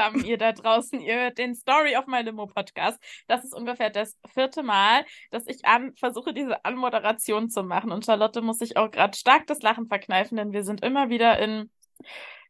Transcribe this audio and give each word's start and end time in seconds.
zusammen, 0.00 0.24
ihr 0.24 0.38
da 0.38 0.52
draußen. 0.52 1.00
Ihr 1.00 1.14
hört 1.14 1.38
den 1.38 1.54
Story 1.54 1.96
of 1.96 2.06
My 2.06 2.22
Limo 2.22 2.46
Podcast. 2.46 2.98
Das 3.28 3.44
ist 3.44 3.54
ungefähr 3.54 3.90
das 3.90 4.16
vierte 4.32 4.62
Mal, 4.62 5.04
dass 5.30 5.46
ich 5.46 5.64
an, 5.64 5.94
versuche, 5.96 6.32
diese 6.32 6.64
Anmoderation 6.64 7.50
zu 7.50 7.62
machen. 7.62 7.92
Und 7.92 8.04
Charlotte 8.04 8.40
muss 8.42 8.58
sich 8.58 8.76
auch 8.76 8.90
gerade 8.90 9.16
stark 9.16 9.46
das 9.46 9.62
Lachen 9.62 9.86
verkneifen, 9.86 10.36
denn 10.36 10.52
wir 10.52 10.64
sind 10.64 10.82
immer 10.82 11.08
wieder 11.08 11.38
in 11.38 11.70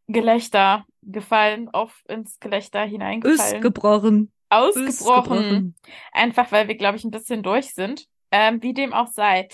Gelächter 0.07 0.87
gefallen, 1.03 1.69
auf 1.71 2.03
ins 2.09 2.39
Gelächter 2.41 2.83
hineingefallen. 2.83 3.57
Ausgebrochen. 3.57 4.33
Ausgebrochen. 4.49 5.77
Einfach 6.13 6.51
weil 6.53 6.69
wir, 6.69 6.77
glaube 6.77 6.97
ich, 6.97 7.05
ein 7.05 7.13
bisschen 7.13 7.43
durch 7.43 7.75
sind. 7.75 8.07
Ähm, 8.33 8.63
wie 8.63 8.75
dem 8.75 8.93
auch 8.93 9.09
sei. 9.09 9.49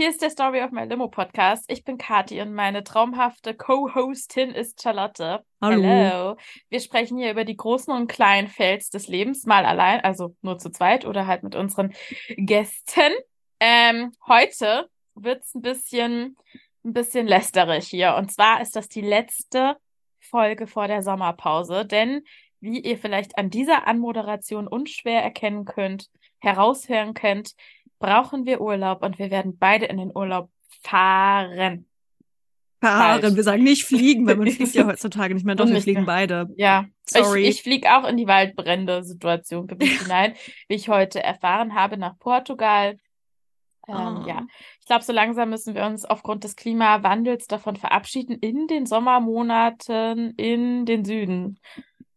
Hier 0.00 0.08
ist 0.08 0.22
der 0.22 0.30
Story 0.30 0.62
of 0.62 0.70
My 0.70 0.84
Limo 0.84 1.08
Podcast. 1.08 1.66
Ich 1.68 1.84
bin 1.84 1.98
Kathi 1.98 2.40
und 2.40 2.54
meine 2.54 2.82
traumhafte 2.82 3.52
Co-Hostin 3.52 4.48
ist 4.48 4.80
Charlotte. 4.80 5.44
Hallo. 5.60 5.82
Hello. 5.82 6.36
Wir 6.70 6.80
sprechen 6.80 7.18
hier 7.18 7.30
über 7.30 7.44
die 7.44 7.58
großen 7.58 7.92
und 7.92 8.06
kleinen 8.06 8.48
Fails 8.48 8.88
des 8.88 9.08
Lebens, 9.08 9.44
mal 9.44 9.66
allein, 9.66 10.00
also 10.00 10.34
nur 10.40 10.56
zu 10.56 10.70
zweit 10.70 11.04
oder 11.04 11.26
halt 11.26 11.42
mit 11.42 11.54
unseren 11.54 11.92
Gästen. 12.38 13.12
Ähm, 13.60 14.12
heute 14.26 14.88
wird's 15.14 15.54
ein 15.54 15.60
bisschen, 15.60 16.38
ein 16.82 16.94
bisschen 16.94 17.26
lästerig 17.26 17.86
hier. 17.86 18.14
Und 18.14 18.32
zwar 18.32 18.62
ist 18.62 18.76
das 18.76 18.88
die 18.88 19.02
letzte 19.02 19.76
Folge 20.18 20.66
vor 20.66 20.88
der 20.88 21.02
Sommerpause, 21.02 21.84
denn 21.84 22.24
wie 22.60 22.80
ihr 22.80 22.96
vielleicht 22.96 23.36
an 23.36 23.50
dieser 23.50 23.86
Anmoderation 23.86 24.66
unschwer 24.66 25.22
erkennen 25.22 25.66
könnt, 25.66 26.08
heraushören 26.38 27.12
könnt, 27.12 27.52
brauchen 28.00 28.46
wir 28.46 28.60
Urlaub 28.60 29.04
und 29.04 29.20
wir 29.20 29.30
werden 29.30 29.56
beide 29.56 29.86
in 29.86 29.98
den 29.98 30.10
Urlaub 30.12 30.50
fahren. 30.82 31.86
Fahren. 32.80 33.20
Falsch. 33.20 33.36
Wir 33.36 33.42
sagen 33.44 33.62
nicht 33.62 33.84
fliegen, 33.84 34.26
weil 34.26 34.36
man 34.36 34.48
fliegt 34.50 34.74
ja 34.74 34.86
heutzutage 34.86 35.34
nicht 35.34 35.46
mehr. 35.46 35.54
Doch, 35.54 35.68
wir 35.68 35.82
fliegen 35.82 36.06
beide. 36.06 36.48
Ja, 36.56 36.86
Sorry. 37.04 37.42
ich, 37.42 37.48
ich 37.56 37.62
fliege 37.62 37.94
auch 37.94 38.08
in 38.08 38.16
die 38.16 38.26
Waldbrände-Situation 38.26 39.68
hinein, 39.80 40.34
wie 40.68 40.74
ich 40.74 40.88
heute 40.88 41.22
erfahren 41.22 41.74
habe, 41.74 41.96
nach 41.96 42.18
Portugal. 42.18 42.96
Ähm, 43.86 43.94
Ah. 43.96 44.24
Ja, 44.26 44.46
ich 44.80 44.86
glaube, 44.86 45.04
so 45.04 45.12
langsam 45.12 45.50
müssen 45.50 45.74
wir 45.74 45.84
uns 45.84 46.04
aufgrund 46.04 46.44
des 46.44 46.54
Klimawandels 46.54 47.46
davon 47.46 47.76
verabschieden, 47.76 48.36
in 48.38 48.66
den 48.66 48.86
Sommermonaten 48.86 50.34
in 50.36 50.86
den 50.86 51.04
Süden 51.04 51.58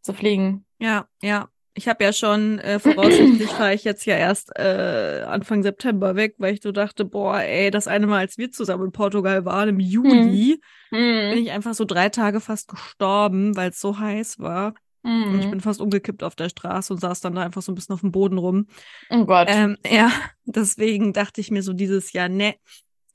zu 0.02 0.14
fliegen. 0.14 0.66
Ja, 0.80 1.08
ja. 1.22 1.50
Ich 1.76 1.88
habe 1.88 2.04
ja 2.04 2.14
schon, 2.14 2.60
äh, 2.60 2.80
voraussichtlich 2.80 3.50
fahre 3.58 3.74
ich 3.74 3.84
jetzt 3.84 4.06
ja 4.06 4.16
erst 4.16 4.52
äh, 4.58 5.24
Anfang 5.28 5.64
September 5.64 6.16
weg, 6.16 6.36
weil 6.38 6.54
ich 6.54 6.62
so 6.62 6.72
dachte, 6.72 7.04
boah, 7.06 7.40
ey, 7.40 7.72
das 7.72 7.88
eine 7.88 8.06
Mal, 8.08 8.20
als 8.20 8.38
wir 8.38 8.52
zusammen 8.52 8.86
in 8.86 8.92
Portugal 8.92 9.44
waren, 9.46 9.70
im 9.70 9.80
Juli, 9.80 10.62
bin 10.92 11.00
Hm. 11.00 11.38
ich 11.44 11.52
einfach 11.52 11.74
so 11.74 11.86
drei 11.86 12.10
Tage 12.10 12.40
fast 12.40 12.68
gestorben, 12.68 13.56
weil 13.56 13.72
es 13.72 13.80
so 13.80 13.98
heiß 13.98 14.40
war. 14.40 14.76
Und 15.04 15.40
ich 15.40 15.46
Hm. 15.46 15.52
bin 15.52 15.62
fast 15.62 15.82
umgekippt 15.82 16.24
auf 16.24 16.36
der 16.36 16.50
Straße 16.50 16.94
und 16.94 17.00
saß 17.00 17.22
dann 17.22 17.36
da 17.36 17.42
einfach 17.42 17.62
so 17.62 17.72
ein 17.72 17.76
bisschen 17.76 17.94
auf 17.94 18.02
dem 18.02 18.12
Boden 18.12 18.38
rum. 18.38 18.68
Oh 19.10 19.26
Gott. 19.26 19.48
Ähm, 19.50 19.78
ja, 19.86 20.12
deswegen 20.46 21.12
dachte 21.12 21.42
ich 21.42 21.50
mir 21.52 21.64
so 21.64 21.74
dieses 21.74 22.14
Jahr, 22.14 22.30
ne, 22.30 22.56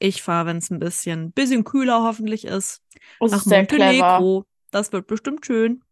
ich 0.01 0.23
fahre, 0.23 0.47
wenn 0.47 0.59
es 0.59 0.71
ein 0.71 0.79
bisschen, 0.81 1.33
bisschen 1.33 1.65
kühler 1.65 2.03
hoffentlich 2.03 2.45
ist, 2.45 2.83
Das 3.21 3.31
nach 3.31 3.39
ist. 3.41 3.47
Montenegro. 3.47 4.45
Das 4.71 4.93
wird 4.93 5.07
bestimmt 5.07 5.47
schön. 5.47 5.83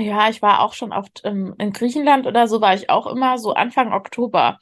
Ja, 0.00 0.28
ich 0.30 0.40
war 0.42 0.60
auch 0.60 0.72
schon 0.72 0.92
oft 0.92 1.20
ähm, 1.24 1.54
in 1.58 1.72
Griechenland 1.72 2.26
oder 2.26 2.48
so, 2.48 2.60
war 2.60 2.74
ich 2.74 2.88
auch 2.90 3.06
immer 3.06 3.38
so 3.38 3.52
Anfang 3.52 3.92
Oktober. 3.92 4.58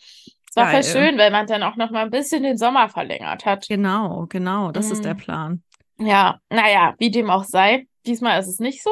Es 0.49 0.57
war 0.57 0.67
voll 0.71 0.81
Geil. 0.81 0.85
schön, 0.85 1.19
weil 1.19 1.31
man 1.31 1.47
dann 1.47 1.63
auch 1.63 1.77
noch 1.77 1.91
mal 1.91 2.05
ein 2.05 2.11
bisschen 2.11 2.43
den 2.43 2.59
Sommer 2.59 2.89
verlängert 2.89 3.45
hat. 3.47 3.69
Genau, 3.69 4.27
genau, 4.29 4.73
das 4.73 4.91
ist 4.91 5.05
der 5.05 5.15
Mm. 5.15 5.19
Plan. 5.19 5.63
Ja, 5.99 6.41
naja, 6.51 6.95
wie 6.99 7.11
dem 7.11 7.29
auch 7.31 7.45
sei. 7.45 7.87
Diesmal 8.07 8.41
ist 8.41 8.49
es 8.49 8.59
nicht 8.59 8.83
so. 8.83 8.91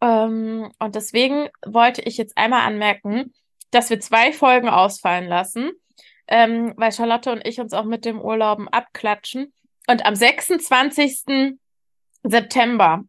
Ähm, 0.00 0.70
und 0.78 0.94
deswegen 0.94 1.48
wollte 1.64 2.02
ich 2.02 2.16
jetzt 2.18 2.36
einmal 2.36 2.66
anmerken, 2.66 3.32
dass 3.70 3.90
wir 3.90 3.98
zwei 4.00 4.32
Folgen 4.32 4.68
ausfallen 4.68 5.26
lassen, 5.28 5.70
ähm, 6.28 6.74
weil 6.76 6.92
Charlotte 6.92 7.32
und 7.32 7.46
ich 7.46 7.60
uns 7.60 7.72
auch 7.72 7.84
mit 7.84 8.04
dem 8.04 8.20
Urlauben 8.20 8.68
abklatschen. 8.68 9.52
Und 9.88 10.04
am 10.04 10.14
26. 10.14 11.56
September 12.22 13.02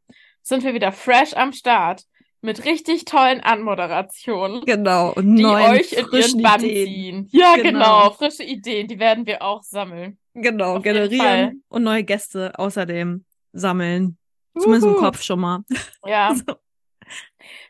sind 0.44 0.64
wir 0.64 0.74
wieder 0.74 0.92
fresh 0.92 1.34
am 1.36 1.52
Start 1.52 2.04
mit 2.42 2.66
richtig 2.66 3.06
tollen 3.06 3.42
Anmoderationen, 3.42 4.62
Genau, 4.66 5.14
und 5.14 5.36
die 5.36 5.44
neuen, 5.44 5.72
euch 5.72 5.94
in 5.94 6.06
ihren 6.12 6.42
Bann 6.42 6.64
Ideen. 6.64 6.86
ziehen. 6.88 7.30
Ja, 7.32 7.56
Genau. 7.56 7.70
genau, 7.72 8.10
frische 8.12 8.44
Ideen, 8.44 8.88
die 8.88 9.00
werden 9.00 9.26
wir 9.26 9.42
auch 9.42 9.64
sammeln. 9.64 10.18
Genau, 10.34 10.78
Auf 10.78 10.84
generieren 10.84 11.64
und 11.68 11.84
neue 11.84 12.04
Gäste 12.04 12.58
außerdem 12.60 13.26
sammeln. 13.54 14.18
Zumindest 14.58 14.88
im. 14.88 14.96
Kopf 14.96 15.22
schon 15.24 15.40
mal. 15.40 15.60
Ja. 16.06 16.34
So. 16.48 16.56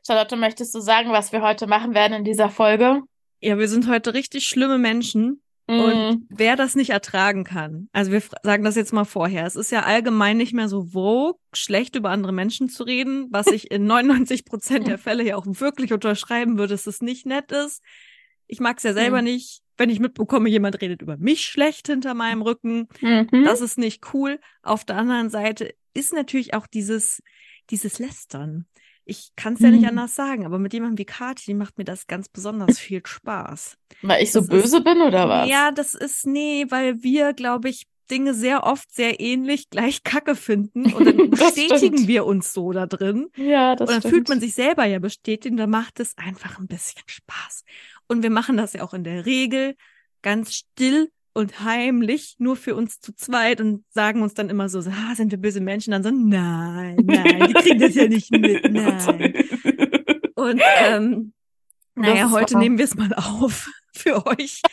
Charlotte, 0.05 0.35
möchtest 0.37 0.73
du 0.73 0.79
sagen, 0.79 1.11
was 1.11 1.31
wir 1.31 1.41
heute 1.41 1.67
machen 1.67 1.93
werden 1.93 2.13
in 2.13 2.23
dieser 2.23 2.49
Folge? 2.49 3.01
Ja, 3.41 3.57
wir 3.59 3.67
sind 3.67 3.87
heute 3.87 4.13
richtig 4.13 4.47
schlimme 4.47 4.77
Menschen. 4.79 5.41
Mm, 5.67 5.79
Und 5.79 6.25
wer 6.29 6.55
das 6.55 6.75
nicht 6.75 6.91
ertragen 6.91 7.43
kann, 7.43 7.89
also 7.91 8.11
wir 8.11 8.21
sagen 8.43 8.63
das 8.63 8.75
jetzt 8.75 8.93
mal 8.93 9.03
vorher, 9.05 9.45
es 9.45 9.55
ist 9.55 9.71
ja 9.71 9.83
allgemein 9.83 10.37
nicht 10.37 10.53
mehr 10.53 10.69
so 10.69 10.85
vogue, 10.85 11.39
schlecht 11.53 11.95
über 11.95 12.09
andere 12.09 12.31
Menschen 12.31 12.69
zu 12.69 12.83
reden, 12.83 13.27
was 13.31 13.47
ich 13.47 13.69
in 13.71 13.85
99 13.85 14.45
Prozent 14.45 14.87
der 14.87 14.97
Fälle 14.97 15.23
ja 15.23 15.35
auch 15.35 15.45
wirklich 15.45 15.91
unterschreiben 15.93 16.57
würde, 16.57 16.73
dass 16.73 16.87
es 16.87 17.01
nicht 17.01 17.25
nett 17.25 17.51
ist. 17.51 17.81
Ich 18.47 18.59
mag 18.61 18.77
es 18.77 18.83
ja 18.83 18.93
selber 18.93 19.17
Hm. 19.17 19.25
nicht, 19.25 19.61
wenn 19.77 19.89
ich 19.89 19.99
mitbekomme, 19.99 20.49
jemand 20.49 20.81
redet 20.81 21.01
über 21.01 21.17
mich 21.17 21.41
schlecht 21.45 21.87
hinter 21.87 22.13
meinem 22.13 22.41
Rücken. 22.41 22.87
mhm. 23.01 23.43
Das 23.43 23.61
ist 23.61 23.77
nicht 23.77 24.13
cool. 24.13 24.39
Auf 24.63 24.85
der 24.85 24.95
anderen 24.95 25.29
Seite 25.29 25.73
ist 25.93 26.13
natürlich 26.13 26.53
auch 26.53 26.65
dieses, 26.65 27.21
dieses 27.69 27.99
Lästern. 27.99 28.65
Ich 29.09 29.31
kann 29.35 29.53
es 29.53 29.61
ja 29.61 29.71
nicht 29.71 29.83
Mhm. 29.83 29.89
anders 29.89 30.15
sagen, 30.15 30.45
aber 30.45 30.59
mit 30.59 30.73
jemandem 30.73 30.97
wie 30.97 31.05
Kathi 31.05 31.53
macht 31.53 31.77
mir 31.77 31.85
das 31.85 32.07
ganz 32.07 32.27
besonders 32.29 32.77
viel 32.77 33.01
Spaß. 33.05 33.77
Weil 34.01 34.21
ich 34.23 34.31
so 34.31 34.39
das 34.41 34.49
böse 34.49 34.81
bin 34.81 35.01
oder 35.01 35.29
was? 35.29 35.47
Ja, 35.49 35.71
das 35.71 35.93
ist, 35.93 36.25
nee, 36.27 36.65
weil 36.69 37.01
wir, 37.03 37.33
glaube 37.33 37.69
ich, 37.69 37.87
Dinge 38.11 38.33
sehr 38.33 38.63
oft 38.63 38.93
sehr 38.93 39.19
ähnlich 39.19 39.69
gleich 39.69 40.03
kacke 40.03 40.35
finden 40.35 40.93
und 40.93 41.05
dann 41.05 41.29
bestätigen 41.29 42.07
wir 42.07 42.25
uns 42.25 42.53
so 42.53 42.71
da 42.71 42.85
drin. 42.85 43.29
Ja, 43.35 43.75
das 43.75 43.89
und 43.89 43.93
dann 43.93 44.01
stimmt. 44.01 44.13
fühlt 44.13 44.29
man 44.29 44.39
sich 44.39 44.53
selber 44.55 44.85
ja 44.85 44.99
bestätigt 44.99 45.51
und 45.51 45.57
dann 45.57 45.69
macht 45.69 45.99
es 45.99 46.17
einfach 46.17 46.59
ein 46.59 46.67
bisschen 46.67 47.01
Spaß. 47.05 47.63
Und 48.07 48.23
wir 48.23 48.29
machen 48.29 48.57
das 48.57 48.73
ja 48.73 48.83
auch 48.83 48.93
in 48.93 49.03
der 49.03 49.25
Regel 49.25 49.75
ganz 50.21 50.53
still 50.53 51.11
und 51.37 51.63
heimlich, 51.63 52.35
nur 52.39 52.55
für 52.55 52.75
uns 52.75 52.99
zu 52.99 53.15
zweit 53.15 53.61
und 53.61 53.85
sagen 53.89 54.23
uns 54.23 54.33
dann 54.33 54.49
immer 54.49 54.69
so, 54.69 54.79
ah, 54.79 55.13
sind 55.13 55.29
wir 55.29 55.37
böse 55.37 55.61
Menschen? 55.61 55.91
Dann 55.91 56.01
so, 56.01 56.09
nein, 56.09 56.97
nein, 57.03 57.45
die 57.47 57.53
kriegen 57.53 57.79
das 57.79 57.93
ja 57.93 58.07
nicht 58.07 58.31
mit, 58.31 58.63
nein. 58.71 59.35
Und 60.33 60.59
ähm, 60.79 61.33
naja, 61.93 62.31
heute 62.31 62.55
wahr. 62.55 62.61
nehmen 62.61 62.79
wir 62.79 62.85
es 62.85 62.95
mal 62.95 63.13
auf 63.17 63.69
für 63.93 64.25
euch 64.25 64.63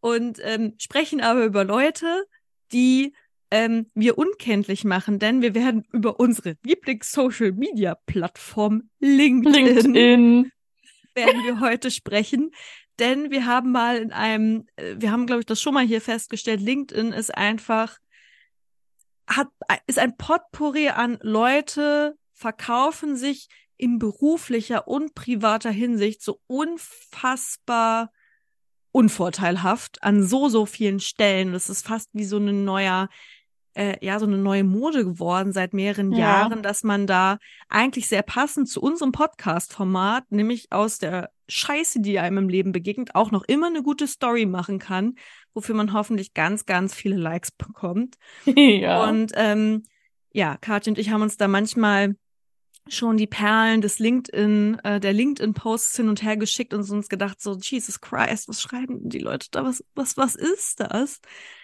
und 0.00 0.38
ähm, 0.42 0.74
sprechen 0.78 1.22
aber 1.22 1.46
über 1.46 1.64
Leute, 1.64 2.26
die 2.70 3.14
ähm, 3.50 3.86
wir 3.94 4.18
unkenntlich 4.18 4.84
machen, 4.84 5.18
denn 5.18 5.40
wir 5.40 5.54
werden 5.54 5.86
über 5.90 6.20
unsere 6.20 6.58
Lieblings-Social-Media-Plattform 6.64 8.90
LinkedIn, 9.00 9.66
LinkedIn. 9.66 10.52
werden 11.14 11.44
wir 11.44 11.60
heute 11.60 11.90
sprechen. 11.90 12.50
Denn 12.98 13.30
wir 13.30 13.46
haben 13.46 13.72
mal 13.72 13.98
in 13.98 14.12
einem, 14.12 14.66
äh, 14.76 14.94
wir 14.98 15.10
haben, 15.10 15.26
glaube 15.26 15.40
ich, 15.40 15.46
das 15.46 15.60
schon 15.60 15.74
mal 15.74 15.86
hier 15.86 16.00
festgestellt, 16.00 16.60
LinkedIn 16.60 17.12
ist 17.12 17.34
einfach, 17.34 17.98
hat, 19.26 19.48
ist 19.86 19.98
ein 19.98 20.16
Potpourri 20.16 20.88
an 20.88 21.18
Leute, 21.22 22.16
verkaufen 22.32 23.16
sich 23.16 23.48
in 23.76 23.98
beruflicher 23.98 24.86
und 24.86 25.14
privater 25.14 25.70
Hinsicht 25.70 26.22
so 26.22 26.40
unfassbar 26.46 28.12
unvorteilhaft 28.94 30.02
an 30.04 30.24
so, 30.24 30.48
so 30.48 30.66
vielen 30.66 31.00
Stellen. 31.00 31.52
Das 31.52 31.68
ist 31.68 31.84
fast 31.84 32.10
wie 32.12 32.24
so 32.24 32.38
ein 32.38 32.64
neuer, 32.64 33.08
äh, 33.74 33.96
ja, 34.04 34.18
so 34.18 34.26
eine 34.26 34.38
neue 34.38 34.64
Mode 34.64 35.04
geworden 35.04 35.52
seit 35.52 35.74
mehreren 35.74 36.12
Ja. 36.12 36.18
Jahren, 36.18 36.62
dass 36.62 36.82
man 36.82 37.06
da 37.06 37.38
eigentlich 37.68 38.08
sehr 38.08 38.22
passend 38.22 38.68
zu 38.68 38.80
unserem 38.80 39.12
Podcast-Format, 39.12 40.30
nämlich 40.30 40.68
aus 40.70 40.98
der 40.98 41.30
Scheiße, 41.48 42.00
die 42.00 42.18
einem 42.18 42.38
im 42.38 42.48
Leben 42.48 42.72
begegnet, 42.72 43.14
auch 43.14 43.30
noch 43.30 43.44
immer 43.44 43.66
eine 43.66 43.82
gute 43.82 44.06
Story 44.06 44.46
machen 44.46 44.78
kann, 44.78 45.16
wofür 45.52 45.74
man 45.74 45.92
hoffentlich 45.92 46.32
ganz, 46.34 46.66
ganz 46.66 46.94
viele 46.94 47.16
Likes 47.16 47.50
bekommt. 47.52 48.16
ja. 48.46 49.04
Und 49.04 49.32
ähm, 49.34 49.82
ja, 50.32 50.56
Katja 50.56 50.90
und 50.90 50.98
ich 50.98 51.10
haben 51.10 51.22
uns 51.22 51.36
da 51.36 51.48
manchmal 51.48 52.16
schon 52.88 53.16
die 53.16 53.26
Perlen 53.26 53.80
des 53.80 53.98
LinkedIn, 53.98 54.78
äh, 54.84 55.00
der 55.00 55.12
LinkedIn-Posts 55.12 55.96
hin 55.96 56.08
und 56.08 56.22
her 56.22 56.36
geschickt 56.36 56.74
und 56.74 56.88
uns 56.90 57.08
gedacht, 57.08 57.40
so, 57.40 57.56
Jesus 57.56 58.00
Christ, 58.00 58.48
was 58.48 58.60
schreiben 58.60 59.00
denn 59.00 59.08
die 59.10 59.18
Leute 59.18 59.48
da? 59.50 59.64
Was, 59.64 59.82
was, 59.94 60.16
was 60.16 60.34
ist 60.34 60.80
das? 60.80 61.20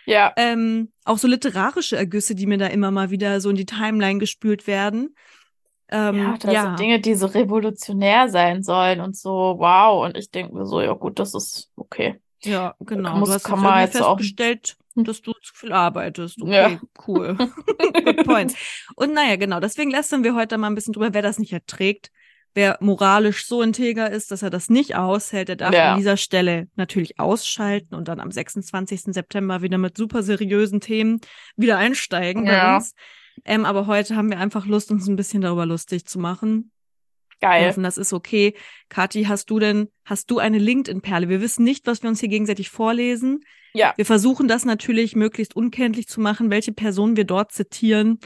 ja. 0.07 0.33
Ähm, 0.37 0.91
auch 1.05 1.19
so 1.19 1.29
literarische 1.29 1.97
Ergüsse, 1.97 2.35
die 2.35 2.47
mir 2.47 2.59
da 2.59 2.67
immer 2.67 2.91
mal 2.91 3.11
wieder 3.11 3.41
so 3.41 3.51
in 3.51 3.57
die 3.57 3.67
Timeline 3.67 4.19
gespült 4.19 4.67
werden. 4.67 5.15
Ähm, 5.89 6.17
Ja, 6.17 6.37
das 6.39 6.63
sind 6.63 6.79
Dinge, 6.79 7.01
die 7.01 7.15
so 7.15 7.27
revolutionär 7.27 8.29
sein 8.29 8.63
sollen 8.63 9.01
und 9.01 9.17
so, 9.17 9.57
wow. 9.59 10.05
Und 10.07 10.17
ich 10.17 10.31
denke 10.31 10.55
mir 10.55 10.65
so, 10.67 10.81
ja 10.81 10.93
gut, 10.95 11.19
das 11.19 11.35
ist 11.35 11.71
okay. 11.77 12.21
Ja, 12.43 12.75
genau. 12.81 13.17
Muss- 13.19 13.29
du 13.29 13.35
hast 13.35 13.45
kann 13.45 13.61
man 13.61 13.81
jetzt 13.81 14.01
auch- 14.01 14.17
festgestellt, 14.17 14.77
dass 14.97 15.23
du 15.23 15.33
zu 15.33 15.55
viel 15.55 15.73
arbeitest. 15.73 16.41
Okay, 16.43 16.51
Ja. 16.53 16.81
cool. 17.07 17.37
Good 18.05 18.25
point. 18.25 18.55
Und 18.97 19.13
naja, 19.15 19.37
genau, 19.37 19.61
deswegen 19.61 19.91
lästern 19.91 20.25
wir 20.25 20.35
heute 20.35 20.59
mal 20.59 20.67
ein 20.69 20.75
bisschen 20.75 20.93
drüber, 20.93 21.15
wer 21.15 21.23
das 21.23 21.39
nicht 21.39 21.53
erträgt, 21.53 22.11
Wer 22.53 22.79
moralisch 22.81 23.47
so 23.47 23.63
integer 23.63 24.11
ist, 24.11 24.33
dass 24.33 24.43
er 24.43 24.51
das 24.51 24.69
nicht 24.69 24.97
aushält, 24.97 25.47
der 25.47 25.55
darf 25.55 25.73
Ja. 25.73 25.93
an 25.93 25.99
dieser 25.99 26.17
Stelle 26.17 26.67
natürlich 26.75 27.21
ausschalten 27.21 27.95
und 27.95 28.09
dann 28.09 28.19
am 28.19 28.33
26. 28.33 29.15
September 29.15 29.63
wieder 29.63 29.79
mit 29.79 29.97
super 29.97 30.25
seriösen 30.25 30.81
Themen 30.81 31.21
wieder 31.55 31.79
einsteigen 31.79 32.45
bei 32.47 32.55
Ja. 32.55 32.75
uns. 32.75 32.95
Ähm, 33.45 33.65
aber 33.65 33.87
heute 33.87 34.17
haben 34.17 34.31
wir 34.31 34.41
einfach 34.41 34.67
Lust, 34.67 34.91
uns 34.91 35.07
ein 35.07 35.15
bisschen 35.15 35.43
darüber 35.43 35.65
lustig 35.65 36.07
zu 36.07 36.19
machen. 36.19 36.73
Geil. 37.41 37.69
hoffen, 37.69 37.85
das 37.85 37.97
ist 37.97 38.13
okay. 38.13 38.55
Kathi, 38.89 39.27
hast 39.27 39.49
du 39.49 39.61
denn, 39.61 39.87
hast 40.05 40.29
du 40.33 40.41
eine 40.41 40.59
LinkedIn-Perle? 40.59 41.29
Wir 41.29 41.41
wissen 41.41 41.63
nicht, 41.63 41.87
was 41.87 42.03
wir 42.03 42.11
uns 42.11 42.19
hier 42.19 42.29
gegenseitig 42.31 42.69
vorlesen. 42.69 43.45
Ja. 43.73 43.93
Wir 43.97 44.07
versuchen 44.07 44.49
das 44.49 44.65
natürlich 44.65 45.15
möglichst 45.17 45.55
unkenntlich 45.57 46.09
zu 46.09 46.21
machen, 46.21 46.51
welche 46.51 46.73
Personen 46.73 47.17
wir 47.17 47.25
dort 47.25 47.53
zitieren. 47.53 48.19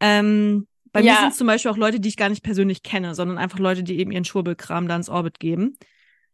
Ähm, 0.00 0.66
bei 0.92 1.00
mir 1.00 1.06
Ja. 1.12 1.20
sind 1.20 1.30
es 1.32 1.36
zum 1.38 1.46
Beispiel 1.46 1.70
auch 1.70 1.76
Leute, 1.76 2.00
die 2.00 2.08
ich 2.08 2.16
gar 2.16 2.28
nicht 2.28 2.42
persönlich 2.42 2.82
kenne, 2.82 3.14
sondern 3.14 3.38
einfach 3.38 3.58
Leute, 3.58 3.82
die 3.82 3.98
eben 3.98 4.10
ihren 4.10 4.24
Schwurbelkram 4.24 4.88
da 4.88 4.96
ins 4.96 5.08
Orbit 5.08 5.38
geben. 5.40 5.76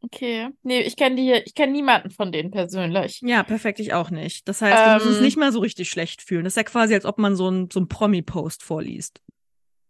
Okay. 0.00 0.48
Nee, 0.62 0.80
ich 0.82 0.96
kenne 0.96 1.16
die, 1.16 1.32
ich 1.46 1.54
kenne 1.54 1.72
niemanden 1.72 2.10
von 2.10 2.30
denen 2.30 2.50
persönlich. 2.50 3.20
Ja, 3.22 3.42
perfekt, 3.42 3.80
ich 3.80 3.94
auch 3.94 4.10
nicht. 4.10 4.46
Das 4.48 4.60
heißt, 4.60 4.76
wir 4.86 4.94
müssen 4.94 5.08
uns 5.08 5.16
Ähm. 5.18 5.24
nicht 5.24 5.38
mal 5.38 5.50
so 5.50 5.60
richtig 5.60 5.88
schlecht 5.88 6.20
fühlen. 6.22 6.44
Das 6.44 6.52
ist 6.52 6.56
ja 6.58 6.62
quasi, 6.64 6.92
als 6.94 7.06
ob 7.06 7.18
man 7.18 7.36
so 7.36 7.48
ein, 7.50 7.68
so 7.72 7.80
ein 7.80 7.88
Promi-Post 7.88 8.62
vorliest. 8.62 9.22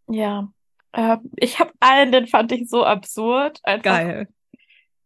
Ja. 0.07 0.51
Äh, 0.93 1.17
ich 1.35 1.59
habe 1.59 1.71
einen, 1.81 2.11
den 2.13 2.27
fand 2.27 2.51
ich 2.53 2.69
so 2.69 2.85
absurd. 2.85 3.59
Einfach, 3.63 3.83
Geil. 3.83 4.27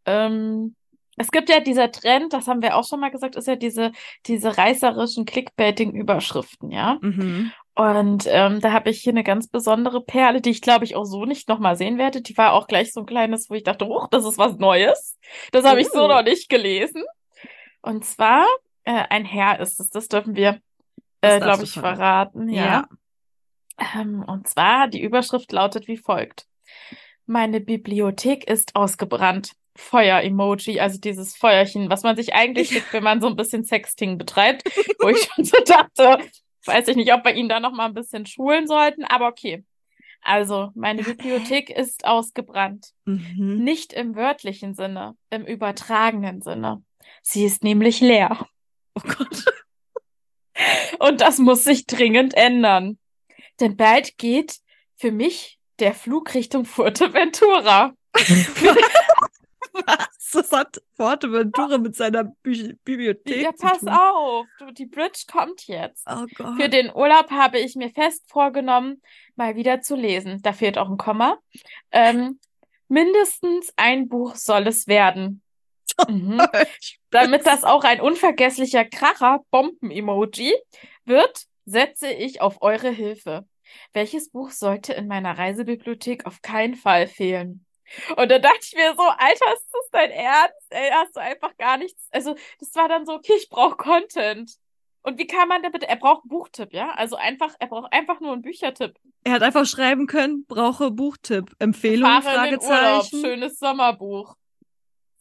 Ähm, 0.05 0.75
es 1.19 1.31
gibt 1.31 1.49
ja 1.49 1.59
dieser 1.59 1.91
Trend, 1.91 2.31
das 2.31 2.47
haben 2.47 2.61
wir 2.61 2.77
auch 2.77 2.87
schon 2.87 3.01
mal 3.01 3.11
gesagt, 3.11 3.35
ist 3.35 3.47
ja 3.47 3.57
diese, 3.57 3.91
diese 4.25 4.57
reißerischen 4.57 5.25
Clickbaiting-Überschriften, 5.25 6.71
ja. 6.71 6.97
Mhm. 7.01 7.51
Und 7.75 8.25
ähm, 8.27 8.61
da 8.61 8.71
habe 8.71 8.89
ich 8.89 9.01
hier 9.01 9.11
eine 9.11 9.23
ganz 9.25 9.47
besondere 9.49 10.01
Perle, 10.01 10.39
die 10.39 10.49
ich 10.49 10.61
glaube 10.61 10.85
ich 10.85 10.95
auch 10.95 11.03
so 11.03 11.25
nicht 11.25 11.49
nochmal 11.49 11.75
sehen 11.75 11.97
werde. 11.97 12.21
Die 12.21 12.37
war 12.37 12.53
auch 12.53 12.67
gleich 12.67 12.93
so 12.93 13.01
ein 13.01 13.05
kleines, 13.05 13.49
wo 13.49 13.53
ich 13.53 13.63
dachte, 13.63 13.85
oh, 13.85 14.07
das 14.11 14.25
ist 14.25 14.37
was 14.37 14.57
Neues. 14.57 15.17
Das 15.51 15.65
habe 15.65 15.81
ich 15.81 15.89
so 15.89 16.05
Oh. 16.05 16.07
noch 16.07 16.23
nicht 16.23 16.47
gelesen. 16.49 17.03
Und 17.81 18.05
zwar, 18.05 18.45
äh, 18.85 19.03
ein 19.09 19.25
Herr 19.25 19.59
ist 19.59 19.79
es, 19.81 19.89
das 19.89 20.07
dürfen 20.07 20.35
wir, 20.35 20.59
äh, 21.21 21.39
glaube 21.39 21.63
ich, 21.65 21.73
verraten. 21.73 22.47
verraten. 22.47 22.49
Ja. 22.49 22.87
Ähm, 23.95 24.23
und 24.25 24.47
zwar, 24.47 24.87
die 24.87 25.01
Überschrift 25.01 25.51
lautet 25.51 25.87
wie 25.89 25.97
folgt. 25.97 26.47
Meine 27.25 27.59
Bibliothek 27.59 28.49
ist 28.49 28.75
ausgebrannt. 28.75 29.51
Feuer-Emoji, 29.79 30.79
also 30.79 30.99
dieses 30.99 31.35
Feuerchen, 31.35 31.89
was 31.89 32.03
man 32.03 32.15
sich 32.15 32.33
eigentlich 32.33 32.69
schickt, 32.69 32.93
wenn 32.93 33.03
man 33.03 33.21
so 33.21 33.27
ein 33.27 33.35
bisschen 33.35 33.63
Sexting 33.63 34.17
betreibt, 34.17 34.63
wo 34.99 35.09
ich 35.09 35.23
schon 35.23 35.45
so 35.45 35.57
dachte, 35.65 36.19
weiß 36.65 36.87
ich 36.89 36.95
nicht, 36.95 37.13
ob 37.13 37.25
wir 37.25 37.33
ihn 37.33 37.49
da 37.49 37.59
noch 37.59 37.71
mal 37.71 37.85
ein 37.85 37.93
bisschen 37.93 38.25
schulen 38.25 38.67
sollten, 38.67 39.03
aber 39.05 39.27
okay. 39.27 39.63
Also, 40.21 40.69
meine 40.75 41.01
Bibliothek 41.01 41.69
ist 41.69 42.05
ausgebrannt. 42.05 42.89
Mhm. 43.05 43.63
Nicht 43.63 43.93
im 43.93 44.15
wörtlichen 44.15 44.75
Sinne, 44.75 45.15
im 45.29 45.45
übertragenen 45.45 46.41
Sinne. 46.41 46.83
Sie 47.21 47.45
ist 47.45 47.63
nämlich 47.63 48.01
leer. 48.01 48.45
Oh 48.95 49.01
Gott. 49.07 49.45
Und 50.99 51.21
das 51.21 51.37
muss 51.37 51.63
sich 51.63 51.87
dringend 51.87 52.33
ändern. 52.35 52.99
Denn 53.61 53.77
bald 53.77 54.17
geht 54.17 54.57
für 54.97 55.13
mich 55.13 55.57
der 55.79 55.93
Flug 55.93 56.33
Richtung 56.33 56.65
Fuerteventura. 56.65 57.93
Was? 59.73 60.31
Das 60.31 60.51
hat 60.51 60.81
Forteventura 60.95 61.77
mit 61.77 61.95
seiner 61.95 62.23
Bü 62.23 62.73
Bibliothek 62.83 63.41
Ja, 63.41 63.51
pass 63.51 63.85
auf, 63.85 64.45
du, 64.59 64.71
die 64.71 64.85
Bridge 64.85 65.23
kommt 65.31 65.67
jetzt. 65.67 66.05
Oh 66.07 66.25
Gott. 66.35 66.55
Für 66.59 66.69
den 66.69 66.93
Urlaub 66.93 67.31
habe 67.31 67.59
ich 67.59 67.75
mir 67.75 67.89
fest 67.89 68.25
vorgenommen, 68.29 69.01
mal 69.35 69.55
wieder 69.55 69.81
zu 69.81 69.95
lesen. 69.95 70.41
Da 70.41 70.53
fehlt 70.53 70.77
auch 70.77 70.89
ein 70.89 70.97
Komma. 70.97 71.39
Ähm, 71.91 72.39
mindestens 72.87 73.73
ein 73.75 74.07
Buch 74.07 74.35
soll 74.35 74.67
es 74.67 74.87
werden. 74.87 75.41
Mhm. 76.07 76.41
Damit 77.09 77.45
das 77.45 77.65
auch 77.65 77.83
ein 77.83 77.99
unvergesslicher 77.99 78.85
Kracher, 78.85 79.41
Bomben-Emoji 79.51 80.55
wird, 81.03 81.43
setze 81.65 82.09
ich 82.09 82.39
auf 82.39 82.61
eure 82.61 82.89
Hilfe. 82.89 83.45
Welches 83.93 84.29
Buch 84.29 84.51
sollte 84.51 84.93
in 84.93 85.07
meiner 85.07 85.37
Reisebibliothek 85.37 86.25
auf 86.25 86.41
keinen 86.41 86.75
Fall 86.75 87.07
fehlen? 87.07 87.65
Und 88.15 88.29
da 88.29 88.39
dachte 88.39 88.59
ich 88.61 88.75
mir 88.75 88.93
so, 88.95 89.03
Alter, 89.03 89.53
ist 89.53 89.67
das 89.71 89.89
dein 89.91 90.11
Ernst? 90.11 90.67
Ey, 90.69 90.89
hast 90.91 91.15
du 91.15 91.19
einfach 91.19 91.55
gar 91.57 91.77
nichts. 91.77 92.07
Also, 92.11 92.35
das 92.59 92.73
war 92.75 92.87
dann 92.87 93.05
so, 93.05 93.13
okay, 93.13 93.33
ich 93.37 93.49
brauche 93.49 93.77
Content. 93.77 94.51
Und 95.01 95.17
wie 95.17 95.27
kann 95.27 95.47
man 95.47 95.63
da 95.63 95.69
bitte? 95.69 95.87
Er 95.87 95.95
braucht 95.95 96.23
einen 96.23 96.29
Buchtipp, 96.29 96.73
ja? 96.73 96.91
Also 96.91 97.15
einfach, 97.15 97.55
er 97.59 97.67
braucht 97.67 97.91
einfach 97.93 98.19
nur 98.19 98.33
einen 98.33 98.41
Büchertipp. 98.41 98.95
Er 99.23 99.33
hat 99.33 99.43
einfach 99.43 99.65
schreiben 99.65 100.07
können, 100.07 100.45
brauche 100.45 100.91
Buchtipp, 100.91 101.55
Empfehlung, 101.59 102.21
Fahre 102.21 102.49
in 102.49 102.59
den 102.59 102.61
Urlaub, 102.61 103.05
schönes 103.05 103.59
Sommerbuch. 103.59 104.35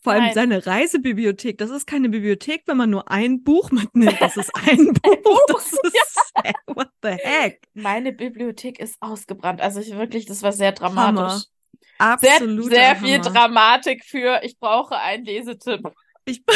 Vor 0.01 0.13
allem 0.13 0.25
Nein. 0.25 0.35
seine 0.35 0.67
Reisebibliothek, 0.67 1.59
das 1.59 1.71
ist 1.71 1.87
keine 1.87 2.09
Bibliothek, 2.09 2.63
wenn 2.67 2.77
man 2.77 2.89
nur 2.91 3.11
ein 3.11 3.43
Buch 3.43 3.71
mitnimmt. 3.71 4.21
Das 4.21 4.37
ist 4.37 4.51
ein 4.69 4.93
Buch. 4.95 5.41
Das 5.49 5.73
ist, 5.73 6.33
what 6.67 6.89
the 7.03 7.11
heck? 7.11 7.61
Meine 7.75 8.13
Bibliothek 8.13 8.79
ist 8.79 8.97
ausgebrannt. 9.01 9.61
Also 9.61 9.81
ich 9.81 9.95
wirklich, 9.97 10.27
das 10.27 10.43
war 10.43 10.53
sehr 10.53 10.73
dramatisch. 10.73 11.43
Sehr, 11.43 11.51
Absolut. 11.99 12.71
sehr 12.71 12.97
viel 12.97 13.21
Dramatik 13.21 14.05
für, 14.05 14.41
ich 14.43 14.59
brauche 14.59 14.97
einen 14.97 15.25
Lesetipp. 15.25 15.93
Ich, 16.25 16.43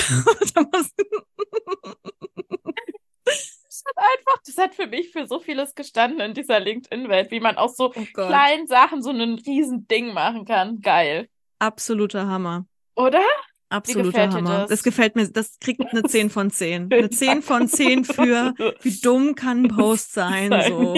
Das 3.25 3.95
hat 3.97 3.97
einfach, 3.97 4.43
das 4.47 4.59
hat 4.59 4.75
für 4.75 4.87
mich 4.87 5.11
für 5.11 5.27
so 5.27 5.41
vieles 5.41 5.75
gestanden 5.75 6.21
in 6.21 6.35
dieser 6.35 6.61
LinkedIn-Welt, 6.61 7.31
wie 7.31 7.41
man 7.41 7.57
aus 7.57 7.77
so 7.77 7.93
oh 7.95 8.05
kleinen 8.15 8.67
Sachen 8.67 9.03
so 9.03 9.11
ein 9.11 9.35
riesen 9.45 9.89
Ding 9.89 10.13
machen 10.13 10.45
kann. 10.45 10.81
Geil. 10.81 11.29
Absoluter 11.59 12.27
Hammer. 12.29 12.67
Oder? 12.95 13.23
Absoluter 13.71 14.31
Hammer. 14.31 14.59
das? 14.59 14.71
Das 14.71 14.83
gefällt 14.83 15.17
mir, 15.17 15.29
das 15.29 15.59
kriegt 15.59 15.81
eine 15.81 16.03
10 16.05 16.31
von 16.31 16.51
10. 16.51 16.93
Eine 16.93 17.11
10 17.11 17.43
von 17.43 17.67
10 17.67 18.05
für, 18.05 18.55
wie 18.83 19.01
dumm 19.01 19.35
kann 19.35 19.65
ein 19.65 19.69
Post 19.69 20.13
sein, 20.15 20.51
so. 20.69 20.95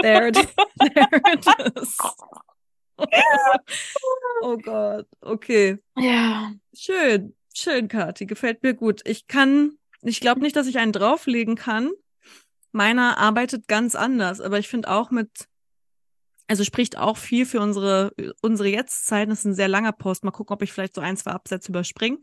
There 0.00 0.28
it, 0.28 0.34
there 0.78 1.22
it 1.32 1.76
is. 1.76 1.96
Oh 4.42 4.56
Gott, 4.58 5.06
okay. 5.20 5.78
Ja. 5.96 6.52
Schön, 6.76 7.34
schön, 7.54 7.88
Kathi, 7.88 8.26
gefällt 8.26 8.62
mir 8.62 8.74
gut. 8.74 9.00
Ich 9.06 9.26
kann, 9.26 9.78
ich 10.02 10.20
glaube 10.20 10.40
nicht, 10.40 10.56
dass 10.56 10.66
ich 10.66 10.78
einen 10.78 10.92
drauflegen 10.92 11.56
kann. 11.56 11.90
Meiner 12.72 13.16
arbeitet 13.18 13.68
ganz 13.68 13.94
anders, 13.94 14.40
aber 14.40 14.58
ich 14.58 14.68
finde 14.68 14.90
auch 14.90 15.10
mit, 15.10 15.30
also 16.46 16.64
spricht 16.64 16.98
auch 16.98 17.16
viel 17.16 17.46
für 17.46 17.60
unsere, 17.60 18.12
unsere 18.42 18.68
Jetztzeit. 18.68 19.30
Das 19.30 19.40
ist 19.40 19.44
ein 19.46 19.54
sehr 19.54 19.68
langer 19.68 19.92
Post. 19.92 20.24
Mal 20.24 20.30
gucken, 20.32 20.54
ob 20.54 20.62
ich 20.62 20.72
vielleicht 20.72 20.94
so 20.94 21.00
ein, 21.00 21.16
zwei 21.16 21.30
Absätze 21.30 21.70
überspringe. 21.70 22.18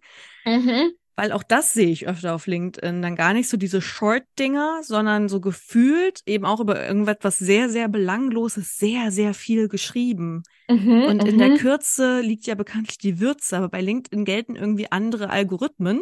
Mhm. 0.46 0.92
Weil 1.22 1.34
auch 1.34 1.44
das 1.44 1.74
sehe 1.74 1.90
ich 1.90 2.08
öfter 2.08 2.34
auf 2.34 2.48
LinkedIn. 2.48 3.04
Dann 3.04 3.16
gar 3.16 3.34
nicht 3.34 3.48
so 3.48 3.56
diese 3.56 3.80
Short-Dinger, 3.80 4.80
sondern 4.82 5.30
so 5.30 5.40
gefühlt 5.40 6.22
eben 6.26 6.46
auch 6.46 6.60
über 6.60 6.84
irgendetwas 6.84 7.38
sehr, 7.38 7.70
sehr 7.70 7.90
Belangloses, 7.90 8.80
sehr, 8.80 9.12
sehr 9.12 9.36
viel 9.36 9.68
geschrieben. 9.68 10.42
Mhm. 10.68 11.04
Und 11.04 11.24
in 11.24 11.36
mhm. 11.36 11.38
der 11.38 11.58
Kürze 11.60 12.22
liegt 12.22 12.48
ja 12.48 12.56
bekanntlich 12.56 12.98
die 12.98 13.20
Würze, 13.20 13.58
aber 13.58 13.70
bei 13.70 13.82
LinkedIn 13.82 14.26
gelten 14.26 14.56
irgendwie 14.56 14.92
andere 14.92 15.30
Algorithmen. 15.30 16.02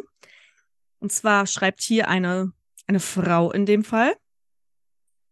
Und 0.99 1.11
zwar 1.11 1.47
schreibt 1.47 1.81
hier 1.81 2.07
eine, 2.07 2.53
eine 2.87 3.01
Frau 3.01 3.51
in 3.51 3.65
dem 3.65 3.83
Fall. 3.83 4.15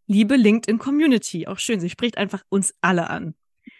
Liebe 0.05 0.35
LinkedIn 0.35 0.79
Community. 0.79 1.47
Auch 1.47 1.59
schön, 1.59 1.79
sie 1.79 1.89
spricht 1.89 2.17
einfach 2.17 2.43
uns 2.49 2.73
alle 2.81 3.09
an. 3.09 3.35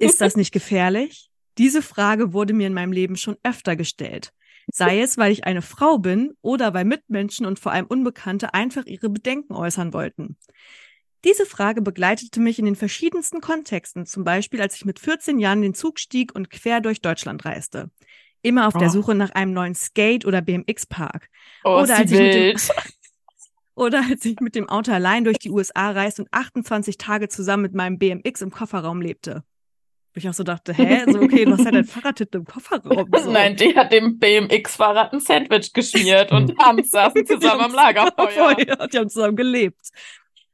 Ist 0.00 0.20
das 0.20 0.34
nicht 0.34 0.50
gefährlich? 0.50 1.30
Diese 1.56 1.82
Frage 1.82 2.32
wurde 2.32 2.52
mir 2.52 2.66
in 2.66 2.74
meinem 2.74 2.90
Leben 2.90 3.14
schon 3.14 3.36
öfter 3.44 3.76
gestellt. 3.76 4.32
Sei 4.72 5.00
es, 5.00 5.16
weil 5.16 5.32
ich 5.32 5.44
eine 5.44 5.62
Frau 5.62 5.98
bin 5.98 6.32
oder 6.42 6.74
weil 6.74 6.84
Mitmenschen 6.84 7.46
und 7.46 7.58
vor 7.58 7.72
allem 7.72 7.86
Unbekannte 7.86 8.52
einfach 8.54 8.84
ihre 8.86 9.08
Bedenken 9.08 9.54
äußern 9.54 9.92
wollten. 9.92 10.36
Diese 11.24 11.46
Frage 11.46 11.82
begleitete 11.82 12.40
mich 12.40 12.58
in 12.58 12.66
den 12.66 12.76
verschiedensten 12.76 13.40
Kontexten, 13.40 14.06
zum 14.06 14.24
Beispiel 14.24 14.60
als 14.60 14.76
ich 14.76 14.84
mit 14.84 14.98
14 14.98 15.38
Jahren 15.38 15.62
den 15.62 15.74
Zug 15.74 15.98
stieg 15.98 16.34
und 16.34 16.50
quer 16.50 16.80
durch 16.80 17.00
Deutschland 17.00 17.44
reiste. 17.44 17.90
Immer 18.42 18.68
auf 18.68 18.74
der 18.74 18.88
Oh. 18.88 18.92
Suche 18.92 19.14
nach 19.14 19.30
einem 19.30 19.52
neuen 19.52 19.74
Skate- 19.74 20.24
oder 20.24 20.40
BMX-Park. 20.42 21.28
oh, 21.64 21.80
oder 21.82 21.96
als 21.96 22.10
dem-. 22.10 22.56
Oder 23.78 24.02
als 24.08 24.24
ich 24.24 24.40
mit 24.40 24.54
dem 24.54 24.70
Auto 24.70 24.90
allein 24.90 25.24
durch 25.24 25.38
die 25.38 25.50
USA 25.50 25.90
reiste 25.90 26.22
und 26.22 26.28
28 26.32 26.96
Tage 26.96 27.28
zusammen 27.28 27.62
mit 27.62 27.74
meinem 27.74 27.98
BMX 27.98 28.40
im 28.40 28.50
Kofferraum 28.50 29.02
lebte. 29.02 29.44
Wo 30.16 30.18
ich 30.18 30.30
auch 30.30 30.34
so 30.34 30.44
dachte, 30.44 30.72
hä, 30.72 31.04
so 31.12 31.20
okay, 31.20 31.44
du 31.44 31.52
hast 31.52 31.66
halt 31.66 31.74
dein 31.74 31.84
Fahrrad 31.84 32.18
im 32.22 32.46
Kofferraum. 32.46 33.10
So. 33.22 33.30
Nein, 33.30 33.54
die 33.54 33.76
hat 33.76 33.92
dem 33.92 34.18
BMX-Fahrrad 34.18 35.12
ein 35.12 35.20
Sandwich 35.20 35.74
geschmiert 35.74 36.32
und 36.32 36.54
abends 36.58 36.90
saßen 36.90 37.26
zusammen 37.26 37.60
am 37.60 37.74
Lagerfeuer. 37.74 38.30
Feuer. 38.30 38.88
Die 38.88 38.98
haben 38.98 39.10
zusammen 39.10 39.36
gelebt. 39.36 39.90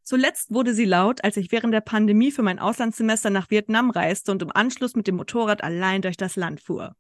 Zuletzt 0.03 0.53
wurde 0.53 0.75
sie 0.75 0.85
laut, 0.85 1.23
als 1.23 1.37
ich 1.37 1.53
während 1.53 1.73
der 1.73 1.81
Pandemie 1.81 2.33
für 2.33 2.43
mein 2.43 2.59
Auslandssemester 2.59 3.31
nach 3.31 3.51
Vietnam 3.51 3.91
reiste 3.91 4.33
und 4.33 4.43
im 4.43 4.51
Anschluss 4.51 4.97
mit 4.97 5.07
dem 5.07 5.15
Motorrad 5.15 5.63
allein 5.63 6.03
durch 6.03 6.17
das 6.17 6.35
Land 6.35 6.61
fuhr. 6.61 6.97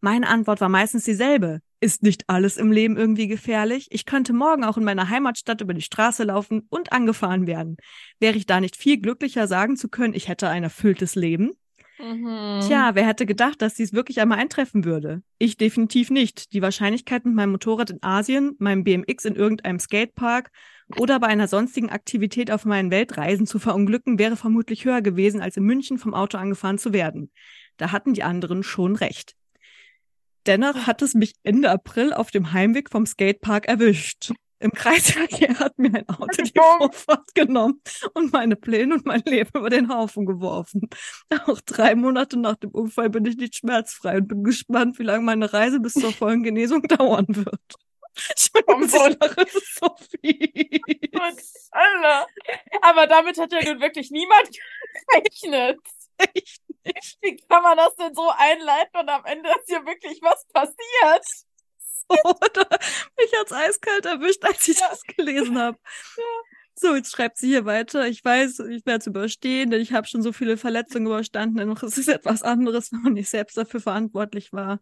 Meine 0.00 0.28
Antwort 0.28 0.62
war 0.62 0.70
meistens 0.70 1.04
dieselbe. 1.04 1.60
Ist 1.80 2.02
nicht 2.02 2.24
alles 2.30 2.56
im 2.56 2.72
Leben 2.72 2.96
irgendwie 2.96 3.28
gefährlich? 3.28 3.88
Ich 3.90 4.06
könnte 4.06 4.32
morgen 4.32 4.64
auch 4.64 4.78
in 4.78 4.84
meiner 4.84 5.10
Heimatstadt 5.10 5.60
über 5.60 5.74
die 5.74 5.82
Straße 5.82 6.24
laufen 6.24 6.66
und 6.70 6.90
angefahren 6.90 7.46
werden. 7.46 7.76
Wäre 8.18 8.38
ich 8.38 8.46
da 8.46 8.60
nicht 8.60 8.76
viel 8.76 8.98
glücklicher 8.98 9.46
sagen 9.46 9.76
zu 9.76 9.90
können, 9.90 10.14
ich 10.14 10.28
hätte 10.28 10.48
ein 10.48 10.62
erfülltes 10.62 11.16
Leben? 11.16 11.52
Mhm. 12.02 12.60
Tja, 12.66 12.90
wer 12.94 13.06
hätte 13.06 13.26
gedacht, 13.26 13.62
dass 13.62 13.74
dies 13.74 13.92
wirklich 13.92 14.20
einmal 14.20 14.38
eintreffen 14.38 14.84
würde? 14.84 15.22
Ich 15.38 15.56
definitiv 15.56 16.10
nicht. 16.10 16.52
Die 16.52 16.60
Wahrscheinlichkeit 16.60 17.24
mit 17.24 17.34
meinem 17.34 17.52
Motorrad 17.52 17.90
in 17.90 18.02
Asien, 18.02 18.56
meinem 18.58 18.82
BMX 18.82 19.24
in 19.24 19.36
irgendeinem 19.36 19.78
Skatepark 19.78 20.50
oder 20.98 21.20
bei 21.20 21.28
einer 21.28 21.46
sonstigen 21.46 21.90
Aktivität 21.90 22.50
auf 22.50 22.64
meinen 22.64 22.90
Weltreisen 22.90 23.46
zu 23.46 23.60
verunglücken, 23.60 24.18
wäre 24.18 24.36
vermutlich 24.36 24.84
höher 24.84 25.00
gewesen, 25.00 25.40
als 25.40 25.56
in 25.56 25.62
München 25.62 25.96
vom 25.96 26.12
Auto 26.12 26.38
angefahren 26.38 26.78
zu 26.78 26.92
werden. 26.92 27.30
Da 27.76 27.92
hatten 27.92 28.14
die 28.14 28.24
anderen 28.24 28.64
schon 28.64 28.96
recht. 28.96 29.36
Dennoch 30.46 30.88
hat 30.88 31.02
es 31.02 31.14
mich 31.14 31.34
Ende 31.44 31.70
April 31.70 32.12
auf 32.12 32.32
dem 32.32 32.52
Heimweg 32.52 32.90
vom 32.90 33.06
Skatepark 33.06 33.68
erwischt. 33.68 34.32
Im 34.62 34.70
Kreisverkehr 34.70 35.58
hat 35.58 35.76
mir 35.76 35.92
ein 35.92 36.08
Auto 36.08 36.40
die 36.40 36.52
Vorfahrt 36.56 37.34
genommen 37.34 37.82
und 38.14 38.32
meine 38.32 38.54
Pläne 38.54 38.94
und 38.94 39.04
mein 39.04 39.22
Leben 39.26 39.50
über 39.54 39.70
den 39.70 39.92
Haufen 39.92 40.24
geworfen. 40.24 40.88
Auch 41.46 41.60
drei 41.62 41.96
Monate 41.96 42.38
nach 42.38 42.56
dem 42.56 42.70
Unfall 42.70 43.10
bin 43.10 43.24
ich 43.24 43.36
nicht 43.36 43.56
schmerzfrei 43.56 44.18
und 44.18 44.28
bin 44.28 44.44
gespannt, 44.44 45.00
wie 45.00 45.02
lange 45.02 45.24
meine 45.24 45.52
Reise 45.52 45.80
bis 45.80 45.94
zur 45.94 46.12
vollen 46.12 46.42
Genesung 46.44 46.82
dauern 46.82 47.26
wird. 47.28 47.74
Warum 48.52 48.86
so 48.86 49.96
viel? 50.20 50.80
Alter. 51.72 52.26
Aber 52.82 53.06
damit 53.08 53.38
hat 53.38 53.52
ja 53.52 53.64
nun 53.64 53.80
wirklich 53.80 54.10
niemand 54.10 54.48
gerechnet. 55.08 55.80
Echt 56.18 56.62
nicht. 56.84 57.18
Wie 57.20 57.36
kann 57.48 57.62
man 57.64 57.76
das 57.76 57.96
denn 57.96 58.14
so 58.14 58.30
einleiten 58.36 59.00
und 59.00 59.08
am 59.08 59.24
Ende 59.24 59.48
ist 59.50 59.66
hier 59.66 59.84
wirklich 59.86 60.20
was 60.22 60.46
passiert? 60.52 61.26
Oder 62.08 62.68
mich 63.18 63.32
hat's 63.40 63.52
eiskalt 63.52 64.06
erwischt, 64.06 64.44
als 64.44 64.66
ich 64.68 64.78
Ja. 64.80 64.88
das 64.90 65.02
gelesen 65.04 65.58
habe. 65.58 65.78
Ja. 66.16 66.24
So, 66.74 66.94
jetzt 66.94 67.12
schreibt 67.12 67.36
sie 67.38 67.48
hier 67.48 67.64
weiter. 67.64 68.06
Ich 68.08 68.24
weiß, 68.24 68.60
ich 68.60 68.84
werde 68.86 69.00
es 69.00 69.06
überstehen, 69.06 69.70
denn 69.70 69.80
ich 69.80 69.92
habe 69.92 70.06
schon 70.06 70.22
so 70.22 70.32
viele 70.32 70.56
Verletzungen 70.56 71.06
überstanden. 71.06 71.58
Dennoch 71.58 71.82
ist 71.82 71.98
es 71.98 72.08
etwas 72.08 72.42
anderes, 72.42 72.90
wenn 72.92 73.02
man 73.02 73.12
nicht 73.12 73.28
selbst 73.28 73.56
dafür 73.56 73.80
verantwortlich 73.80 74.52
war. 74.52 74.80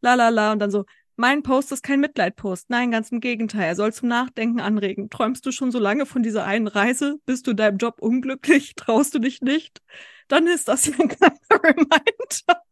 La 0.00 0.14
la 0.14 0.28
la. 0.28 0.52
Und 0.52 0.60
dann 0.60 0.70
so, 0.70 0.84
mein 1.16 1.42
Post 1.42 1.72
ist 1.72 1.82
kein 1.82 2.00
Mitleidpost. 2.00 2.70
Nein, 2.70 2.90
ganz 2.90 3.10
im 3.10 3.20
Gegenteil. 3.20 3.64
Er 3.64 3.76
soll 3.76 3.92
zum 3.92 4.08
Nachdenken 4.08 4.60
anregen. 4.60 5.10
Träumst 5.10 5.44
du 5.46 5.50
schon 5.52 5.72
so 5.72 5.78
lange 5.78 6.06
von 6.06 6.22
dieser 6.22 6.44
einen 6.44 6.68
Reise? 6.68 7.16
Bist 7.26 7.46
du 7.46 7.52
in 7.52 7.56
deinem 7.56 7.78
Job 7.78 7.96
unglücklich? 8.00 8.74
Traust 8.76 9.14
du 9.14 9.18
dich 9.18 9.40
nicht? 9.42 9.80
Dann 10.28 10.46
ist 10.46 10.68
das 10.68 10.86
ja 10.86 10.94
ein 10.98 11.08
kleiner 11.08 11.36
Reminder. 11.50 12.62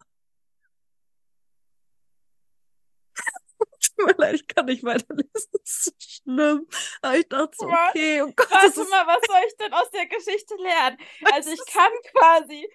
Tut 3.96 4.06
mir 4.06 4.14
leid, 4.16 4.34
ich 4.34 4.46
kann 4.48 4.66
nicht 4.66 4.84
weiterlesen. 4.84 5.30
Das 5.32 5.48
ist 5.64 5.84
so 5.84 5.92
schlimm. 5.98 6.66
Aber 7.02 7.16
ich 7.16 7.28
dachte 7.28 7.56
so, 7.56 7.66
okay, 7.66 8.22
oh 8.22 8.32
Gott, 8.34 8.50
Warte 8.50 8.66
ist 8.66 8.90
mal, 8.90 9.06
was 9.06 9.20
soll 9.26 9.40
ich 9.46 9.56
denn 9.56 9.72
aus 9.72 9.90
der 9.90 10.06
Geschichte 10.06 10.54
lernen? 10.56 10.98
Also 11.32 11.50
ich 11.50 11.64
kann 11.66 11.92
quasi. 12.12 12.68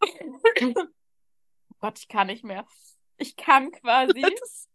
Oh 0.76 1.80
Gott, 1.80 1.98
ich 1.98 2.08
kann 2.08 2.28
nicht 2.28 2.44
mehr. 2.44 2.66
Ich 3.18 3.36
kann 3.36 3.70
quasi 3.72 4.20
das, 4.40 4.68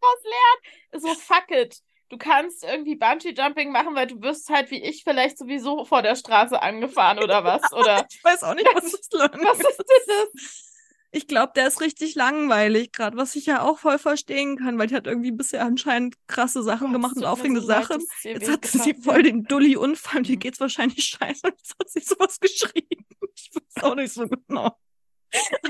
was 0.00 0.22
lernen. 0.22 1.02
So 1.02 1.14
fuck 1.14 1.50
it. 1.50 1.80
Du 2.10 2.18
kannst 2.18 2.64
irgendwie 2.64 2.96
Bungee 2.96 3.32
Jumping 3.32 3.70
machen, 3.70 3.94
weil 3.94 4.08
du 4.08 4.20
wirst 4.20 4.48
halt 4.50 4.70
wie 4.70 4.82
ich 4.82 5.04
vielleicht 5.04 5.38
sowieso 5.38 5.84
vor 5.84 6.02
der 6.02 6.16
Straße 6.16 6.60
angefahren 6.60 7.18
oder 7.20 7.44
was? 7.44 7.62
Oder 7.72 8.06
ich 8.10 8.22
weiß 8.22 8.42
auch 8.42 8.54
nicht, 8.54 8.68
was 8.74 8.90
das 8.90 9.08
Learning 9.12 9.44
was 9.44 9.60
ist 9.60 9.78
das? 9.78 10.69
Ich 11.12 11.26
glaube, 11.26 11.52
der 11.56 11.66
ist 11.66 11.80
richtig 11.80 12.14
langweilig 12.14 12.92
gerade, 12.92 13.16
was 13.16 13.34
ich 13.34 13.46
ja 13.46 13.62
auch 13.62 13.78
voll 13.78 13.98
verstehen 13.98 14.56
kann, 14.56 14.78
weil 14.78 14.86
die 14.86 14.94
hat 14.94 15.08
irgendwie 15.08 15.32
bisher 15.32 15.64
anscheinend 15.64 16.14
krasse 16.28 16.62
Sachen 16.62 16.88
Gott, 16.88 16.92
gemacht 16.92 17.16
und 17.16 17.24
aufregende 17.24 17.62
Sachen. 17.62 18.04
dir 18.22 18.32
Jetzt 18.34 18.48
hat 18.48 18.64
sie 18.64 18.78
wehgetan 18.78 19.02
voll 19.02 19.22
den 19.24 19.44
Dulli-Unfall 19.44 20.18
und 20.18 20.28
ihr 20.28 20.36
geht's 20.36 20.60
wahrscheinlich 20.60 21.04
scheiße. 21.04 21.48
Und 21.48 21.54
jetzt 21.56 21.74
hat 21.78 21.90
sie 21.90 22.00
sowas 22.00 22.38
geschrieben. 22.38 23.06
Ich 23.32 23.50
weiß 23.54 23.84
auch 23.84 23.94
nicht 23.94 24.12
so 24.12 24.28
genau. 24.28 24.76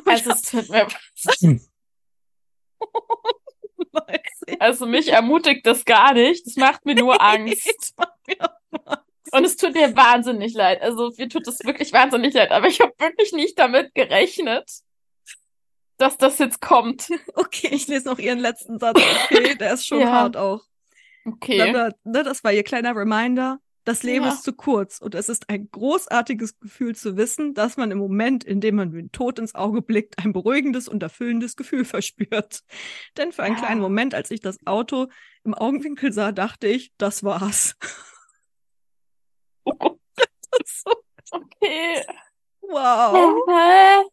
Also 0.04 0.30
es 0.30 0.42
tut 0.42 0.68
mir. 0.68 0.88
Also 4.58 4.86
mich 4.86 5.08
ermutigt 5.08 5.66
das 5.66 5.84
gar 5.84 6.14
nicht. 6.14 6.46
Das 6.46 6.56
macht 6.56 6.84
mir 6.84 6.94
nur 6.94 7.20
Angst. 7.22 7.94
Macht 7.96 8.26
mir 8.26 8.40
Angst. 8.40 9.04
Und 9.32 9.44
es 9.44 9.56
tut 9.56 9.74
mir 9.74 9.94
wahnsinnig 9.96 10.54
leid. 10.54 10.82
Also 10.82 11.12
mir 11.16 11.28
tut 11.28 11.46
es 11.46 11.64
wirklich 11.64 11.92
wahnsinnig 11.92 12.34
leid. 12.34 12.50
Aber 12.50 12.66
ich 12.66 12.80
habe 12.80 12.92
wirklich 12.98 13.32
nicht 13.32 13.58
damit 13.58 13.94
gerechnet, 13.94 14.68
dass 16.00 16.16
das 16.16 16.38
jetzt 16.38 16.60
kommt. 16.60 17.08
Okay, 17.34 17.68
ich 17.72 17.86
lese 17.88 18.08
noch 18.08 18.18
ihren 18.18 18.38
letzten 18.38 18.78
Satz. 18.78 18.98
Okay, 18.98 19.54
der 19.58 19.74
ist 19.74 19.86
schon 19.86 20.00
Ja. 20.00 20.10
hart 20.10 20.36
auch. 20.36 20.62
Okay. 21.24 21.70
Ne, 21.72 21.94
das 22.24 22.42
war 22.44 22.52
ihr 22.52 22.62
kleiner 22.64 22.94
Reminder. 22.96 23.60
Das 23.84 24.02
Leben 24.02 24.24
Ja. 24.26 24.32
ist 24.32 24.42
zu 24.44 24.52
kurz 24.52 24.98
und 25.00 25.14
es 25.14 25.28
ist 25.28 25.48
ein 25.48 25.70
großartiges 25.70 26.58
Gefühl 26.60 26.94
zu 26.94 27.16
wissen, 27.16 27.54
dass 27.54 27.76
man 27.76 27.90
im 27.90 27.98
Moment, 27.98 28.44
in 28.44 28.60
dem 28.60 28.76
man 28.76 28.90
den 28.92 29.10
Tod 29.10 29.38
ins 29.38 29.54
Auge 29.54 29.80
blickt, 29.82 30.18
ein 30.18 30.32
beruhigendes 30.32 30.86
und 30.86 31.02
erfüllendes 31.02 31.56
Gefühl 31.56 31.84
verspürt. 31.86 32.60
Denn 33.16 33.32
für 33.32 33.42
einen 33.42 33.56
Ja. 33.56 33.62
kleinen 33.62 33.80
Moment, 33.80 34.14
als 34.14 34.30
ich 34.30 34.40
das 34.40 34.58
Auto 34.66 35.08
im 35.44 35.54
Augenwinkel 35.54 36.12
sah, 36.12 36.30
dachte 36.32 36.66
ich, 36.68 36.92
das 36.98 37.22
war's. 37.24 37.74
Das 39.64 40.60
ist 40.64 40.82
so, 40.84 40.92
Okay. 41.32 42.02
wow. 42.60 44.06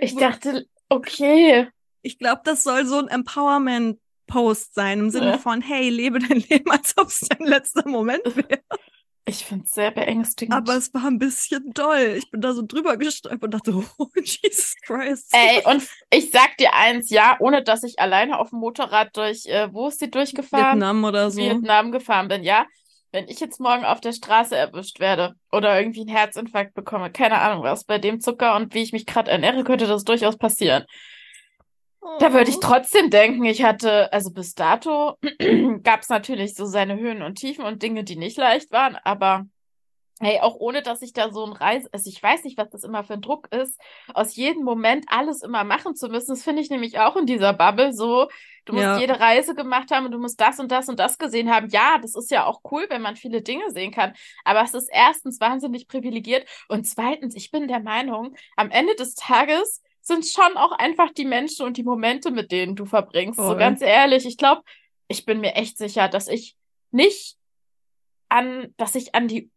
Ich 0.00 0.16
dachte, 0.16 0.66
okay. 0.88 1.68
Ich 2.02 2.18
glaube, 2.18 2.42
das 2.44 2.64
soll 2.64 2.84
so 2.86 2.98
ein 2.98 3.08
Empowerment-Post 3.08 4.74
sein, 4.74 5.00
im 5.00 5.10
Sinne 5.10 5.32
Ja. 5.32 5.38
von, 5.38 5.60
hey, 5.62 5.88
lebe 5.88 6.18
dein 6.18 6.40
Leben, 6.48 6.70
als 6.70 6.96
ob 6.98 7.08
es 7.08 7.20
dein 7.20 7.46
letzter 7.46 7.88
Moment 7.88 8.24
wäre. 8.36 8.60
Ich 9.26 9.46
finde 9.46 9.64
es 9.64 9.70
sehr 9.70 9.90
beängstigend. 9.90 10.54
Aber 10.54 10.76
es 10.76 10.92
war 10.92 11.06
ein 11.06 11.18
bisschen 11.18 11.72
doll. 11.72 12.14
Ich 12.18 12.30
bin 12.30 12.42
da 12.42 12.52
so 12.52 12.60
drüber 12.60 12.98
gestolpert 12.98 13.42
und 13.42 13.54
dachte, 13.54 13.72
oh, 13.98 14.08
Jesus 14.16 14.74
Christ. 14.82 15.32
Ey, 15.32 15.62
und 15.64 15.82
ich 16.10 16.30
sag 16.30 16.58
dir 16.58 16.74
eins, 16.74 17.08
ja, 17.08 17.36
ohne 17.40 17.62
dass 17.62 17.84
ich 17.84 17.98
alleine 17.98 18.38
auf 18.38 18.50
dem 18.50 18.58
Motorrad 18.58 19.16
durch, 19.16 19.46
äh, 19.46 19.72
wo 19.72 19.88
ist 19.88 20.02
die 20.02 20.10
durchgefahren? 20.10 20.78
Vietnam 20.78 21.04
oder 21.04 21.30
so. 21.30 21.40
Vietnam 21.40 21.90
gefahren 21.90 22.28
bin, 22.28 22.42
ja. 22.42 22.66
Wenn 23.14 23.28
ich 23.28 23.38
jetzt 23.38 23.60
morgen 23.60 23.84
auf 23.84 24.00
der 24.00 24.12
Straße 24.12 24.56
erwischt 24.56 24.98
werde 24.98 25.36
oder 25.52 25.78
irgendwie 25.78 26.00
einen 26.00 26.08
Herzinfarkt 26.08 26.74
bekomme, 26.74 27.12
keine 27.12 27.38
Ahnung 27.40 27.62
was, 27.62 27.84
bei 27.84 27.98
dem 27.98 28.20
Zucker 28.20 28.56
und 28.56 28.74
wie 28.74 28.82
ich 28.82 28.90
mich 28.92 29.06
gerade 29.06 29.30
ernähre, 29.30 29.62
könnte 29.62 29.86
das 29.86 30.02
durchaus 30.02 30.36
passieren. 30.36 30.84
Da 32.18 32.32
würde 32.32 32.50
ich 32.50 32.56
Oh. 32.56 32.60
trotzdem 32.60 33.10
denken, 33.10 33.44
ich 33.44 33.62
hatte, 33.62 34.12
also 34.12 34.32
bis 34.32 34.54
dato 34.54 35.16
gab 35.84 36.00
es 36.02 36.08
natürlich 36.08 36.54
so 36.54 36.64
seine 36.66 36.96
Höhen 36.98 37.22
und 37.22 37.36
Tiefen 37.36 37.64
und 37.64 37.82
Dinge, 37.82 38.02
die 38.04 38.16
nicht 38.16 38.36
leicht 38.36 38.72
waren, 38.72 38.96
aber 39.04 39.46
hey, 40.20 40.40
auch 40.40 40.54
ohne, 40.56 40.82
dass 40.82 41.02
ich 41.02 41.12
da 41.12 41.30
so 41.30 41.44
ein 41.44 41.52
Reis, 41.52 41.86
also 41.92 42.08
ich 42.08 42.22
weiß 42.22 42.44
nicht, 42.44 42.56
was 42.56 42.70
das 42.70 42.84
immer 42.84 43.04
für 43.04 43.14
ein 43.14 43.20
Druck 43.20 43.48
ist, 43.52 43.80
aus 44.14 44.36
jedem 44.36 44.62
Moment 44.62 45.04
alles 45.08 45.42
immer 45.42 45.64
machen 45.64 45.96
zu 45.96 46.08
müssen. 46.08 46.30
Das 46.30 46.42
finde 46.44 46.62
ich 46.62 46.70
nämlich 46.70 46.98
auch 46.98 47.16
in 47.16 47.26
dieser 47.26 47.52
Bubble 47.52 47.92
so. 47.92 48.28
Du 48.64 48.72
musst 48.72 48.84
Ja. 48.84 48.98
jede 48.98 49.20
Reise 49.20 49.54
gemacht 49.54 49.90
haben 49.90 50.06
und 50.06 50.12
du 50.12 50.18
musst 50.18 50.40
das 50.40 50.58
und 50.58 50.70
das 50.70 50.88
und 50.88 50.98
das 50.98 51.18
gesehen 51.18 51.52
haben. 51.52 51.68
Ja, 51.68 51.98
das 52.00 52.14
ist 52.14 52.30
ja 52.30 52.46
auch 52.46 52.60
cool, 52.70 52.86
wenn 52.88 53.02
man 53.02 53.16
viele 53.16 53.42
Dinge 53.42 53.70
sehen 53.72 53.90
kann. 53.90 54.14
Aber 54.44 54.62
es 54.62 54.72
ist 54.72 54.88
erstens 54.90 55.40
wahnsinnig 55.40 55.88
privilegiert 55.88 56.48
und 56.68 56.86
zweitens, 56.86 57.34
ich 57.34 57.50
bin 57.50 57.68
der 57.68 57.80
Meinung, 57.80 58.34
am 58.56 58.70
Ende 58.70 58.94
des 58.94 59.14
Tages 59.16 59.82
sind 60.00 60.26
schon 60.26 60.56
auch 60.56 60.72
einfach 60.72 61.12
die 61.12 61.24
Menschen 61.24 61.66
und 61.66 61.76
die 61.76 61.82
Momente, 61.82 62.30
mit 62.30 62.52
denen 62.52 62.76
du 62.76 62.84
verbringst. 62.86 63.38
So 63.38 63.46
Voll. 63.46 63.56
ganz 63.58 63.82
ehrlich, 63.82 64.26
ich 64.26 64.36
glaube, 64.38 64.62
ich 65.08 65.24
bin 65.26 65.40
mir 65.40 65.54
echt 65.54 65.76
sicher, 65.76 66.08
dass 66.08 66.28
ich 66.28 66.56
nicht 66.90 67.36
an, 68.28 68.72
dass 68.76 68.94
ich 68.94 69.14
an 69.14 69.28
die, 69.28 69.50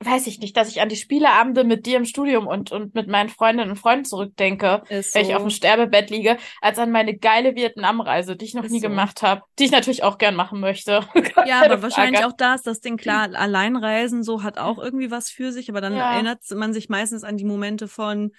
weiß 0.00 0.26
ich 0.26 0.38
nicht, 0.38 0.56
dass 0.56 0.68
ich 0.68 0.80
an 0.80 0.88
die 0.88 0.96
Spieleabende 0.96 1.64
mit 1.64 1.86
dir 1.86 1.96
im 1.96 2.04
Studium 2.04 2.46
und, 2.46 2.72
und 2.72 2.94
mit 2.94 3.08
meinen 3.08 3.28
Freundinnen 3.28 3.70
und 3.70 3.76
Freunden 3.76 4.04
zurückdenke, 4.04 4.82
Ist 4.88 5.14
wenn 5.14 5.22
ich 5.22 5.28
so. 5.28 5.34
auf 5.34 5.42
dem 5.42 5.50
Sterbebett 5.50 6.10
liege, 6.10 6.36
als 6.60 6.78
an 6.78 6.90
meine 6.90 7.16
geile 7.16 7.54
Vietnamreise, 7.54 8.36
die 8.36 8.44
ich 8.44 8.54
noch 8.54 8.64
Ist 8.64 8.72
nie 8.72 8.80
so. 8.80 8.88
gemacht 8.88 9.22
habe, 9.22 9.42
die 9.58 9.64
ich 9.64 9.70
natürlich 9.70 10.02
auch 10.02 10.18
gern 10.18 10.34
machen 10.34 10.60
möchte. 10.60 11.00
Ja, 11.46 11.62
aber 11.62 11.82
wahrscheinlich 11.82 12.20
Frage. 12.20 12.32
auch 12.32 12.36
da 12.36 12.54
ist 12.54 12.66
das 12.66 12.80
Ding 12.80 12.96
klar. 12.96 13.28
Alleinreisen 13.34 14.22
so 14.22 14.42
hat 14.42 14.58
auch 14.58 14.78
irgendwie 14.78 15.10
was 15.10 15.30
für 15.30 15.52
sich, 15.52 15.70
aber 15.70 15.80
dann 15.80 15.94
Ja. 15.94 16.10
erinnert 16.10 16.40
man 16.54 16.72
sich 16.72 16.88
meistens 16.88 17.22
an 17.24 17.36
die 17.36 17.44
Momente 17.44 17.86
von, 17.88 18.32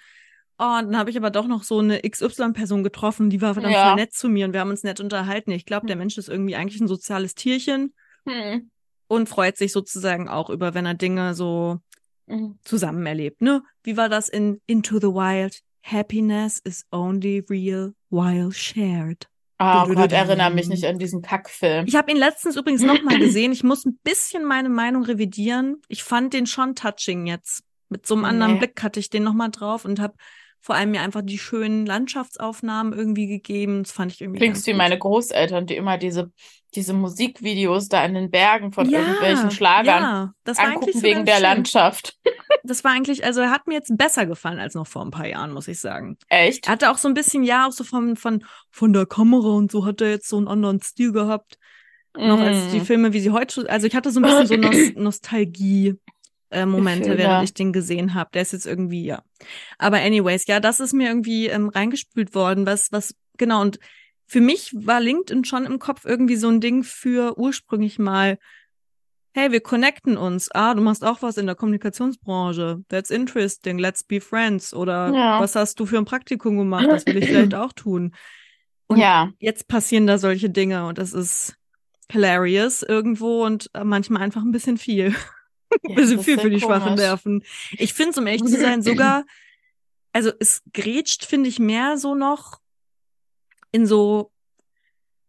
oh, 0.58 0.78
dann 0.80 0.96
habe 0.96 1.10
ich 1.10 1.16
aber 1.16 1.30
doch 1.30 1.46
noch 1.46 1.62
so 1.62 1.78
eine 1.80 2.04
XY-Person 2.04 2.82
getroffen, 2.82 3.30
die 3.30 3.40
war 3.42 3.54
dann 3.54 3.72
Ja. 3.72 3.82
voll 3.88 3.94
nett 3.96 4.12
zu 4.12 4.28
mir 4.28 4.46
und 4.46 4.52
wir 4.52 4.60
haben 4.60 4.70
uns 4.70 4.82
nett 4.82 5.00
unterhalten. 5.00 5.50
Ich 5.52 5.66
glaube, 5.66 5.86
der 5.86 5.96
Mensch 5.96 6.16
ist 6.18 6.28
irgendwie 6.28 6.56
eigentlich 6.56 6.80
ein 6.80 6.88
soziales 6.88 7.34
Tierchen 7.34 7.94
Hm. 8.26 8.70
Und 9.08 9.28
freut 9.28 9.56
sich 9.56 9.72
sozusagen 9.72 10.28
auch 10.28 10.50
über, 10.50 10.74
wenn 10.74 10.86
er 10.86 10.94
Dinge 10.94 11.34
so 11.34 11.78
Mhm. 12.28 12.58
zusammen 12.64 13.06
erlebt, 13.06 13.40
ne? 13.40 13.62
Wie 13.84 13.96
war 13.96 14.08
das 14.08 14.28
in 14.28 14.60
Into 14.66 14.98
the 14.98 15.06
Wild? 15.06 15.60
Happiness 15.84 16.58
is 16.64 16.84
only 16.90 17.44
real 17.48 17.94
while 18.10 18.50
shared. 18.52 19.28
Oh 19.60 19.84
Du, 19.86 19.94
du, 19.94 20.00
Gott, 20.00 20.12
erinnere 20.12 20.50
mich 20.50 20.68
nicht 20.68 20.84
an 20.84 20.98
diesen 20.98 21.22
Kackfilm. 21.22 21.86
Ich 21.86 21.94
habe 21.94 22.10
ihn 22.10 22.16
letztens 22.16 22.56
übrigens 22.56 22.82
nochmal 22.82 23.18
gesehen. 23.20 23.52
Ich 23.52 23.62
muss 23.62 23.84
ein 23.86 23.98
bisschen 24.02 24.44
meine 24.44 24.68
Meinung 24.68 25.04
revidieren. 25.04 25.80
Ich 25.86 26.02
fand 26.02 26.34
den 26.34 26.46
schon 26.46 26.74
touching 26.74 27.26
jetzt. 27.28 27.62
Mit 27.88 28.04
so 28.06 28.16
einem 28.16 28.24
anderen 28.24 28.54
Nee. 28.54 28.58
Blick 28.58 28.82
hatte 28.82 28.98
ich 28.98 29.08
den 29.08 29.22
nochmal 29.22 29.50
drauf 29.52 29.84
und 29.84 30.00
habe 30.00 30.14
vor 30.60 30.74
allem 30.74 30.90
mir 30.90 31.02
einfach 31.02 31.22
die 31.22 31.38
schönen 31.38 31.86
Landschaftsaufnahmen 31.86 32.92
irgendwie 32.92 33.28
gegeben. 33.28 33.84
Das 33.84 33.92
fand 33.92 34.10
ich 34.12 34.20
irgendwie 34.20 34.40
Klingst 34.40 34.66
wie 34.66 34.74
meine 34.74 34.98
Großeltern, 34.98 35.66
die 35.66 35.76
immer 35.76 35.96
diese, 35.96 36.32
diese 36.76 36.92
Musikvideos 36.92 37.88
da 37.88 38.04
in 38.04 38.14
den 38.14 38.30
Bergen 38.30 38.72
von 38.72 38.88
ja, 38.88 39.00
irgendwelchen 39.00 39.50
Schlagern 39.50 40.02
ja, 40.02 40.32
das 40.44 40.58
war 40.58 40.66
angucken 40.66 41.02
wegen 41.02 41.24
der 41.24 41.34
schön. 41.34 41.42
Landschaft. 41.42 42.16
das 42.64 42.84
war 42.84 42.92
eigentlich, 42.92 43.24
also 43.24 43.40
er 43.40 43.50
hat 43.50 43.66
mir 43.66 43.74
jetzt 43.74 43.96
besser 43.96 44.26
gefallen 44.26 44.58
als 44.58 44.74
noch 44.74 44.86
vor 44.86 45.04
ein 45.04 45.10
paar 45.10 45.26
Jahren, 45.26 45.52
muss 45.52 45.68
ich 45.68 45.80
sagen. 45.80 46.16
Echt? 46.28 46.66
Er 46.66 46.72
hatte 46.72 46.90
auch 46.90 46.98
so 46.98 47.08
ein 47.08 47.14
bisschen, 47.14 47.42
ja, 47.42 47.66
auch 47.66 47.72
so 47.72 47.82
von, 47.82 48.16
von, 48.16 48.44
von 48.70 48.92
der 48.92 49.06
Kamera 49.06 49.48
und 49.48 49.72
so 49.72 49.84
hat 49.84 50.00
er 50.00 50.10
jetzt 50.10 50.28
so 50.28 50.36
einen 50.36 50.48
anderen 50.48 50.80
Stil 50.80 51.12
gehabt. 51.12 51.58
Noch 52.16 52.40
als 52.40 52.70
die 52.70 52.80
Mm. 52.80 52.84
Filme, 52.84 53.12
wie 53.12 53.20
sie 53.20 53.30
heute, 53.30 53.68
also 53.68 53.86
ich 53.86 53.94
hatte 53.94 54.10
so 54.10 54.20
ein 54.20 54.22
bisschen 54.22 54.46
so 54.46 54.56
Nos 54.56 54.94
Nostalgie. 54.94 55.94
Äh, 56.48 56.64
Momente, 56.64 57.10
Gefühle. 57.10 57.18
während 57.18 57.44
ich 57.44 57.54
den 57.54 57.72
gesehen 57.72 58.14
habe. 58.14 58.30
Der 58.32 58.42
ist 58.42 58.52
jetzt 58.52 58.66
irgendwie, 58.66 59.04
ja. 59.04 59.22
Aber 59.78 59.98
anyways, 59.98 60.46
ja, 60.46 60.60
das 60.60 60.78
ist 60.78 60.92
mir 60.92 61.08
irgendwie 61.08 61.48
ähm, 61.48 61.68
reingespült 61.68 62.36
worden, 62.36 62.66
was, 62.66 62.92
was, 62.92 63.14
genau, 63.36 63.62
und 63.62 63.80
für 64.26 64.40
mich 64.40 64.72
war 64.74 65.00
LinkedIn 65.00 65.44
schon 65.44 65.66
im 65.66 65.78
Kopf 65.78 66.04
irgendwie 66.04 66.36
so 66.36 66.48
ein 66.48 66.60
Ding 66.60 66.82
für 66.82 67.38
ursprünglich 67.38 67.98
mal, 67.98 68.38
hey, 69.34 69.52
wir 69.52 69.60
connecten 69.60 70.16
uns. 70.16 70.50
Ah, 70.52 70.74
du 70.74 70.82
machst 70.82 71.04
auch 71.04 71.22
was 71.22 71.36
in 71.36 71.46
der 71.46 71.54
Kommunikationsbranche. 71.54 72.82
That's 72.88 73.10
interesting. 73.10 73.78
Let's 73.78 74.02
be 74.02 74.20
friends. 74.20 74.74
Oder 74.74 75.12
Ja. 75.14 75.40
was 75.40 75.54
hast 75.54 75.78
du 75.78 75.86
für 75.86 75.98
ein 75.98 76.06
Praktikum 76.06 76.56
gemacht? 76.56 76.86
Das 76.88 77.06
will 77.06 77.18
ich 77.18 77.26
vielleicht 77.26 77.54
auch 77.54 77.72
tun. 77.72 78.14
Und 78.88 78.98
ja. 78.98 79.30
jetzt 79.38 79.68
passieren 79.68 80.06
da 80.06 80.18
solche 80.18 80.48
Dinge 80.48 80.86
und 80.86 80.98
das 80.98 81.12
ist 81.12 81.56
hilarious 82.10 82.82
irgendwo 82.82 83.44
und 83.44 83.70
manchmal 83.84 84.22
einfach 84.22 84.42
ein 84.42 84.52
bisschen 84.52 84.78
viel. 84.78 85.14
Ein 85.88 85.96
bisschen 85.96 86.22
viel 86.22 86.38
für 86.38 86.48
die 86.48 86.60
schwachen 86.60 86.90
komisch. 86.90 87.00
Nerven. 87.00 87.42
Ich 87.72 87.92
finde 87.92 88.12
es, 88.12 88.18
um 88.18 88.26
ehrlich 88.28 88.44
zu 88.44 88.56
sein, 88.58 88.82
sogar, 88.82 89.24
also 90.12 90.30
es 90.38 90.62
grätscht, 90.72 91.24
finde 91.24 91.48
ich, 91.48 91.58
mehr 91.58 91.98
so 91.98 92.14
noch 92.14 92.60
in 93.76 93.86
so 93.86 94.32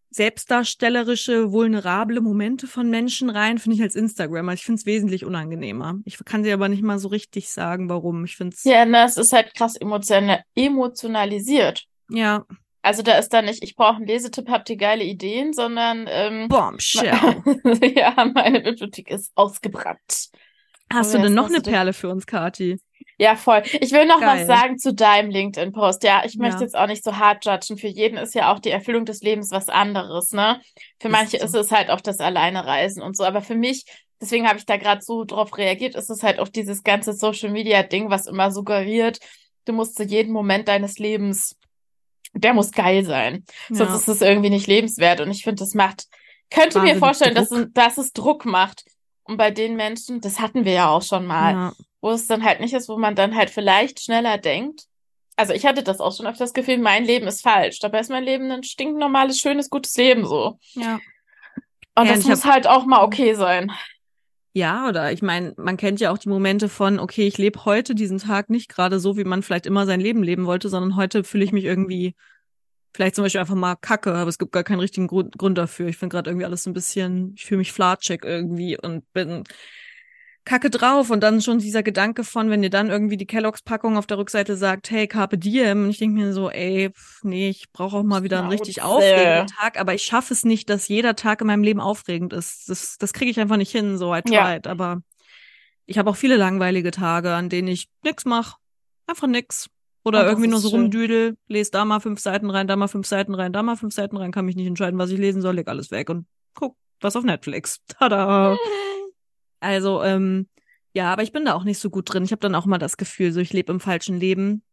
selbstdarstellerische, 0.10 1.52
vulnerable 1.52 2.22
Momente 2.22 2.66
von 2.66 2.90
Menschen 2.90 3.30
rein, 3.30 3.58
finde 3.58 3.76
ich 3.76 3.82
als 3.82 3.96
Instagrammer. 3.96 4.54
Ich 4.54 4.64
finde 4.64 4.80
es 4.80 4.86
wesentlich 4.86 5.26
unangenehmer. 5.26 6.00
Ich 6.06 6.18
kann 6.24 6.44
dir 6.44 6.54
aber 6.54 6.70
nicht 6.70 6.82
mal 6.82 6.98
so 6.98 7.10
richtig 7.10 7.50
sagen, 7.50 7.90
warum. 7.90 8.24
Ich 8.24 8.38
finde 8.38 8.56
es, 8.56 8.64
ja. 8.64 8.86
Ne, 8.86 9.04
es 9.04 9.18
ist 9.18 9.34
halt 9.34 9.54
krass 9.54 9.76
emotiona 9.76 10.40
emotionalisiert. 10.56 11.84
ja, 12.10 12.46
Also 12.82 13.04
da 13.04 13.18
ist 13.18 13.34
da 13.34 13.42
nicht, 13.42 13.62
ich 13.64 13.76
brauche 13.76 13.98
einen 13.98 14.08
Lesetipp, 14.08 14.48
habt 14.50 14.70
ihr 14.70 14.78
geile 14.78 15.04
Ideen, 15.04 15.52
sondern 15.52 16.06
ähm, 16.10 16.48
Bombshell. 16.48 17.12
ja, 17.96 18.32
meine 18.34 18.62
Bibliothek 18.62 19.12
ist 19.12 19.34
ausgebrannt. 19.36 20.30
Hast 20.92 21.14
du 21.14 21.18
denn 21.20 21.34
noch 21.34 21.50
eine? 21.50 21.60
Perle 21.60 21.92
für 21.92 22.08
uns, 22.08 22.26
Kati? 22.26 22.80
Ja, 23.20 23.36
voll. 23.36 23.64
Ich 23.82 23.92
will 23.92 24.06
noch 24.06 24.20
Geil. 24.20 24.42
was 24.42 24.48
sagen 24.48 24.78
zu 24.78 24.94
deinem 24.94 25.32
LinkedIn-Post. 25.32 26.04
Ja, 26.04 26.22
ich 26.26 26.36
möchte 26.38 26.58
Ja. 26.58 26.62
jetzt 26.64 26.78
auch 26.78 26.86
nicht 26.88 27.04
so 27.04 27.18
hart 27.18 27.46
judgen. 27.46 27.78
Für 27.78 27.88
jeden 27.88 28.18
ist 28.18 28.36
ja 28.36 28.54
auch 28.54 28.60
die 28.60 28.70
Erfüllung 28.70 29.06
des 29.06 29.22
Lebens 29.22 29.50
was 29.52 29.70
anderes, 29.70 30.32
ne? 30.34 30.62
Für 31.00 31.08
Ist 31.08 31.12
manche 31.12 31.40
so. 31.40 31.46
ist 31.46 31.56
es 31.56 31.72
halt 31.72 31.90
auch 31.90 32.02
das 32.02 32.20
Alleinereisen 32.20 33.02
und 33.02 33.18
so. 33.18 33.24
Aber 33.24 33.42
für 33.42 33.56
mich, 33.56 33.86
deswegen 34.22 34.48
habe 34.48 34.60
ich 34.60 34.66
da 34.68 34.78
gerade 34.78 35.02
so 35.02 35.24
drauf 35.24 35.58
reagiert, 35.58 35.96
ist 35.96 36.12
es 36.12 36.22
halt 36.22 36.40
auch 36.40 36.48
dieses 36.48 36.84
ganze 36.84 37.14
Social-Media-Ding, 37.14 38.12
was 38.12 38.28
immer 38.28 38.52
suggeriert, 38.52 39.20
du 39.66 39.74
musst 39.74 39.96
zu 39.96 40.04
jedem 40.04 40.32
Moment 40.32 40.68
deines 40.68 41.00
Lebens, 41.00 41.56
der 42.34 42.54
muss 42.54 42.72
geil 42.72 43.04
sein. 43.04 43.46
Sonst 43.70 43.90
Ja. 43.90 43.96
ist 43.96 44.08
es 44.08 44.22
irgendwie 44.22 44.52
nicht 44.52 44.68
lebenswert. 44.68 45.22
Und 45.22 45.32
ich 45.32 45.44
finde, 45.44 45.62
das 45.64 45.74
macht, 45.74 46.06
könnte 46.52 46.78
mir 46.80 46.90
Wahnsinnig 46.90 47.00
vorstellen, 47.00 47.36
dass, 47.36 47.50
Druck. 47.50 47.68
dass 47.74 47.98
es 47.98 48.14
Druck 48.14 48.46
macht. 48.46 48.84
Und 49.24 49.38
bei 49.38 49.50
den 49.50 49.76
Menschen, 49.76 50.22
das 50.22 50.40
hatten 50.40 50.66
wir 50.66 50.74
ja 50.74 50.90
auch 50.90 51.02
schon 51.02 51.26
mal 51.26 51.54
ja. 51.54 51.74
Wo 52.08 52.12
es 52.14 52.26
dann 52.26 52.44
halt 52.46 52.62
nicht 52.62 52.74
ist, 52.74 52.88
wo 52.88 52.98
man 52.98 53.16
dann 53.16 53.36
halt 53.36 53.50
vielleicht 53.50 54.02
schneller 54.02 54.38
denkt. 54.38 54.86
Also 55.36 55.54
ich 55.54 55.66
hatte 55.66 55.84
das 55.84 56.00
auch 56.00 56.16
schon 56.16 56.26
öfter 56.26 56.46
das 56.46 56.54
Gefühl, 56.54 56.78
mein 56.78 57.04
Leben 57.04 57.28
ist 57.28 57.44
falsch. 57.44 57.80
Dabei 57.80 58.00
ist 58.00 58.10
mein 58.10 58.24
Leben 58.24 58.50
ein 58.50 58.64
stinknormales, 58.64 59.40
schönes, 59.40 59.70
gutes 59.70 59.96
Leben 59.98 60.26
so. 60.26 60.58
ja. 60.74 61.00
Und 61.96 62.06
Ja, 62.06 62.14
das 62.14 62.24
und 62.24 62.30
muss 62.30 62.46
halt 62.46 62.66
auch 62.66 62.86
mal 62.86 63.04
okay 63.04 63.34
sein. 63.34 63.72
Ja, 64.54 64.88
oder 64.88 65.12
ich 65.12 65.22
meine, 65.22 65.54
man 65.58 65.78
kennt 65.78 66.00
ja 66.00 66.12
auch 66.12 66.18
die 66.18 66.30
Momente 66.30 66.70
von, 66.70 67.00
okay, 67.00 67.28
ich 67.28 67.38
lebe 67.38 67.66
heute 67.66 67.94
diesen 67.94 68.20
Tag 68.20 68.50
nicht 68.50 68.70
gerade 68.70 69.00
so, 69.00 69.18
wie 69.18 69.24
man 69.24 69.44
vielleicht 69.44 69.66
immer 69.66 69.86
sein 69.86 70.00
Leben 70.00 70.24
leben 70.24 70.46
wollte, 70.46 70.70
sondern 70.70 70.96
heute 70.96 71.24
fühle 71.24 71.44
ich 71.44 71.52
mich 71.52 71.66
irgendwie 71.66 72.16
vielleicht 72.96 73.16
zum 73.16 73.26
Beispiel 73.26 73.42
einfach 73.42 73.56
mal 73.56 73.76
kacke, 73.76 74.14
aber 74.14 74.30
es 74.30 74.38
gibt 74.38 74.54
gar 74.54 74.64
keinen 74.64 74.80
richtigen 74.80 75.08
Grund, 75.08 75.38
Grund 75.38 75.58
dafür. 75.58 75.88
Ich 75.88 75.98
finde 75.98 76.16
gerade 76.16 76.30
irgendwie 76.30 76.46
alles 76.46 76.64
so 76.64 76.70
ein 76.70 76.74
bisschen, 76.74 77.34
ich 77.36 77.46
fühle 77.46 77.60
mich 77.60 77.74
flatschig 77.74 78.24
irgendwie 78.24 78.80
und 78.80 79.12
bin 79.14 79.44
kacke 80.48 80.70
drauf 80.70 81.10
und 81.12 81.22
dann 81.22 81.42
schon 81.42 81.60
dieser 81.60 81.84
Gedanke 81.84 82.24
von, 82.24 82.50
wenn 82.50 82.62
dir 82.62 82.70
dann 82.70 82.90
irgendwie 82.90 83.18
die 83.18 83.26
Kelloggs-Packung 83.28 83.98
auf 83.98 84.08
der 84.08 84.18
Rückseite 84.18 84.56
sagt, 84.58 84.90
hey, 84.90 85.08
Carpe 85.08 85.38
Diem, 85.38 85.84
und 85.84 85.90
ich 85.90 86.00
denke 86.00 86.16
mir 86.20 86.34
so, 86.34 86.50
ey, 86.50 86.90
pf, 86.90 87.24
nee, 87.24 87.50
ich 87.50 87.72
brauche 87.72 87.98
auch 87.98 88.04
mal 88.04 88.24
wieder 88.24 88.40
einen 88.40 88.50
richtig 88.50 88.82
aufregenden 88.82 89.48
Tag, 89.48 89.80
aber 89.80 89.94
ich 89.94 90.04
schaffe 90.04 90.34
es 90.34 90.46
nicht, 90.46 90.70
dass 90.70 90.88
jeder 90.88 91.16
Tag 91.16 91.42
in 91.42 91.48
meinem 91.48 91.64
Leben 91.64 91.82
aufregend 91.82 92.34
ist. 92.34 92.70
Das, 92.70 92.98
das 92.98 93.14
kriege 93.14 93.30
ich 93.30 93.40
einfach 93.40 93.58
nicht 93.58 93.72
hin, 93.72 93.98
so 93.98 94.16
I 94.16 94.22
Ja. 94.28 94.44
tried, 94.44 94.68
aber 94.68 95.02
ich 95.86 95.98
habe 95.98 96.10
auch 96.10 96.16
viele 96.16 96.38
langweilige 96.38 96.92
Tage, 96.92 97.34
an 97.34 97.50
denen 97.50 97.68
ich 97.68 97.88
nix 98.04 98.26
mache, 98.26 98.56
einfach 99.06 99.28
nix. 99.28 99.68
Oder 100.04 100.24
das 100.24 100.32
irgendwie 100.32 100.50
nur 100.50 100.60
so 100.60 100.70
schön. 100.70 100.80
rumdüdel, 100.82 101.38
lese 101.48 101.72
da 101.72 101.84
mal 101.84 102.00
fünf 102.00 102.22
Seiten 102.22 102.50
rein, 102.50 102.68
da 102.68 102.78
mal 102.78 102.88
fünf 102.88 103.08
Seiten 103.08 103.36
rein, 103.36 103.52
da 103.52 103.62
mal 103.62 103.76
fünf 103.76 103.94
Seiten 103.94 104.16
rein, 104.16 104.32
kann 104.32 104.46
mich 104.46 104.56
nicht 104.56 104.68
entscheiden, 104.68 104.98
was 104.98 105.10
ich 105.10 105.20
lesen 105.20 105.42
soll, 105.42 105.56
leg 105.56 105.68
alles 105.68 105.92
weg 105.92 106.10
und 106.10 106.26
guck, 106.54 106.78
was 107.02 107.18
auf 107.18 107.26
Netflix. 107.26 107.80
Tada! 108.00 108.58
Also, 109.60 110.04
ähm, 110.04 110.48
ja, 110.94 111.12
aber 111.12 111.24
ich 111.24 111.32
bin 111.32 111.46
da 111.46 111.54
auch 111.54 111.64
nicht 111.64 111.80
so 111.80 111.90
gut 111.90 112.12
drin. 112.12 112.24
Ich 112.24 112.32
habe 112.32 112.40
dann 112.40 112.56
auch 112.56 112.66
immer 112.66 112.80
das 112.80 112.98
Gefühl, 112.98 113.32
so 113.32 113.40
ich 113.40 113.54
lebe 113.54 113.72
im 113.72 113.80
falschen 113.80 114.20
Leben. 114.20 114.64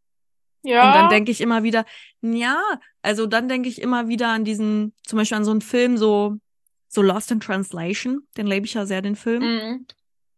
Ja. 0.63 0.87
Und 0.87 0.95
dann 0.95 1.11
denke 1.11 1.31
ich 1.31 1.43
immer 1.43 1.63
wieder, 1.63 1.85
ja, 2.23 2.59
also 3.03 3.27
dann 3.27 3.49
denke 3.49 3.69
ich 3.69 3.83
immer 3.83 4.09
wieder 4.09 4.29
an 4.29 4.45
diesen, 4.45 4.95
zum 5.05 5.19
Beispiel 5.19 5.37
an 5.37 5.45
so 5.45 5.51
einen 5.51 5.61
Film, 5.61 5.99
so, 5.99 6.39
so 6.89 7.03
Lost 7.03 7.31
in 7.31 7.41
Translation, 7.41 8.27
den 8.37 8.47
lebe 8.47 8.65
ich 8.65 8.75
ja 8.75 8.87
sehr, 8.87 9.03
den 9.03 9.17
Film. 9.17 9.43
Mhm. 9.43 9.87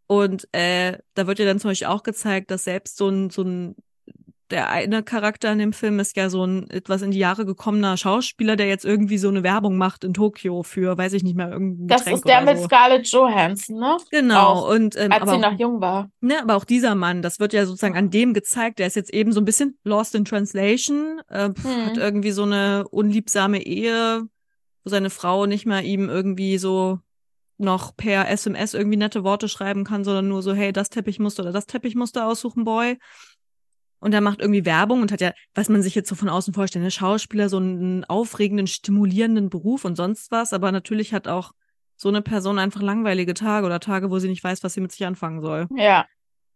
Und 0.09 0.49
äh, 0.53 0.99
da 1.15 1.27
wird 1.27 1.39
ja 1.39 1.45
dann 1.45 1.61
zum 1.61 1.71
Beispiel 1.71 1.89
auch 1.89 2.03
gezeigt, 2.03 2.51
dass 2.51 2.65
selbst 2.65 2.97
so 2.97 3.09
ein, 3.09 3.31
so 3.31 3.43
ein, 3.43 3.77
der 4.51 4.71
eine 4.71 5.03
Charakter 5.03 5.51
in 5.53 5.59
dem 5.59 5.73
Film 5.73 5.99
ist 5.99 6.17
ja 6.17 6.31
so 6.31 6.45
ein 6.45 6.71
etwas 6.71 7.03
in 7.03 7.11
die 7.11 7.19
Jahre 7.19 7.45
gekommener 7.45 7.97
Schauspieler, 7.97 8.57
der 8.57 8.67
jetzt 8.69 8.85
irgendwie 8.85 9.19
so 9.19 9.29
eine 9.29 9.43
Werbung 9.43 9.77
macht 9.77 10.05
in 10.05 10.15
Tokio 10.15 10.63
für, 10.63 10.97
weiß 10.97 11.13
ich 11.15 11.23
nicht 11.23 11.37
mehr, 11.37 11.51
irgendein 11.51 11.89
Das 11.89 12.01
Getränk 12.01 12.17
ist 12.19 12.29
der 12.29 12.41
mit 12.43 12.59
so. 12.59 12.65
Scarlett 12.65 13.07
Johansson, 13.09 13.77
ne? 13.79 13.97
Genau, 14.11 14.53
auch, 14.53 14.71
und 14.71 14.97
ähm, 14.97 15.11
Als 15.13 15.31
sie 15.31 15.39
noch 15.39 15.59
jung 15.59 15.81
war. 15.81 16.11
ne, 16.21 16.41
aber 16.41 16.57
auch 16.57 16.65
dieser 16.65 16.95
Mann, 16.95 17.23
das 17.23 17.41
wird 17.41 17.53
ja 17.53 17.67
sozusagen 17.67 17.97
an 17.97 18.11
dem 18.11 18.35
gezeigt, 18.35 18.79
der 18.79 18.87
ist 18.87 18.97
jetzt 18.97 19.13
eben 19.13 19.33
so 19.33 19.41
ein 19.41 19.45
bisschen 19.45 19.79
lost 19.85 20.15
in 20.15 20.25
translation, 20.25 21.21
äh, 21.29 21.51
pf, 21.51 21.65
Hm. 21.65 21.87
hat 21.87 21.97
irgendwie 21.97 22.31
so 22.31 22.45
eine 22.45 22.87
unliebsame 22.89 23.63
Ehe, 23.65 24.23
wo 24.85 24.91
seine 24.91 25.11
Frau 25.11 25.47
nicht 25.47 25.67
mehr 25.67 25.83
ihm 25.83 26.09
irgendwie 26.09 26.59
so 26.59 27.01
noch 27.59 27.97
per 27.97 28.29
SMS 28.29 28.75
irgendwie 28.75 28.99
nette 28.99 29.25
Worte 29.25 29.49
schreiben 29.49 29.83
kann, 29.85 30.05
sondern 30.05 30.29
nur 30.29 30.43
so, 30.43 30.53
hey, 30.53 30.73
das 30.73 30.91
Teppichmuster 30.91 31.43
oder 31.43 31.53
das 31.53 31.67
Teppichmuster 31.67 32.27
aussuchen, 32.27 32.65
Boy. 32.65 32.99
Und 33.99 34.13
er 34.13 34.21
macht 34.21 34.41
irgendwie 34.41 34.65
Werbung 34.67 35.03
und 35.03 35.11
hat 35.13 35.21
ja, 35.21 35.33
was 35.55 35.69
man 35.69 35.83
sich 35.83 35.95
jetzt 35.95 36.09
so 36.09 36.15
von 36.15 36.29
außen 36.29 36.53
vorstellt, 36.55 36.85
ne, 36.85 36.91
Schauspieler, 36.91 37.49
so 37.49 37.57
einen 37.57 38.05
aufregenden, 38.05 38.67
stimulierenden 38.67 39.49
Beruf 39.49 39.85
und 39.85 39.97
sonst 39.97 40.31
was, 40.31 40.53
aber 40.53 40.71
natürlich 40.73 41.13
hat 41.15 41.29
auch 41.29 41.53
so 41.97 42.09
eine 42.11 42.21
Person 42.21 42.59
einfach 42.59 42.83
langweilige 42.83 43.33
Tage 43.33 43.65
oder 43.67 43.81
Tage, 43.81 44.11
wo 44.11 44.19
sie 44.19 44.29
nicht 44.29 44.45
weiß, 44.45 44.63
was 44.63 44.75
sie 44.75 44.81
mit 44.83 44.93
sich 44.93 45.07
anfangen 45.07 45.41
soll. 45.41 45.67
Ja. 45.75 46.05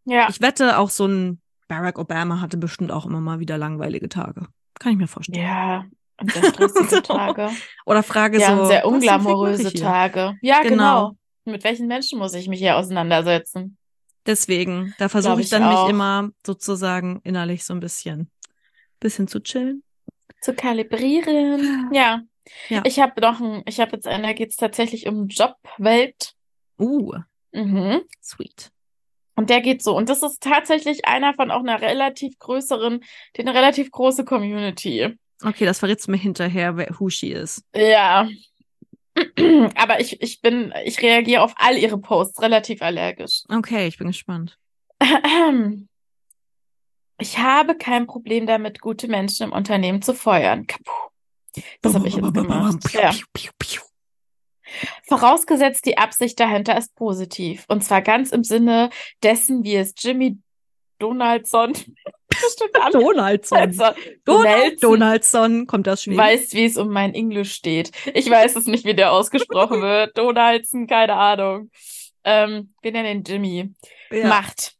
Ja. 0.05 0.29
Ich 0.29 0.40
wette, 0.42 0.79
auch 0.79 0.90
so 0.90 1.07
ein 1.07 1.40
Barack 1.66 1.98
Obama 1.98 2.40
hatte 2.40 2.57
bestimmt 2.59 2.92
auch 2.92 3.07
immer 3.07 3.20
mal 3.20 3.38
wieder 3.40 3.57
langweilige 3.57 4.09
Tage. 4.09 4.46
Kann 4.79 4.92
ich 4.92 4.98
mir 4.98 5.07
vorstellen. 5.07 5.42
Ja. 5.42 5.85
Und 6.20 6.33
sehr 6.33 6.44
stressige 6.44 6.88
So. 6.88 7.00
Tage. 7.00 7.48
Oder 7.87 8.03
Frage 8.03 8.38
Ja, 8.38 8.57
so. 8.57 8.66
sehr 8.66 8.87
unglamouröse? 8.87 9.72
Tage. 9.72 10.35
Ja, 10.42 10.62
Genau. 10.62 10.68
genau. 10.68 11.16
Mit 11.46 11.64
welchen 11.64 11.87
Menschen 11.87 12.18
muss 12.18 12.35
ich 12.35 12.48
mich 12.48 12.59
hier 12.61 12.76
auseinandersetzen? 12.76 13.79
Deswegen, 14.26 14.94
da 14.98 15.09
versuche 15.09 15.40
ich 15.40 15.46
ich 15.46 15.50
dann 15.50 15.64
auch. 15.64 15.85
mich 15.87 15.90
immer 15.94 16.30
sozusagen 16.46 17.20
innerlich 17.24 17.64
so 17.64 17.74
ein 17.74 17.80
bisschen, 17.80 18.30
bisschen 19.00 19.28
zu 19.28 19.40
chillen. 19.40 19.83
Zu 20.42 20.54
kalibrieren. 20.54 21.90
Ja. 21.92 22.22
Ja. 22.68 22.83
Ich 22.85 22.98
habe 22.98 23.20
noch 23.20 23.40
ein, 23.40 23.62
ich 23.66 23.80
habe 23.80 23.92
jetzt 23.92 24.06
einen, 24.06 24.24
da 24.24 24.33
geht 24.33 24.50
es 24.50 24.56
tatsächlich 24.56 25.06
um 25.06 25.28
Jobwelt. 25.28 26.35
Uh, 26.78 27.14
Mhm. 27.52 28.02
sweet. 28.22 28.70
Und 29.37 29.50
der 29.50 29.61
geht 29.61 29.83
so. 29.83 29.96
Und 29.96 30.09
das 30.09 30.22
ist 30.22 30.42
tatsächlich 30.42 31.06
einer 31.06 31.35
von 31.35 31.50
auch 31.50 31.61
einer 31.61 31.80
relativ 31.80 32.38
größeren, 32.38 33.02
die 33.37 33.40
eine 33.40 33.54
relativ 33.54 33.90
große 33.90 34.24
Community. 34.24 35.16
Okay, 35.42 35.64
das 35.64 35.78
verrätst 35.78 36.06
du 36.06 36.11
mir 36.12 36.18
hinterher, 36.18 36.76
wer 36.76 36.94
who 36.98 37.09
she 37.09 37.33
is. 37.33 37.64
Ja. 37.74 38.28
Aber 39.75 40.01
ich, 40.01 40.20
ich 40.23 40.40
bin, 40.40 40.73
ich 40.85 41.01
reagiere 41.03 41.42
auf 41.42 41.55
all 41.57 41.77
ihre 41.77 41.99
Posts 41.99 42.42
relativ 42.42 42.83
allergisch. 42.83 43.42
Okay, 43.49 43.87
ich 43.87 43.99
bin 43.99 44.09
gespannt. 44.09 44.59
Ich 47.23 47.37
habe 47.38 47.77
kein 47.77 48.07
Problem 48.07 48.46
damit, 48.46 48.81
gute 48.81 49.07
Menschen 49.07 49.44
im 49.44 49.53
Unternehmen 49.53 50.01
zu 50.01 50.14
feuern. 50.14 50.66
Kapuh. 50.66 51.11
Das 51.83 51.94
habe 51.94 52.09
ich 52.09 52.14
jetzt 52.14 52.33
gemacht. 52.33 52.94
Ja. 52.94 53.12
Vorausgesetzt, 55.07 55.85
die 55.85 55.99
Absicht 55.99 56.38
dahinter 56.40 56.79
ist 56.79 56.94
positiv. 56.94 57.64
Und 57.68 57.85
zwar 57.85 58.03
ganz 58.03 58.31
im 58.31 58.44
Sinne 58.44 58.90
dessen, 59.23 59.64
wie 59.64 59.77
es 59.77 59.94
Jimmy 59.99 60.38
Donaldson, 61.00 61.72
Donaldson. 62.92 63.58
Donaldson, 63.58 63.94
Donald 64.24 64.82
Donaldson, 64.82 65.66
kommt 65.66 65.86
das 65.86 66.04
Schweden? 66.04 66.18
weiß, 66.18 66.52
wie 66.52 66.64
es 66.64 66.76
um 66.76 66.88
mein 66.90 67.14
Englisch 67.14 67.52
steht. 67.52 67.90
Ich 68.14 68.30
weiß 68.30 68.56
es 68.56 68.66
nicht, 68.66 68.84
wie 68.84 68.94
der 68.94 69.12
ausgesprochen 69.12 69.82
wird. 69.82 70.16
Donaldson, 70.16 70.86
keine 70.86 71.14
Ahnung. 71.14 71.70
Ähm, 72.24 72.72
wir 72.82 72.92
nennen 72.92 73.18
ihn 73.18 73.24
Jimmy. 73.24 73.74
ja. 74.12 74.26
Macht. 74.28 74.74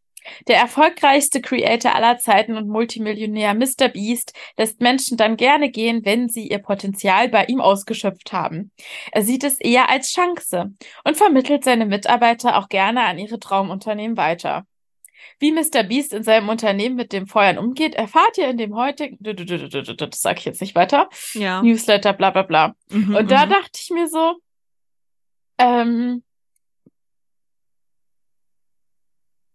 Der 0.48 0.59
erfolgreichste 0.59 1.40
Creator 1.40 1.94
aller 1.94 2.18
Zeiten 2.18 2.56
und 2.56 2.68
Multimillionär 2.68 3.54
Mr. 3.54 3.88
Beast 3.88 4.33
lässt 4.56 4.80
Menschen 4.80 5.16
dann 5.16 5.37
gerne 5.37 5.70
gehen, 5.70 6.04
wenn 6.04 6.28
sie 6.28 6.46
ihr 6.46 6.59
Potenzial 6.59 7.28
bei 7.30 7.46
ihm 7.46 7.61
ausgeschöpft 7.61 8.33
haben. 8.33 8.70
Er 9.12 9.22
sieht 9.24 9.42
es 9.44 9.59
eher 9.59 9.88
als 9.88 10.12
Chance 10.12 10.72
und 11.04 11.16
vermittelt 11.16 11.64
seine 11.64 11.87
Mitarbeiter 11.87 12.59
auch 12.59 12.68
gerne 12.68 13.02
an 13.04 13.18
ihre 13.18 13.40
Traumunternehmen 13.40 14.16
weiter. 14.16 14.66
Wie 15.38 15.52
Mr. 15.52 15.83
Beast 15.85 16.12
in 16.12 16.22
seinem 16.22 16.48
Unternehmen 16.48 16.96
mit 16.96 17.12
dem 17.12 17.26
Feuern 17.26 17.59
umgeht, 17.59 17.94
erfahrt 17.94 18.38
ihr 18.38 18.48
in 18.48 18.56
dem 18.59 18.74
heutigen, 18.74 19.18
das 19.20 20.20
sage 20.20 20.38
ich 20.38 20.44
jetzt 20.44 20.61
nicht 20.61 20.74
weiter, 20.74 21.09
Ja. 21.35 21.62
Newsletter, 21.62 22.12
bla 22.12 22.30
bla 22.30 22.42
bla. 22.42 22.74
Mhm, 22.90 23.14
Und 23.16 23.30
da 23.30 23.46
mhm. 23.46 23.50
dachte 23.50 23.78
ich 23.83 23.90
mir 23.90 24.09
so, 24.09 24.37
ähm, 25.59 26.22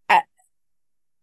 äh, 0.08 0.20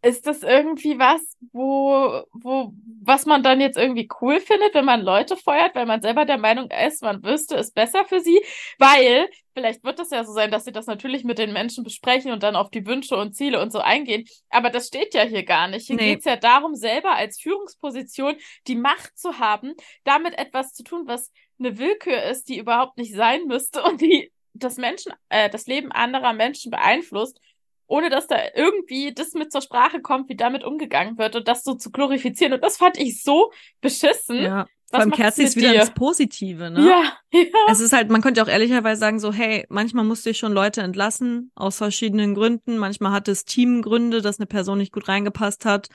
ist 0.03 0.27
das 0.27 0.43
irgendwie 0.43 0.99
was, 0.99 1.21
wo, 1.53 2.23
wo, 2.33 2.73
was 3.03 3.25
man 3.27 3.43
dann 3.43 3.61
jetzt 3.61 3.79
irgendwie 3.79 4.09
cool 4.21 4.41
findet, 4.41 4.75
wenn 4.75 4.85
man 4.85 5.01
Leute 5.03 5.37
feuert, 5.37 5.75
weil 5.77 5.87
man 5.87 6.03
selber 6.03 6.25
der 6.25 6.39
Meinung 6.39 6.71
ist, 6.71 7.03
man 7.03 7.23
wüsste 7.23 7.57
es 7.57 7.71
besser 7.73 8.05
für 8.05 8.21
sie? 8.21 8.41
Weil, 8.79 9.29
vielleicht 9.55 9.85
wird 9.85 10.01
es 10.01 10.11
ja 10.11 10.25
so 10.25 10.33
sein, 10.33 10.51
dass 10.51 10.65
sie 10.65 10.73
das 10.73 10.87
natürlich 10.87 11.25
mit 11.25 11.39
den 11.39 11.53
Menschen 11.53 11.85
besprechen 11.85 12.33
und 12.33 12.43
dann 12.43 12.57
auf 12.57 12.71
die 12.71 12.85
Wünsche 12.87 13.17
und 13.17 13.35
Ziele 13.35 13.61
und 13.63 13.71
so 13.73 13.79
eingehen. 13.79 14.25
Aber 14.51 14.71
das 14.71 14.89
steht 14.89 15.15
ja 15.15 15.23
hier 15.23 15.45
gar 15.45 15.69
nicht. 15.69 15.87
Hier 15.87 15.97
Nee. 15.97 16.15
geht's 16.15 16.25
ja 16.25 16.37
darum, 16.37 16.75
selber 16.75 17.15
als 17.15 17.41
Führungsposition 17.41 18.35
die 18.67 18.77
Macht 18.77 19.17
zu 19.19 19.39
haben, 19.39 19.73
damit 20.05 20.37
etwas 20.39 20.75
zu 20.75 20.83
tun, 20.83 21.03
was 21.07 21.31
eine 21.59 21.79
Willkür 21.79 22.23
ist, 22.25 22.49
die 22.49 22.59
überhaupt 22.59 22.99
nicht 22.99 23.15
sein 23.15 23.45
müsste 23.47 23.83
und 23.85 24.01
die 24.01 24.33
das 24.55 24.77
Menschen, 24.77 25.13
äh, 25.31 25.49
das 25.49 25.67
Leben 25.67 25.93
anderer 25.93 26.33
Menschen 26.35 26.71
beeinflusst, 26.71 27.41
ohne 27.87 28.11
dass 28.11 28.27
da 28.27 28.37
irgendwie 28.55 29.13
das 29.13 29.33
mit 29.35 29.53
zur 29.53 29.63
Sprache 29.63 30.01
kommt, 30.01 30.29
wie 30.29 30.37
damit 30.37 30.65
umgegangen 30.65 31.19
wird 31.19 31.37
und 31.37 31.49
das 31.49 31.65
so 31.65 31.75
zu 31.75 31.91
glorifizieren. 31.91 32.55
Und 32.55 32.63
das 32.63 32.77
fand 32.77 32.99
ich 32.99 33.23
so 33.23 33.53
beschissen. 33.81 34.43
Ja. 34.43 34.67
Was 34.93 35.11
kehrt 35.11 35.35
sich 35.35 35.47
mit 35.47 35.57
wieder 35.57 35.73
dir? 35.73 35.81
ins 35.81 35.91
Positive, 35.91 36.71
ne? 36.71 36.87
Ja, 36.87 37.17
ja. 37.33 37.49
Es 37.71 37.81
ist 37.81 37.93
halt, 37.93 38.11
man 38.11 38.21
könnte 38.21 38.43
auch 38.43 38.49
ehrlicherweise 38.49 39.01
sagen, 39.01 39.19
so, 39.21 39.33
hey, 39.33 39.65
manchmal 39.71 40.05
musste 40.05 40.31
ich 40.31 40.39
schon 40.39 40.53
Leute 40.53 40.83
entlassen, 40.83 41.51
aus 41.55 41.79
verschiedenen 41.79 42.35
Gründen. 42.35 42.77
Manchmal 42.77 43.13
hatte 43.13 43.31
es 43.31 43.45
Teamgründe, 43.45 44.21
dass 44.21 44.39
eine 44.39 44.47
Person 44.47 44.79
nicht 44.79 44.93
gut 44.93 45.09
reingepasst 45.09 45.65
hat. 45.65 45.89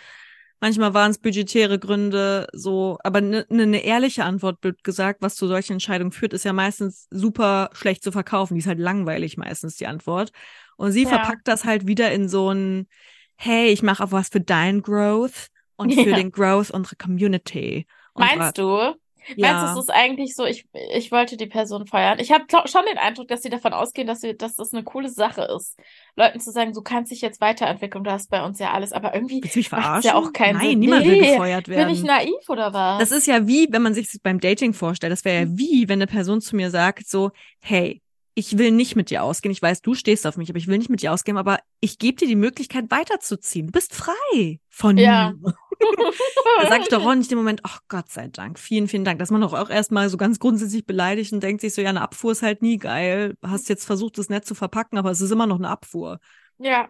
Manchmal 0.60 0.94
waren 0.94 1.12
es 1.12 1.20
budgetäre 1.20 1.78
Gründe, 1.78 2.48
so, 2.52 2.98
aber 3.04 3.20
eine 3.20 3.46
ne, 3.50 3.68
ne 3.68 3.84
ehrliche 3.84 4.24
Antwort, 4.26 4.60
blöd 4.60 4.84
gesagt, 4.84 5.22
was 5.22 5.36
zu 5.36 5.48
solchen 5.48 5.74
Entscheidungen 5.74 6.12
führt, 6.12 6.34
ist 6.34 6.46
ja 6.46 6.54
meistens 6.54 7.08
super 7.12 7.70
schlecht 7.74 8.04
zu 8.04 8.12
verkaufen. 8.12 8.56
Die 8.56 8.60
ist 8.60 8.68
halt 8.68 8.80
langweilig 8.80 9.38
meistens, 9.38 9.76
die 9.78 9.86
Antwort. 9.88 10.32
Und 10.76 10.92
sie 10.92 11.04
Ja. 11.04 11.10
verpackt 11.10 11.48
das 11.48 11.64
halt 11.64 11.86
wieder 11.88 12.12
in 12.12 12.28
so 12.28 12.50
ein, 12.52 12.88
hey, 13.36 13.68
ich 13.68 13.84
mache 13.84 14.04
auch 14.04 14.12
was 14.12 14.30
für 14.30 14.42
dein 14.42 14.82
Growth 14.82 15.48
und 15.76 15.94
für 15.94 16.10
Ja. 16.10 16.16
den 16.18 16.32
Growth 16.32 16.72
unserer 16.72 16.96
Community. 16.98 17.86
Meinst 18.16 18.58
du? 18.58 18.96
Ja. 19.36 19.48
Meinst 19.54 19.76
du, 19.76 19.80
es 19.80 19.86
ist 19.88 19.94
eigentlich 19.94 20.36
so, 20.36 20.46
ich, 20.46 20.68
ich 20.94 21.12
wollte 21.12 21.38
die 21.38 21.48
Person 21.48 21.86
feiern? 21.86 22.20
Ich 22.20 22.32
habe 22.32 22.46
schon 22.68 22.86
den 22.90 22.98
Eindruck, 22.98 23.28
dass 23.28 23.42
sie 23.42 23.50
davon 23.50 23.74
ausgehen, 23.74 24.08
dass, 24.08 24.22
sie, 24.22 24.36
dass 24.38 24.56
das 24.56 24.74
eine 24.74 24.84
coole 24.84 25.10
Sache 25.10 25.42
ist. 25.56 25.78
Leuten 26.16 26.40
zu 26.40 26.52
sagen, 26.52 26.74
du 26.74 26.82
kannst 26.82 27.12
dich 27.12 27.22
jetzt 27.22 27.42
weiterentwickeln, 27.42 28.04
du 28.04 28.12
hast 28.12 28.30
bei 28.30 28.44
uns 28.44 28.60
ja 28.60 28.72
alles, 28.72 28.94
aber 28.94 29.14
irgendwie 29.14 29.42
Willst 29.44 29.56
du 29.56 29.60
mich 29.60 29.70
verarschen? 29.70 30.08
ja 30.10 30.16
auch 30.16 30.32
keinen 30.34 30.58
Nein, 30.58 30.70
Sinn. 30.72 30.80
niemand 30.80 31.06
will 31.06 31.20
Nee, 31.20 31.32
gefeuert 31.32 31.68
werden. 31.68 31.88
Bin 31.88 31.96
ich 31.96 32.04
naiv 32.04 32.50
oder 32.50 32.74
was? 32.74 33.00
Das 33.00 33.12
ist 33.12 33.28
ja 33.28 33.48
wie, 33.48 33.68
wenn 33.72 33.82
man 33.82 33.94
sich 33.94 34.08
beim 34.24 34.40
Dating 34.40 34.74
vorstellt. 34.74 35.12
Das 35.12 35.26
wäre 35.26 35.42
Hm. 35.44 35.52
ja 35.54 35.58
wie, 35.58 35.90
wenn 35.90 35.98
eine 36.00 36.08
Person 36.08 36.42
zu 36.42 36.56
mir 36.56 36.70
sagt, 36.72 37.08
so, 37.08 37.32
hey, 37.60 38.02
ich 38.38 38.60
will 38.60 38.70
nicht 38.72 38.96
mit 38.96 39.10
dir 39.10 39.24
ausgehen. 39.24 39.52
Ich 39.52 39.64
weiß, 39.64 39.82
du 39.82 39.96
stehst 39.96 40.28
auf 40.28 40.38
mich, 40.38 40.50
aber 40.50 40.60
ich 40.60 40.68
will 40.68 40.78
nicht 40.78 40.92
mit 40.92 41.02
dir 41.02 41.12
ausgehen, 41.12 41.38
aber 41.38 41.60
ich 41.80 41.98
gebe 41.98 42.18
dir 42.18 42.28
die 42.28 42.36
Möglichkeit, 42.36 42.86
weiterzuziehen. 42.92 43.66
Du 43.68 43.72
bist 43.72 43.96
frei 43.96 44.60
von 44.70 44.96
Ja. 44.98 45.34
mir. 45.42 45.54
Da 46.60 46.68
sag 46.70 46.82
ich 46.82 46.88
doch 46.90 47.06
auch 47.06 47.14
nicht 47.16 47.32
im 47.32 47.38
Moment, 47.38 47.62
ach 47.64 47.82
Gott 47.88 48.10
sei 48.10 48.28
Dank, 48.30 48.58
vielen, 48.58 48.88
vielen 48.88 49.06
Dank. 49.06 49.20
Dass 49.20 49.30
man 49.32 49.42
doch 49.42 49.54
auch 49.54 49.70
erstmal 49.70 50.10
so 50.10 50.18
ganz 50.18 50.40
grundsätzlich 50.40 50.86
beleidigt 50.86 51.34
und 51.34 51.42
denkt 51.42 51.62
sich 51.62 51.74
so, 51.74 51.82
ja, 51.82 51.90
eine 51.90 52.02
Abfuhr 52.02 52.32
ist 52.32 52.42
halt 52.42 52.62
nie 52.64 52.78
geil. 52.78 53.36
Hast 53.44 53.70
jetzt 53.70 53.86
versucht, 53.86 54.18
das 54.18 54.30
nett 54.30 54.46
zu 54.46 54.56
verpacken, 54.56 54.98
aber 54.98 55.12
es 55.12 55.22
ist 55.22 55.32
immer 55.32 55.46
noch 55.48 55.58
eine 55.58 55.70
Abfuhr. 55.70 56.20
ja, 56.58 56.90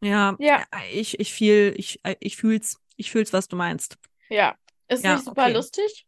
Ja, 0.00 0.36
Ja. 0.40 0.64
ich, 0.92 1.18
ich 1.20 1.32
fühl, 1.34 1.74
ich, 1.76 2.00
ich 2.20 2.36
fühl's, 2.36 2.80
ich 2.96 3.10
fühl's, 3.10 3.32
was 3.32 3.46
du 3.48 3.56
meinst. 3.56 3.96
ja. 4.28 4.54
Ist 4.88 5.04
Ja, 5.04 5.14
nicht 5.14 5.24
super 5.24 5.42
okay. 5.44 5.52
lustig, 5.52 6.06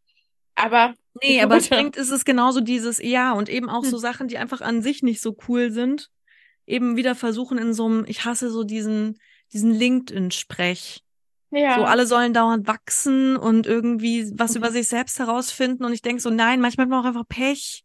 aber 0.55 0.93
Nee, 1.21 1.37
Ich 1.37 1.43
aber 1.43 1.57
es 1.57 1.69
bringt, 1.69 1.95
ist 1.97 2.11
es 2.11 2.25
genauso 2.25 2.61
dieses, 2.61 2.99
ja, 3.01 3.33
und 3.33 3.49
eben 3.49 3.69
auch 3.69 3.83
so 3.83 3.93
Hm. 3.97 3.99
Sachen, 3.99 4.27
die 4.27 4.37
einfach 4.37 4.61
an 4.61 4.81
sich 4.81 5.03
nicht 5.03 5.21
so 5.21 5.35
cool 5.47 5.71
sind, 5.71 6.09
eben 6.65 6.95
wieder 6.97 7.15
versuchen 7.15 7.57
in 7.57 7.73
so 7.73 7.85
einem, 7.87 8.05
ich 8.07 8.25
hasse 8.25 8.49
so 8.51 8.63
diesen, 8.63 9.19
diesen 9.53 9.73
LinkedIn-Sprech. 9.73 11.03
ja. 11.51 11.75
So, 11.77 11.83
alle 11.85 12.05
sollen 12.05 12.33
dauernd 12.33 12.67
wachsen 12.67 13.35
und 13.37 13.65
irgendwie 13.65 14.31
was 14.35 14.51
Mhm. 14.51 14.57
über 14.57 14.71
sich 14.71 14.87
selbst 14.87 15.17
herausfinden. 15.19 15.83
Und 15.83 15.93
ich 15.93 16.01
denk 16.03 16.21
so, 16.21 16.29
nein, 16.29 16.61
manchmal 16.61 16.85
hat 16.85 16.89
man 16.91 16.99
auch 17.01 17.05
einfach 17.07 17.27
Pech. 17.27 17.83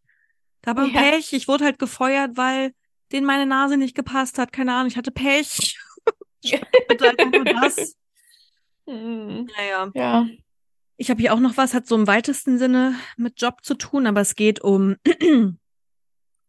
Da 0.60 0.74
man 0.74 0.92
Ja. 0.92 1.00
Pech. 1.00 1.32
Ich 1.32 1.48
wurde 1.48 1.64
halt 1.64 1.78
gefeuert, 1.78 2.36
weil 2.36 2.72
denen 3.12 3.26
meine 3.26 3.46
Nase 3.46 3.76
nicht 3.78 3.94
gepasst 3.94 4.38
hat. 4.38 4.52
Keine 4.52 4.74
Ahnung, 4.74 4.88
ich 4.88 4.96
hatte 4.98 5.10
Pech. 5.10 5.78
Bitte 6.88 7.08
einfach 7.10 7.30
nur 7.32 7.44
das. 7.44 7.96
Hm, 8.86 9.46
Naja. 9.56 9.90
ja. 9.94 10.26
Ich 10.96 11.11
habe 11.11 11.20
hier 11.20 11.35
auch 11.35 11.40
noch 11.40 11.57
was, 11.57 11.74
hat 11.74 11.87
so 11.87 11.96
im 11.96 12.07
weitesten 12.07 12.59
Sinne 12.59 12.94
mit 13.16 13.40
Job 13.40 13.64
zu 13.64 13.74
tun, 13.74 14.07
aber 14.07 14.20
es 14.20 14.35
geht 14.37 14.61
um, 14.62 14.96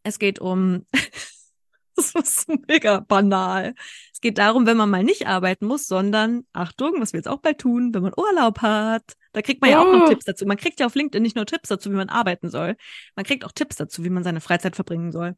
es 0.04 0.20
geht 0.20 0.40
um, 0.40 0.86
das 1.96 2.14
ist 2.14 2.48
mega 2.68 3.00
banal. 3.00 3.74
Es 4.14 4.22
geht 4.22 4.38
darum, 4.38 4.66
wenn 4.66 4.78
man 4.78 4.90
mal 4.90 5.04
nicht 5.04 5.28
arbeiten 5.28 5.66
muss, 5.66 5.88
sondern, 5.88 6.44
Achtung, 6.54 6.94
was 7.00 7.14
wir 7.14 7.20
jetzt 7.20 7.28
auch 7.28 7.40
bald 7.40 7.58
tun, 7.60 7.94
wenn 7.94 8.04
man 8.04 8.14
Urlaub 8.16 8.62
hat. 8.62 9.04
Da 9.34 9.42
kriegt 9.42 9.62
man 9.62 9.72
ja 9.72 9.80
auch 9.82 9.92
noch 9.92 10.04
Oh. 10.04 10.08
Tipps 10.08 10.26
dazu. 10.26 10.46
Man 10.46 10.58
kriegt 10.58 10.80
ja 10.80 10.86
auf 10.86 10.96
LinkedIn 10.96 11.22
nicht 11.24 11.36
nur 11.36 11.46
Tipps 11.46 11.70
dazu, 11.70 11.92
wie 11.92 11.96
man 11.96 12.10
arbeiten 12.10 12.50
soll. 12.50 12.76
Man 13.16 13.26
kriegt 13.26 13.44
auch 13.46 13.52
Tipps 13.52 13.76
dazu, 13.78 14.04
wie 14.04 14.10
man 14.10 14.24
seine 14.24 14.42
Freizeit 14.42 14.76
verbringen 14.76 15.12
soll. 15.12 15.36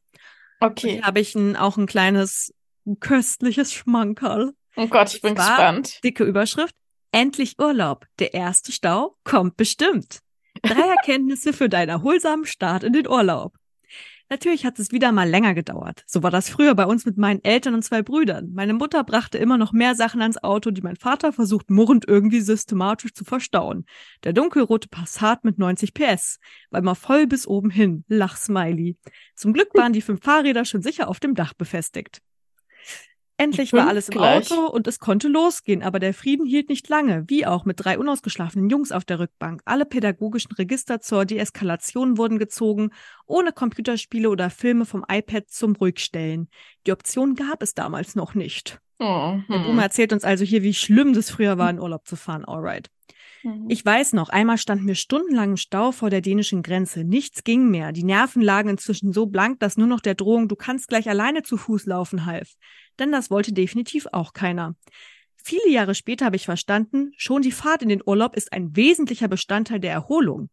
Und 0.60 0.72
Okay. 0.72 0.94
hier 0.94 1.04
habe 1.04 1.20
ich 1.20 1.34
ein, 1.36 1.56
auch 1.56 1.78
ein 1.78 1.86
kleines 1.86 2.54
köstliches 3.00 3.74
Schmankerl. 3.74 4.54
Oh 4.76 4.88
Gott, 4.88 5.14
ich 5.14 5.22
bin 5.22 5.36
gespannt. 5.36 6.04
Dicke 6.04 6.24
Überschrift. 6.24 6.76
Endlich 7.12 7.58
Urlaub. 7.60 8.06
Der 8.20 8.34
erste 8.34 8.72
Stau 8.72 9.18
kommt 9.24 9.58
bestimmt. 9.58 10.20
Drei 10.62 10.88
Erkenntnisse 10.88 11.54
für 11.54 11.70
deinen 11.70 11.90
erholsamen 11.90 12.46
Start 12.46 12.84
in 12.84 12.94
den 12.94 13.08
Urlaub. 13.08 13.54
Natürlich 14.30 14.66
hat 14.66 14.78
es 14.78 14.92
wieder 14.92 15.14
mal 15.14 15.30
länger 15.30 15.54
gedauert. 15.54 16.04
So 16.06 16.22
war 16.22 16.32
das 16.32 16.50
früher 16.50 16.76
bei 16.76 16.86
uns 16.86 17.06
mit 17.06 17.18
meinen 17.18 17.42
Eltern 17.46 17.76
und 17.76 17.84
zwei 17.84 18.02
Brüdern. 18.02 18.52
Meine 18.54 18.74
Mutter 18.74 19.06
brachte 19.06 19.38
immer 19.38 19.58
noch 19.58 19.72
mehr 19.72 19.96
Sachen 19.96 20.22
ans 20.22 20.38
Auto, 20.38 20.72
die 20.72 20.82
mein 20.82 20.98
Vater 20.98 21.32
versucht 21.32 21.70
murrend 21.70 22.06
irgendwie 22.06 22.42
systematisch 22.42 23.14
zu 23.14 23.24
verstauen. 23.24 23.86
Der 24.26 24.34
dunkelrote 24.34 24.90
Passat 24.90 25.46
mit 25.46 25.58
90 25.58 25.94
PS 25.94 26.40
war 26.72 26.82
immer 26.82 26.96
voll 26.96 27.26
bis 27.26 27.48
oben 27.48 27.70
hin. 27.70 28.04
Lachsmiley. 28.10 28.98
Zum 29.34 29.54
Glück 29.54 29.70
waren 29.76 29.94
die 29.94 30.02
fünf 30.02 30.22
Fahrräder 30.22 30.66
schon 30.66 30.82
sicher 30.82 31.08
auf 31.08 31.22
dem 31.22 31.34
Dach 31.34 31.54
befestigt. 31.54 32.22
Endlich 33.38 33.72
war 33.74 33.88
alles 33.88 34.10
im 34.10 34.14
gleich. 34.14 34.52
Auto 34.52 34.66
und 34.68 34.88
es 34.88 35.00
konnte 35.00 35.28
losgehen, 35.28 35.84
aber 35.84 36.00
der 36.00 36.14
Frieden 36.14 36.46
hielt 36.46 36.70
nicht 36.70 36.90
lange, 36.90 37.26
wie 37.28 37.46
auch 37.46 37.66
mit 37.66 37.84
drei 37.84 38.00
unausgeschlafenen 38.00 38.70
Jungs 38.70 38.92
auf 38.92 39.06
der 39.06 39.20
Rückbank. 39.20 39.62
Alle 39.66 39.86
pädagogischen 39.86 40.52
Register 40.54 41.00
zur 41.02 41.26
Deeskalation 41.26 42.18
wurden 42.18 42.40
gezogen, 42.40 42.90
ohne 43.28 43.52
Computerspiele 43.52 44.30
oder 44.30 44.50
Filme 44.50 44.86
vom 44.86 45.06
iPad 45.08 45.50
zum 45.50 45.76
Ruhigstellen. 45.76 46.50
Die 46.88 46.92
Option 46.92 47.36
gab 47.36 47.62
es 47.62 47.76
damals 47.76 48.16
noch 48.16 48.34
nicht. 48.34 48.80
Oh, 49.00 49.38
Der 49.48 49.60
hm. 49.60 49.64
Boomer 49.66 49.84
erzählt 49.84 50.14
uns 50.14 50.24
also 50.24 50.44
hier, 50.44 50.64
wie 50.64 50.74
schlimm 50.74 51.14
das 51.14 51.30
früher 51.30 51.60
war, 51.60 51.70
in 51.70 51.80
Urlaub 51.80 52.08
zu 52.08 52.16
fahren. 52.16 52.44
Alright. 52.46 52.90
Hm. 53.42 53.66
Ich 53.70 53.86
weiß 53.86 54.14
noch, 54.14 54.30
einmal 54.30 54.58
standen 54.58 54.88
wir 54.88 54.96
stundenlang 54.96 55.52
im 55.52 55.58
Stau 55.58 55.92
vor 55.92 56.10
der 56.10 56.22
dänischen 56.22 56.64
Grenze. 56.64 57.04
Nichts 57.04 57.44
ging 57.44 57.70
mehr. 57.70 57.92
Die 57.92 58.04
Nerven 58.04 58.42
lagen 58.42 58.70
inzwischen 58.70 59.14
so 59.14 59.26
blank, 59.26 59.60
dass 59.60 59.78
nur 59.78 59.88
noch 59.88 60.00
der 60.00 60.16
Drohung, 60.16 60.48
du 60.48 60.56
kannst 60.56 60.88
gleich 60.88 61.10
alleine 61.10 61.44
zu 61.44 61.58
Fuß 61.58 61.86
laufen, 61.86 62.26
half. 62.26 62.54
Denn 63.00 63.12
das 63.12 63.30
wollte 63.30 63.54
definitiv 63.54 64.08
auch 64.12 64.34
keiner. 64.34 64.76
Viele 65.36 65.70
Jahre 65.70 65.96
später 65.96 66.26
habe 66.26 66.36
ich 66.36 66.46
verstanden, 66.46 67.12
schon 67.16 67.42
die 67.42 67.52
Fahrt 67.52 67.82
in 67.82 67.90
den 67.90 68.02
Urlaub 68.06 68.36
ist 68.36 68.52
ein 68.52 68.76
wesentlicher 68.76 69.28
Bestandteil 69.28 69.80
der 69.80 69.94
Erholung. 69.94 70.50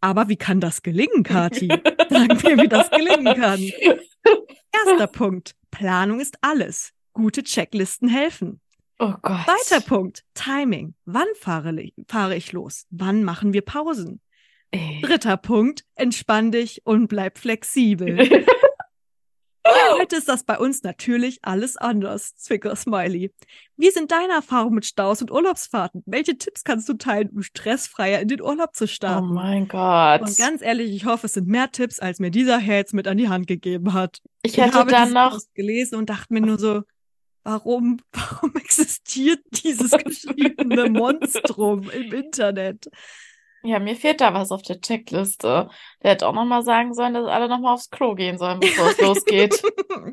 Aber 0.00 0.28
wie 0.28 0.36
kann 0.36 0.60
das 0.60 0.82
gelingen, 0.82 1.22
Kati? 1.22 1.68
Sag 2.08 2.42
mir, 2.44 2.56
wie 2.56 2.68
das 2.68 2.88
gelingen 2.90 3.34
kann. 3.34 3.60
Erster 4.72 5.06
Punkt. 5.08 5.54
Planung 5.70 6.20
ist 6.20 6.38
alles. 6.40 6.92
Gute 7.12 7.42
Checklisten 7.42 8.08
helfen. 8.08 8.60
Oh 8.98 9.14
Gott. 9.22 9.40
Zweiter 9.44 9.80
Punkt. 9.84 10.24
Timing. 10.34 10.94
Wann 11.04 11.26
fahre, 11.38 11.90
fahre 12.08 12.34
ich 12.36 12.52
los? 12.52 12.86
Wann 12.90 13.22
machen 13.22 13.52
wir 13.52 13.62
Pausen? 13.62 14.20
Ey. 14.70 15.00
Dritter 15.02 15.36
Punkt. 15.36 15.84
Entspann 15.94 16.50
dich 16.50 16.82
und 16.84 17.08
bleib 17.08 17.38
flexibel. 17.38 18.18
Heute 20.00 20.16
ist 20.16 20.28
das 20.28 20.44
bei 20.44 20.58
uns 20.58 20.82
natürlich 20.82 21.40
alles 21.42 21.76
anders. 21.76 22.34
Zwicker 22.36 22.74
Smiley. 22.74 23.32
Wie 23.76 23.90
sind 23.90 24.10
deine 24.10 24.32
Erfahrungen 24.32 24.76
mit 24.76 24.86
Staus 24.86 25.20
und 25.20 25.30
Urlaubsfahrten? 25.30 26.02
Welche 26.06 26.38
Tipps 26.38 26.64
kannst 26.64 26.88
du 26.88 26.94
teilen, 26.94 27.28
um 27.30 27.42
stressfreier 27.42 28.20
in 28.20 28.28
den 28.28 28.40
Urlaub 28.40 28.74
zu 28.74 28.84
Oh 28.84 28.86
starten? 28.86 29.34
mein 29.34 29.68
Gott. 29.68 30.22
und 30.22 30.38
ganz 30.38 30.62
ehrlich, 30.62 30.90
ich 30.92 31.04
hoffe, 31.04 31.26
es 31.26 31.34
sind 31.34 31.48
mehr 31.48 31.70
Tipps, 31.70 31.98
als 32.00 32.18
mir 32.18 32.30
dieser 32.30 32.58
Herr 32.58 32.76
jetzt 32.78 32.94
mit 32.94 33.06
an 33.06 33.18
die 33.18 33.28
Hand 33.28 33.46
gegeben 33.46 33.92
hat. 33.92 34.22
Ich 34.42 34.56
hätte 34.56 34.72
habe 34.78 34.90
dann 34.90 35.12
noch, 35.12 35.38
gelesen 35.54 35.96
und 35.96 36.08
dachte 36.08 36.32
mir 36.32 36.40
nur 36.40 36.58
so, 36.58 36.82
warum, 37.48 37.98
warum 38.12 38.54
existiert 38.56 39.40
dieses 39.64 39.90
geschriebene 39.90 40.88
Monstrum 40.90 41.88
im 41.90 42.12
Internet? 42.12 42.88
Ja, 43.64 43.80
mir 43.80 43.96
fehlt 43.96 44.20
da 44.20 44.32
was 44.34 44.52
auf 44.52 44.62
der 44.62 44.80
Checkliste. 44.80 45.68
Der 46.02 46.12
hätte 46.12 46.28
auch 46.28 46.32
nochmal 46.32 46.62
sagen 46.62 46.94
sollen, 46.94 47.14
dass 47.14 47.26
alle 47.26 47.48
nochmal 47.48 47.74
aufs 47.74 47.90
Klo 47.90 48.14
gehen 48.14 48.38
sollen, 48.38 48.60
bevor 48.60 48.90
es 48.90 49.00
losgeht. 49.00 49.60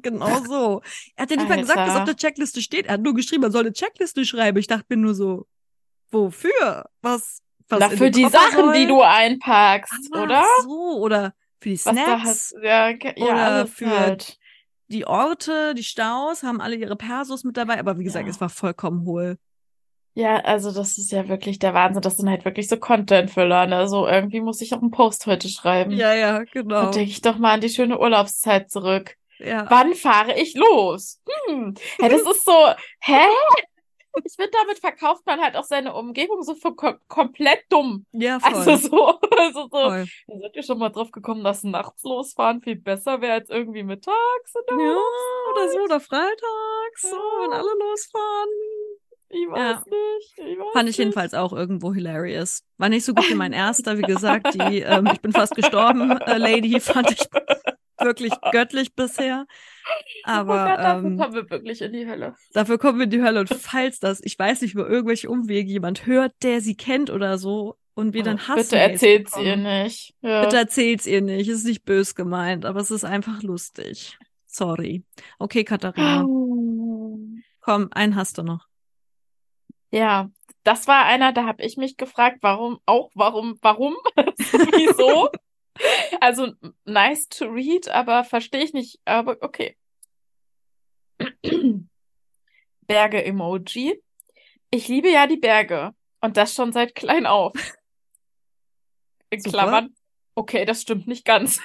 genau 0.01 0.39
so. 0.43 0.81
Er 1.15 1.23
hat 1.23 1.31
ja 1.31 1.37
nicht 1.37 1.47
mal 1.49 1.59
gesagt, 1.59 1.77
was 1.77 1.95
auf 1.95 2.05
der 2.05 2.15
Checkliste 2.15 2.61
steht. 2.61 2.87
Er 2.87 2.93
hat 2.93 3.01
nur 3.01 3.13
geschrieben, 3.13 3.43
er 3.43 3.51
soll 3.51 3.61
eine 3.61 3.73
Checkliste 3.73 4.25
schreiben. 4.25 4.57
Ich 4.57 4.67
dachte 4.67 4.85
mir 4.89 4.97
nur 4.97 5.13
so, 5.13 5.45
wofür? 6.09 6.89
Was? 7.01 7.43
was 7.69 7.79
Na, 7.79 7.89
für 7.89 8.09
die 8.09 8.27
Sachen, 8.27 8.65
soll? 8.65 8.73
die 8.73 8.87
du 8.87 9.01
einpackst, 9.01 10.09
Ach, 10.13 10.21
oder? 10.23 10.43
so, 10.63 10.97
oder 10.99 11.33
für 11.59 11.69
die 11.69 11.77
Snacks. 11.77 12.53
ja, 12.63 12.89
ja, 12.89 13.13
oder 13.15 13.67
für 13.67 13.89
halt. 13.89 14.39
Die 14.87 15.05
Orte, 15.05 15.73
die 15.75 15.83
Staus, 15.83 16.43
haben 16.43 16.61
alle 16.61 16.75
ihre 16.75 16.95
Persos 16.95 17.43
mit 17.43 17.57
dabei. 17.57 17.79
Aber 17.79 17.97
wie 17.97 18.03
gesagt, 18.03 18.25
ja. 18.25 18.31
es 18.31 18.41
war 18.41 18.49
vollkommen 18.49 19.05
hohl. 19.05 19.37
Ja, 20.13 20.37
also 20.37 20.71
das 20.71 20.97
ist 20.97 21.11
ja 21.11 21.27
wirklich 21.27 21.59
der 21.59 21.73
Wahnsinn. 21.73 22.01
Das 22.01 22.15
sind 22.17 22.29
halt 22.29 22.45
wirklich 22.45 22.69
so 22.69 22.77
Content-Füller. 22.77 23.67
Ne? 23.67 23.87
So 23.87 24.07
irgendwie 24.07 24.39
muss 24.39 24.61
ich 24.61 24.73
auch 24.73 24.81
einen 24.81 24.91
Post 24.91 25.25
heute 25.27 25.49
schreiben. 25.49 25.91
Ja, 25.91 26.13
ja, 26.13 26.43
genau. 26.43 26.83
Da 26.83 26.91
denke 26.91 27.11
ich 27.11 27.21
doch 27.21 27.37
mal 27.37 27.53
an 27.53 27.61
die 27.61 27.69
schöne 27.69 27.99
Urlaubszeit 27.99 28.71
zurück. 28.71 29.17
Ja. 29.39 29.65
Wann 29.69 29.93
fahre 29.93 30.39
ich 30.39 30.55
los? 30.55 31.21
Hm. 31.47 31.73
Ja, 31.99 32.07
das 32.07 32.21
ist 32.31 32.45
so, 32.45 32.53
hä? 33.01 33.19
Ich 34.23 34.33
finde, 34.35 34.51
damit 34.51 34.79
verkauft 34.79 35.25
man 35.25 35.41
halt 35.41 35.55
auch 35.55 35.63
seine 35.63 35.93
Umgebung 35.93 36.41
so 36.43 36.55
kom 36.73 36.97
komplett 37.07 37.63
dumm. 37.69 38.05
Ja, 38.11 38.39
voll. 38.39 38.53
Also 38.53 38.75
so, 38.75 39.07
also 39.37 39.61
so. 39.63 39.69
Voll. 39.69 40.05
Seid 40.27 40.55
ihr 40.55 40.63
schon 40.63 40.79
mal 40.79 40.89
drauf 40.89 41.11
gekommen, 41.11 41.43
dass 41.43 41.63
nachts 41.63 42.03
losfahren 42.03 42.61
viel 42.61 42.75
besser 42.75 43.21
wäre 43.21 43.33
als 43.33 43.49
irgendwie 43.49 43.83
mittags? 43.83 44.53
ja, 44.55 44.73
oder 44.73 45.69
so, 45.69 45.79
oder 45.79 45.99
freitags, 45.99 47.03
ja. 47.03 47.09
so, 47.09 47.15
wenn 47.15 47.53
alle 47.53 47.71
losfahren. 47.79 48.49
Ich 49.29 49.49
weiß 49.49 49.59
ja. 49.59 49.83
nicht. 49.85 50.33
Ich 50.37 50.59
weiß 50.59 50.73
Fand 50.73 50.89
ich 50.89 50.97
nicht. 50.97 50.97
jedenfalls 50.99 51.33
auch 51.33 51.51
irgendwo 51.51 51.93
hilarious. 51.93 52.63
War 52.77 52.89
nicht 52.89 53.05
so 53.05 53.13
gut 53.13 53.29
wie 53.29 53.35
mein 53.35 53.53
erster, 53.53 53.97
wie 53.97 54.03
gesagt, 54.03 54.53
die 54.53 54.81
ähm, 54.81 55.09
Ich 55.11 55.21
bin 55.21 55.33
fast 55.33 55.55
gestorben, 55.55 56.11
äh, 56.11 56.37
Lady, 56.37 56.79
fand 56.79 57.11
ich 57.11 57.19
wirklich 58.05 58.31
göttlich 58.53 58.95
bisher. 58.95 59.45
Aber 60.23 60.53
oh 60.53 60.69
Gott, 60.69 60.79
dafür 60.79 61.09
ähm, 61.09 61.17
kommen 61.17 61.33
wir 61.33 61.49
wirklich 61.49 61.81
in 61.81 61.91
die 61.91 62.07
Hölle. 62.07 62.35
Dafür 62.53 62.77
kommen 62.77 62.99
wir 62.99 63.03
in 63.03 63.09
die 63.09 63.21
Hölle. 63.21 63.41
Und 63.41 63.49
falls 63.59 63.99
das, 63.99 64.21
ich 64.23 64.39
weiß 64.39 64.61
nicht, 64.61 64.73
über 64.73 64.87
irgendwelche 64.87 65.29
Umwege 65.29 65.69
jemand 65.69 66.05
hört, 66.05 66.31
der 66.41 66.61
sie 66.61 66.75
kennt 66.75 67.09
oder 67.09 67.37
so, 67.37 67.77
und 67.95 68.13
wir 68.13 68.23
dann 68.23 68.47
hassen. 68.47 68.61
Bitte 68.61 68.77
erzählt's 68.77 69.37
ihr 69.37 69.55
nicht. 69.55 70.13
Ja. 70.21 70.41
Bitte 70.41 70.57
erzählt's 70.57 71.07
ihr 71.07 71.21
nicht. 71.21 71.47
Es 71.47 71.59
ist 71.59 71.65
nicht 71.65 71.85
bös 71.85 72.13
gemeint, 72.13 72.65
aber 72.65 72.81
es 72.81 72.91
ist 72.91 73.05
einfach 73.05 73.41
lustig. 73.41 74.17
Sorry. 74.45 75.03
Okay, 75.39 75.63
Katharina. 75.63 76.23
Oh. 76.25 77.17
Komm, 77.61 77.89
einen 77.91 78.15
hast 78.15 78.37
du 78.37 78.43
noch. 78.43 78.67
Ja, 79.91 80.29
das 80.63 80.87
war 80.87 81.05
einer, 81.05 81.31
da 81.31 81.45
habe 81.45 81.63
ich 81.63 81.77
mich 81.77 81.95
gefragt, 81.95 82.39
warum, 82.41 82.79
auch 82.85 83.11
warum, 83.15 83.57
warum, 83.61 83.95
wieso. 84.15 85.29
Also 86.21 86.53
nice 86.85 87.27
to 87.27 87.45
read, 87.45 87.89
aber 87.89 88.23
verstehe 88.23 88.63
ich 88.63 88.73
nicht, 88.73 88.99
aber 89.05 89.37
okay. 89.41 89.77
Berge-Emoji. 92.87 94.01
Ich 94.71 94.87
liebe 94.87 95.09
ja 95.09 95.27
die 95.27 95.37
Berge 95.37 95.93
und 96.21 96.37
das 96.37 96.53
schon 96.53 96.73
seit 96.73 96.95
klein 96.95 97.25
auf. 97.25 97.53
In 99.29 99.39
Super. 99.39 99.57
Klammern. 99.57 99.95
Okay, 100.35 100.65
das 100.65 100.81
stimmt 100.81 101.07
nicht 101.07 101.25
ganz. 101.25 101.59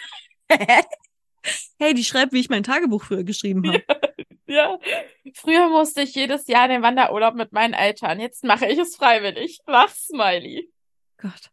hey, 1.79 1.95
die 1.95 2.05
schreibt, 2.05 2.33
wie 2.33 2.41
ich 2.41 2.51
mein 2.51 2.63
Tagebuch 2.63 3.05
früher 3.05 3.25
geschrieben 3.25 3.67
habe. 3.67 3.85
Ja, 4.47 4.81
früher 5.35 5.69
musste 5.69 6.03
ich 6.03 6.13
jedes 6.17 6.49
Jahr 6.49 6.67
den 6.67 6.83
Wanderurlaub 6.83 7.37
mit 7.37 7.53
meinen 7.53 7.73
Eltern. 7.73 8.19
Jetzt 8.19 8.43
mache 8.43 8.67
ich 8.67 8.81
es 8.81 8.97
freiwillig. 8.97 9.61
Lach, 9.65 9.95
Smiley. 9.95 10.69
Gott. 11.19 11.53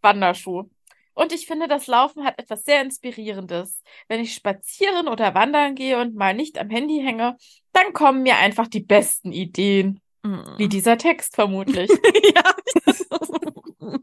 Wanderschuh. 0.00 0.70
Und 1.14 1.32
ich 1.32 1.46
finde, 1.46 1.68
das 1.68 1.86
Laufen 1.86 2.24
hat 2.24 2.38
etwas 2.38 2.64
sehr 2.64 2.82
Inspirierendes. 2.82 3.82
Wenn 4.08 4.20
ich 4.20 4.34
spazieren 4.34 5.08
oder 5.08 5.34
wandern 5.34 5.74
gehe 5.74 6.00
und 6.00 6.14
mal 6.14 6.34
nicht 6.34 6.58
am 6.58 6.70
Handy 6.70 7.00
hänge, 7.00 7.36
dann 7.72 7.92
kommen 7.92 8.22
mir 8.22 8.36
einfach 8.36 8.66
die 8.66 8.82
besten 8.82 9.32
Ideen. 9.32 10.00
Mm. 10.22 10.58
Wie 10.58 10.68
dieser 10.68 10.98
Text 10.98 11.34
vermutlich. 11.34 11.90
ja. 12.34 12.54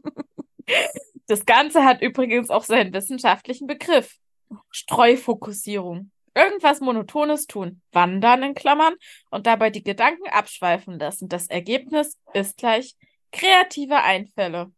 Das 1.28 1.46
Ganze 1.46 1.84
hat 1.84 2.02
übrigens 2.02 2.50
auch 2.50 2.64
seinen 2.64 2.92
wissenschaftlichen 2.92 3.66
Begriff. 3.66 4.18
Streufokussierung. 4.70 6.10
Irgendwas 6.34 6.80
Monotones 6.80 7.46
tun, 7.46 7.80
wandern 7.92 8.42
in 8.42 8.54
Klammern 8.54 8.94
und 9.30 9.46
dabei 9.46 9.70
die 9.70 9.82
Gedanken 9.82 10.28
abschweifen 10.28 10.98
lassen. 10.98 11.28
Das 11.28 11.46
Ergebnis 11.46 12.18
ist 12.34 12.58
gleich 12.58 12.96
kreative 13.32 14.02
Einfälle. 14.02 14.72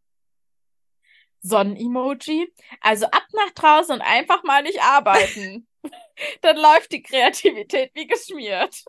Sonnenemoji, 1.44 2.52
also 2.80 3.07
ab 3.07 3.26
nach 3.33 3.50
draußen 3.54 3.94
und 3.94 4.00
einfach 4.00 4.42
mal 4.44 4.62
nicht 4.62 4.83
arbeiten. 4.83 5.66
Dann 6.40 6.57
läuft 6.57 6.92
die 6.92 7.02
Kreativität 7.02 7.90
wie 7.94 8.07
geschmiert. 8.07 8.83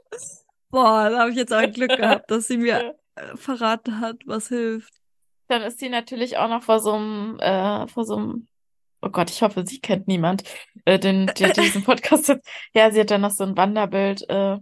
Boah, 0.69 1.09
da 1.09 1.19
habe 1.19 1.31
ich 1.31 1.37
jetzt 1.37 1.53
auch 1.53 1.57
ein 1.57 1.73
Glück 1.73 1.97
gehabt, 1.97 2.31
dass 2.31 2.47
sie 2.47 2.57
mir 2.57 2.95
äh, 3.15 3.35
verraten 3.35 3.99
hat, 3.99 4.21
was 4.25 4.47
hilft. 4.47 4.93
Dann 5.47 5.61
ist 5.61 5.79
sie 5.79 5.89
natürlich 5.89 6.37
auch 6.37 6.47
noch 6.47 6.63
vor 6.63 6.79
so 6.79 6.93
einem, 6.93 7.39
äh, 7.39 7.87
vor 7.87 8.05
so 8.05 8.15
einem 8.15 8.47
Oh 9.01 9.09
Gott, 9.09 9.29
ich 9.29 9.43
hoffe, 9.43 9.63
sie 9.67 9.79
kennt 9.79 10.07
niemand, 10.07 10.43
äh, 10.85 10.97
den, 10.97 11.27
der 11.37 11.53
diesen 11.53 11.83
Podcast 11.85 12.29
hat. 12.29 12.41
Ja, 12.73 12.89
sie 12.89 13.01
hat 13.01 13.11
dann 13.11 13.21
noch 13.21 13.29
so 13.31 13.43
ein 13.43 13.55
Wanderbild 13.55 14.27
äh, 14.29 14.57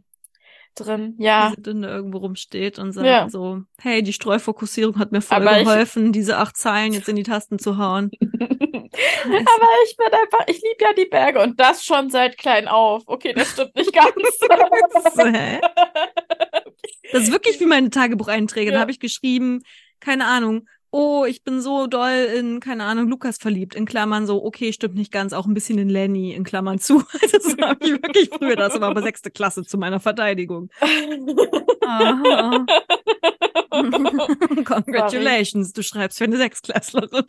drin. 0.76 1.16
Ja. 1.20 1.52
Wie 1.52 1.56
sie 1.56 1.62
dann 1.62 1.84
irgendwo 1.84 2.20
rumsteht 2.20 2.80
und 2.80 2.92
sagt 2.92 3.08
Ja. 3.08 3.30
so, 3.30 3.62
hey, 3.80 4.02
die 4.04 4.14
Streufokussierung 4.14 4.98
hat 5.00 5.12
mir 5.12 5.22
voll 5.22 5.38
Aber 5.38 5.60
ich- 5.60 5.66
geholfen, 5.66 6.12
diese 6.12 6.38
acht 6.38 6.58
Zeilen 6.58 6.94
jetzt 6.94 7.10
in 7.10 7.16
die 7.16 7.24
Tasten 7.24 7.60
zu 7.60 7.78
hauen. 7.78 8.10
Aber 8.22 9.68
ich 9.86 9.98
bin 9.98 10.08
einfach, 10.08 10.46
ich 10.48 10.62
liebe 10.62 10.78
ja 10.82 10.94
die 10.94 11.06
Berge 11.10 11.42
und 11.42 11.60
das 11.60 11.84
schon 11.84 12.10
seit 12.10 12.38
klein 12.38 12.68
auf. 12.68 13.04
Okay, 13.08 13.34
das 13.34 13.52
stimmt 13.52 13.76
nicht 13.76 13.94
ganz. 13.94 14.14
Das 17.12 17.24
ist 17.24 17.32
wirklich 17.32 17.60
wie 17.60 17.66
meine 17.66 17.90
Tagebucheinträge. 17.90 18.72
Da 18.72 18.76
Ja. 18.78 18.82
habe 18.82 18.92
ich 18.92 19.00
geschrieben, 19.00 19.62
keine 20.00 20.26
Ahnung, 20.26 20.68
oh, 20.94 21.26
ich 21.26 21.44
bin 21.44 21.60
so 21.60 21.88
doll 21.88 22.30
in, 22.38 22.60
keine 22.60 22.84
Ahnung, 22.84 23.10
Lukas 23.10 23.38
verliebt. 23.38 23.74
In 23.74 23.86
Klammern 23.86 24.28
so, 24.28 24.46
okay, 24.46 24.72
stimmt 24.72 24.94
nicht 24.94 25.12
ganz, 25.12 25.34
auch 25.34 25.48
ein 25.48 25.56
bisschen 25.56 25.80
in 25.80 25.90
Lenny, 25.90 26.34
in 26.34 26.44
Klammern 26.44 26.80
zu. 26.80 27.04
Das 27.34 27.58
habe 27.60 27.84
ich 27.86 27.92
wirklich 27.94 28.30
früher, 28.30 28.56
das 28.56 28.80
war 28.80 28.90
aber 28.90 29.02
sechste 29.02 29.32
Klasse 29.32 29.64
zu 29.64 29.78
meiner 29.78 30.00
Verteidigung. 30.00 30.70
Aha. 31.82 32.66
Congratulations, 34.66 35.74
du 35.74 35.82
schreibst 35.82 36.20
für 36.20 36.26
eine 36.26 36.38
Sechsklässlerin. 36.38 37.26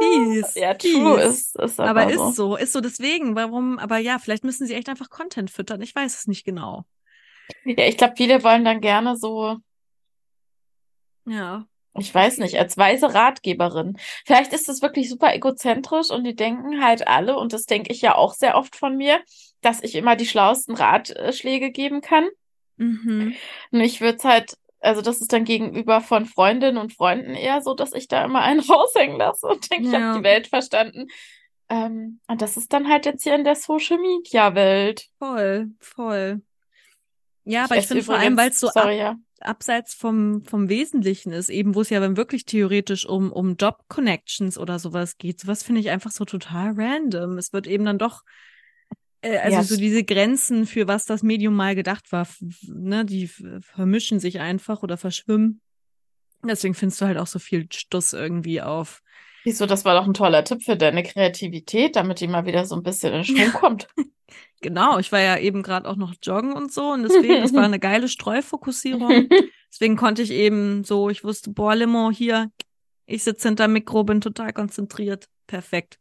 Fies, 0.00 0.54
ja, 0.54 0.74
true 0.74 1.18
fies. 1.18 1.30
ist, 1.30 1.56
ist 1.56 1.80
aber, 1.80 2.02
Aber 2.02 2.12
so. 2.12 2.28
ist 2.28 2.36
so, 2.36 2.56
ist 2.56 2.72
so 2.72 2.80
deswegen, 2.82 3.34
warum, 3.36 3.78
aber 3.78 3.96
ja, 3.98 4.18
vielleicht 4.18 4.44
müssen 4.44 4.66
sie 4.66 4.74
echt 4.74 4.90
einfach 4.90 5.08
Content 5.08 5.50
füttern. 5.50 5.80
Ich 5.80 5.94
weiß 5.94 6.14
es 6.14 6.26
nicht 6.26 6.44
genau. 6.44 6.84
Ja, 7.64 7.86
ich 7.86 7.96
glaube, 7.96 8.14
viele 8.16 8.42
wollen 8.44 8.64
dann 8.64 8.80
gerne 8.80 9.16
so, 9.16 9.56
Ja. 11.26 11.66
ich 11.98 12.14
weiß 12.14 12.38
nicht, 12.38 12.58
als 12.58 12.76
weise 12.76 13.14
Ratgeberin. 13.14 13.96
Vielleicht 14.24 14.52
ist 14.52 14.68
das 14.68 14.82
wirklich 14.82 15.08
super 15.08 15.34
egozentrisch 15.34 16.10
und 16.10 16.24
die 16.24 16.34
denken 16.34 16.82
halt 16.84 17.06
alle, 17.08 17.36
und 17.38 17.52
das 17.52 17.64
denke 17.66 17.92
ich 17.92 18.02
ja 18.02 18.14
auch 18.14 18.34
sehr 18.34 18.56
oft 18.56 18.76
von 18.76 18.96
mir, 18.96 19.20
dass 19.60 19.82
ich 19.82 19.94
immer 19.94 20.16
die 20.16 20.26
schlauesten 20.26 20.74
Ratschläge 20.74 21.70
geben 21.70 22.00
kann. 22.00 22.28
Mhm. 22.76 23.34
Und 23.70 23.80
ich 23.80 24.00
würde 24.00 24.18
es 24.18 24.24
halt, 24.24 24.56
also 24.80 25.00
das 25.00 25.20
ist 25.20 25.32
dann 25.32 25.44
gegenüber 25.44 26.00
von 26.00 26.26
Freundinnen 26.26 26.76
und 26.78 26.92
Freunden 26.92 27.34
eher 27.34 27.62
so, 27.62 27.74
dass 27.74 27.92
ich 27.92 28.08
da 28.08 28.24
immer 28.24 28.42
einen 28.42 28.60
raushängen 28.68 29.16
lasse 29.16 29.46
und 29.46 29.70
denke, 29.70 29.86
ich 29.86 29.92
Ja. 29.92 30.00
habe 30.00 30.18
die 30.18 30.24
Welt 30.24 30.48
verstanden. 30.48 31.06
Ähm, 31.70 32.20
und 32.26 32.42
das 32.42 32.58
ist 32.58 32.72
dann 32.74 32.88
halt 32.90 33.06
jetzt 33.06 33.22
hier 33.22 33.34
in 33.34 33.44
der 33.44 33.54
Social 33.54 33.98
Media 33.98 34.54
Welt. 34.54 35.06
Voll, 35.18 35.70
voll. 35.80 36.42
Ja, 37.44 37.64
aber 37.64 37.76
ich 37.76 37.86
finde 37.86 38.02
vor 38.02 38.16
allem, 38.16 38.36
weil 38.36 38.50
es 38.50 38.60
so 38.60 38.68
ab, 38.68 38.74
sorry, 38.74 38.98
ja. 38.98 39.16
abseits 39.40 39.94
vom, 39.94 40.44
vom 40.44 40.68
Wesentlichen 40.68 41.32
ist, 41.32 41.48
eben 41.50 41.74
wo 41.74 41.82
es 41.82 41.90
ja 41.90 42.00
dann 42.00 42.16
wirklich 42.16 42.44
theoretisch 42.46 43.06
um, 43.06 43.30
um 43.32 43.56
Job-Connections 43.56 44.58
oder 44.58 44.78
sowas 44.78 45.18
geht. 45.18 45.40
Sowas 45.40 45.62
finde 45.62 45.80
ich 45.80 45.90
einfach 45.90 46.10
so 46.10 46.24
total 46.24 46.72
random. 46.76 47.36
Es 47.38 47.52
wird 47.52 47.66
eben 47.66 47.84
dann 47.84 47.98
doch, 47.98 48.22
äh, 49.22 49.38
also 49.38 49.56
Ja, 49.58 49.62
so 49.62 49.74
es- 49.74 49.80
diese 49.80 50.04
Grenzen, 50.04 50.66
für 50.66 50.88
was 50.88 51.04
das 51.04 51.22
Medium 51.22 51.54
mal 51.54 51.74
gedacht 51.74 52.12
war, 52.12 52.26
ne, 52.68 53.04
die 53.04 53.28
vermischen 53.60 54.20
sich 54.20 54.40
einfach 54.40 54.82
oder 54.82 54.96
verschwimmen. 54.96 55.60
Deswegen 56.46 56.74
findest 56.74 57.00
du 57.00 57.06
halt 57.06 57.18
auch 57.18 57.26
so 57.26 57.38
viel 57.38 57.66
Stuss 57.72 58.12
irgendwie 58.12 58.60
auf. 58.60 59.00
Wieso, 59.44 59.66
das 59.66 59.84
war 59.84 59.94
doch 59.98 60.06
ein 60.06 60.14
toller 60.14 60.44
Tipp 60.44 60.62
für 60.62 60.76
deine 60.76 61.02
Kreativität, 61.02 61.96
damit 61.96 62.20
die 62.20 62.28
mal 62.28 62.46
wieder 62.46 62.64
so 62.64 62.74
ein 62.76 62.82
bisschen 62.82 63.12
in 63.12 63.24
Schwung 63.24 63.52
kommt. 63.60 63.88
Genau, 64.64 64.98
ich 64.98 65.12
war 65.12 65.20
ja 65.20 65.36
eben 65.36 65.62
gerade 65.62 65.86
auch 65.86 65.96
noch 65.96 66.14
joggen 66.22 66.54
und 66.54 66.72
so 66.72 66.92
und 66.92 67.02
deswegen, 67.02 67.42
das 67.42 67.52
war 67.52 67.64
eine 67.64 67.78
geile 67.78 68.08
Streufokussierung. 68.08 69.28
Deswegen 69.70 69.94
konnte 69.94 70.22
ich 70.22 70.30
eben 70.30 70.84
so, 70.84 71.10
ich 71.10 71.22
wusste, 71.22 71.50
boah, 71.50 71.74
Limo, 71.74 72.10
hier, 72.10 72.50
ich 73.04 73.24
sitze 73.24 73.48
hinter 73.48 73.68
Mikro, 73.68 74.04
bin 74.04 74.22
total 74.22 74.54
konzentriert. 74.54 75.28
Perfekt. 75.46 75.98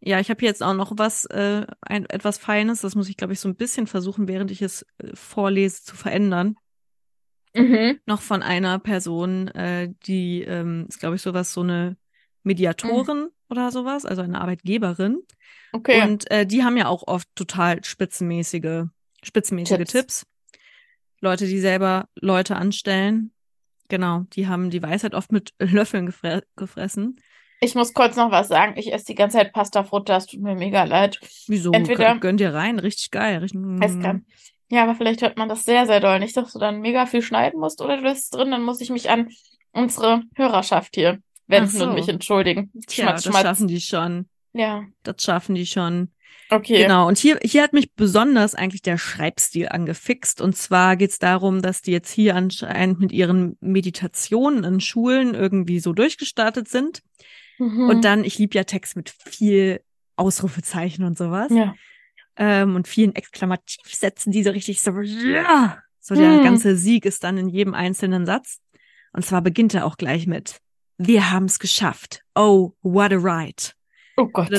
Ja, 0.00 0.20
ich 0.20 0.28
habe 0.28 0.44
jetzt 0.44 0.62
auch 0.62 0.74
noch 0.74 0.92
was, 0.96 1.24
äh, 1.24 1.66
ein, 1.80 2.04
etwas 2.10 2.36
Feines. 2.36 2.82
Das 2.82 2.94
muss 2.94 3.08
ich, 3.08 3.16
glaube 3.16 3.32
ich, 3.32 3.40
so 3.40 3.48
ein 3.48 3.56
bisschen 3.56 3.86
versuchen, 3.86 4.28
während 4.28 4.50
ich 4.50 4.60
es 4.60 4.84
äh, 4.98 5.08
vorlese, 5.14 5.82
zu 5.82 5.96
verändern. 5.96 6.56
Mhm. 7.54 8.00
Noch 8.04 8.20
von 8.20 8.42
einer 8.42 8.78
Person, 8.80 9.48
äh, 9.48 9.94
die 10.04 10.42
ähm, 10.42 10.84
ist, 10.90 11.00
glaube 11.00 11.16
ich, 11.16 11.22
sowas, 11.22 11.54
so 11.54 11.62
eine 11.62 11.96
Mediatorin 12.42 13.30
oder 13.50 13.70
sowas, 13.70 14.04
also 14.04 14.22
eine 14.22 14.40
Arbeitgeberin. 14.40 15.20
Okay. 15.72 16.02
Und 16.02 16.30
äh, 16.30 16.46
die 16.46 16.64
haben 16.64 16.76
ja 16.76 16.86
auch 16.86 17.06
oft 17.06 17.28
total 17.34 17.82
spitzenmäßige, 17.84 18.84
spitzenmäßige 19.22 19.76
Tipps. 19.78 19.92
Tipps. 19.92 20.26
Leute, 21.20 21.46
die 21.46 21.58
selber 21.58 22.08
Leute 22.20 22.56
anstellen. 22.56 23.32
Genau, 23.88 24.24
die 24.34 24.46
haben 24.46 24.70
die 24.70 24.82
Weisheit 24.82 25.14
oft 25.14 25.32
mit 25.32 25.52
Löffeln 25.58 26.06
gefre 26.06 26.42
gefressen. 26.56 27.16
Ich 27.60 27.74
muss 27.74 27.92
kurz 27.92 28.14
noch 28.14 28.30
was 28.30 28.46
sagen. 28.48 28.74
Ich 28.76 28.92
esse 28.92 29.06
die 29.06 29.14
ganze 29.16 29.38
Zeit 29.38 29.52
Pasta 29.52 29.82
Frutta. 29.82 30.16
Es 30.16 30.26
tut 30.26 30.40
mir 30.40 30.54
mega 30.54 30.84
leid. 30.84 31.18
Wieso? 31.48 31.72
Entweder- 31.72 32.04
Gönn, 32.12 32.20
gönn 32.20 32.36
dir 32.36 32.54
rein, 32.54 32.78
richtig 32.78 33.10
geil. 33.10 33.38
Richtig, 33.38 33.60
Es 33.80 33.98
kann. 33.98 34.26
Ja, 34.70 34.84
aber 34.84 34.94
vielleicht 34.94 35.22
hört 35.22 35.38
man 35.38 35.48
das 35.48 35.64
sehr, 35.64 35.86
sehr 35.86 35.98
doll. 35.98 36.20
Nicht, 36.20 36.36
dass 36.36 36.52
du 36.52 36.58
dann 36.60 36.80
mega 36.80 37.06
viel 37.06 37.22
schneiden 37.22 37.58
musst 37.58 37.80
oder 37.80 37.96
du 37.96 38.02
lässt 38.04 38.24
es 38.24 38.30
drin, 38.30 38.50
dann 38.52 38.62
muss 38.62 38.80
ich 38.80 38.90
mich 38.90 39.10
an 39.10 39.28
unsere 39.72 40.22
Hörerschaft 40.36 40.94
hier 40.94 41.20
wenden 41.48 41.68
so. 41.70 41.88
und 41.88 41.94
mich 41.94 42.08
entschuldigen. 42.08 42.70
Tja, 42.86 43.04
Schmatz, 43.04 43.22
das 43.24 43.32
schmatz. 43.32 43.42
schaffen 43.42 43.68
die 43.68 43.80
schon. 43.80 44.28
Ja, 44.52 44.84
Das 45.02 45.22
schaffen 45.22 45.54
die 45.54 45.66
schon. 45.66 46.12
okay. 46.50 46.82
Genau. 46.82 47.06
Und 47.08 47.18
hier, 47.18 47.38
hier 47.42 47.62
hat 47.62 47.72
mich 47.72 47.92
besonders 47.94 48.54
eigentlich 48.54 48.82
der 48.82 48.98
Schreibstil 48.98 49.68
angefixt. 49.68 50.40
Und 50.40 50.56
zwar 50.56 50.96
geht's 50.96 51.18
darum, 51.18 51.60
dass 51.62 51.82
die 51.82 51.92
jetzt 51.92 52.10
hier 52.10 52.34
anscheinend 52.36 53.00
mit 53.00 53.12
ihren 53.12 53.56
Meditationen 53.60 54.64
in 54.64 54.80
Schulen 54.80 55.34
irgendwie 55.34 55.80
so 55.80 55.92
durchgestartet 55.92 56.68
sind. 56.68 57.02
Mhm. 57.58 57.88
Und 57.88 58.04
dann, 58.04 58.24
ich 58.24 58.38
liebe 58.38 58.54
ja 58.56 58.64
Text 58.64 58.96
mit 58.96 59.10
viel 59.10 59.80
Ausrufezeichen 60.16 61.04
und 61.04 61.16
sowas. 61.18 61.48
Ja. 61.50 61.74
Ähm, 62.36 62.76
und 62.76 62.86
vielen 62.88 63.14
Exklamativsätzen, 63.14 64.32
die 64.32 64.42
so 64.42 64.50
richtig 64.50 64.80
so, 64.80 64.92
ja, 65.00 65.78
so 66.00 66.14
der 66.14 66.36
Hm. 66.36 66.44
ganze 66.44 66.76
Sieg 66.76 67.04
ist 67.04 67.24
dann 67.24 67.36
in 67.36 67.48
jedem 67.48 67.74
einzelnen 67.74 68.26
Satz. 68.26 68.60
Und 69.12 69.24
zwar 69.24 69.42
beginnt 69.42 69.74
er 69.74 69.84
auch 69.86 69.96
gleich 69.96 70.26
mit, 70.26 70.58
wir 70.98 71.30
haben's 71.30 71.58
geschafft. 71.58 72.22
Oh, 72.34 72.72
what 72.82 73.12
a 73.12 73.16
ride. 73.16 73.72
Oh 74.16 74.26
Gott. 74.26 74.50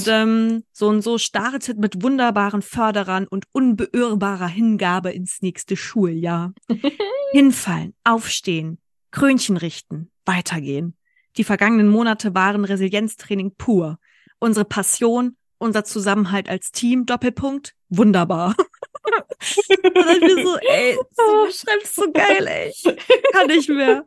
So 0.71 0.87
und 0.87 1.01
so 1.01 1.17
startet 1.17 1.77
mit 1.77 2.01
wunderbaren 2.01 2.61
Förderern 2.61 3.27
und 3.27 3.45
unbeirrbarer 3.51 4.47
Hingabe 4.47 5.11
ins 5.11 5.41
nächste 5.41 5.75
Schuljahr. 5.75 6.53
Hinfallen, 7.31 7.93
aufstehen, 8.05 8.79
Krönchen 9.11 9.57
richten, 9.57 10.09
weitergehen. 10.25 10.95
Die 11.35 11.43
vergangenen 11.43 11.89
Monate 11.89 12.33
waren 12.33 12.63
Resilienztraining 12.63 13.55
pur. 13.57 13.99
Unsere 14.39 14.65
Passion, 14.65 15.35
unser 15.57 15.83
Zusammenhalt 15.83 16.47
als 16.47 16.71
Team, 16.71 17.05
Doppelpunkt, 17.05 17.75
wunderbar. 17.89 18.55
und 19.83 19.95
dann 19.95 20.15
ich 20.15 20.35
mir 20.35 20.43
so, 20.43 20.57
ey, 20.57 20.97
du 21.17 21.51
schreibst 21.51 21.95
so 21.95 22.11
geil, 22.11 22.47
ey. 22.47 22.73
Kann 23.33 23.47
nicht 23.47 23.69
mehr. 23.69 24.05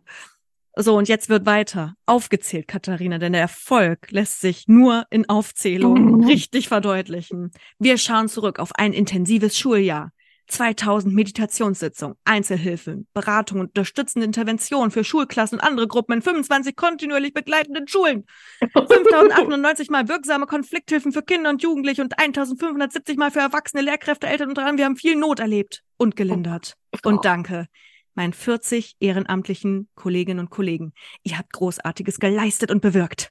So, 0.74 0.96
und 0.96 1.08
jetzt 1.08 1.28
wird 1.28 1.44
weiter 1.44 1.94
aufgezählt, 2.06 2.66
Katharina, 2.66 3.18
denn 3.18 3.32
der 3.32 3.42
Erfolg 3.42 4.10
lässt 4.10 4.40
sich 4.40 4.68
nur 4.68 5.04
in 5.10 5.28
Aufzählung 5.28 6.18
Mhm. 6.18 6.24
richtig 6.24 6.68
verdeutlichen. 6.68 7.50
Wir 7.78 7.98
schauen 7.98 8.28
zurück 8.28 8.58
auf 8.58 8.70
ein 8.76 8.92
intensives 8.92 9.58
Schuljahr. 9.58 10.12
2000 10.48 11.14
Meditationssitzungen, 11.14 12.16
Einzelhilfen, 12.24 13.06
Beratung 13.14 13.60
und 13.60 13.68
unterstützende 13.68 14.26
Intervention 14.26 14.90
für 14.90 15.02
Schulklassen 15.04 15.58
und 15.58 15.64
andere 15.64 15.88
Gruppen 15.88 16.14
in 16.14 16.22
25 16.22 16.76
kontinuierlich 16.76 17.32
begleitenden 17.32 17.86
Schulen. 17.88 18.26
5098 18.74 19.88
Mal 19.90 20.08
wirksame 20.08 20.46
Konflikthilfen 20.46 21.12
für 21.12 21.22
Kinder 21.22 21.48
und 21.48 21.62
Jugendliche 21.62 22.02
und 22.02 22.18
1570 22.18 23.16
Mal 23.16 23.30
für 23.30 23.38
Erwachsene, 23.40 23.82
Lehrkräfte, 23.82 24.26
Eltern 24.26 24.50
und 24.50 24.58
dran. 24.58 24.76
Wir 24.76 24.84
haben 24.84 24.96
viel 24.96 25.16
Not 25.16 25.40
erlebt 25.40 25.82
und 25.96 26.16
gelindert. 26.16 26.74
Und 27.02 27.24
danke 27.24 27.68
meinen 28.14 28.32
40 28.32 28.96
ehrenamtlichen 29.00 29.88
Kolleginnen 29.94 30.40
und 30.40 30.50
Kollegen. 30.50 30.92
Ihr 31.22 31.38
habt 31.38 31.52
Großartiges 31.52 32.18
geleistet 32.18 32.70
und 32.70 32.80
bewirkt. 32.80 33.30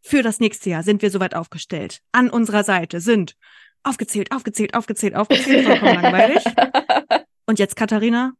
Für 0.00 0.22
das 0.22 0.40
nächste 0.40 0.70
Jahr 0.70 0.82
sind 0.82 1.02
wir 1.02 1.10
soweit 1.10 1.34
aufgestellt. 1.34 2.00
An 2.10 2.28
unserer 2.28 2.64
Seite 2.64 3.00
sind 3.00 3.36
aufgezählt, 3.84 4.32
aufgezählt, 4.32 4.74
aufgezählt, 4.74 5.14
aufgezählt, 5.14 5.66
vollkommen 5.66 6.02
langweilig. 6.02 6.44
Und 7.46 7.58
jetzt, 7.58 7.76
Katharina, 7.76 8.32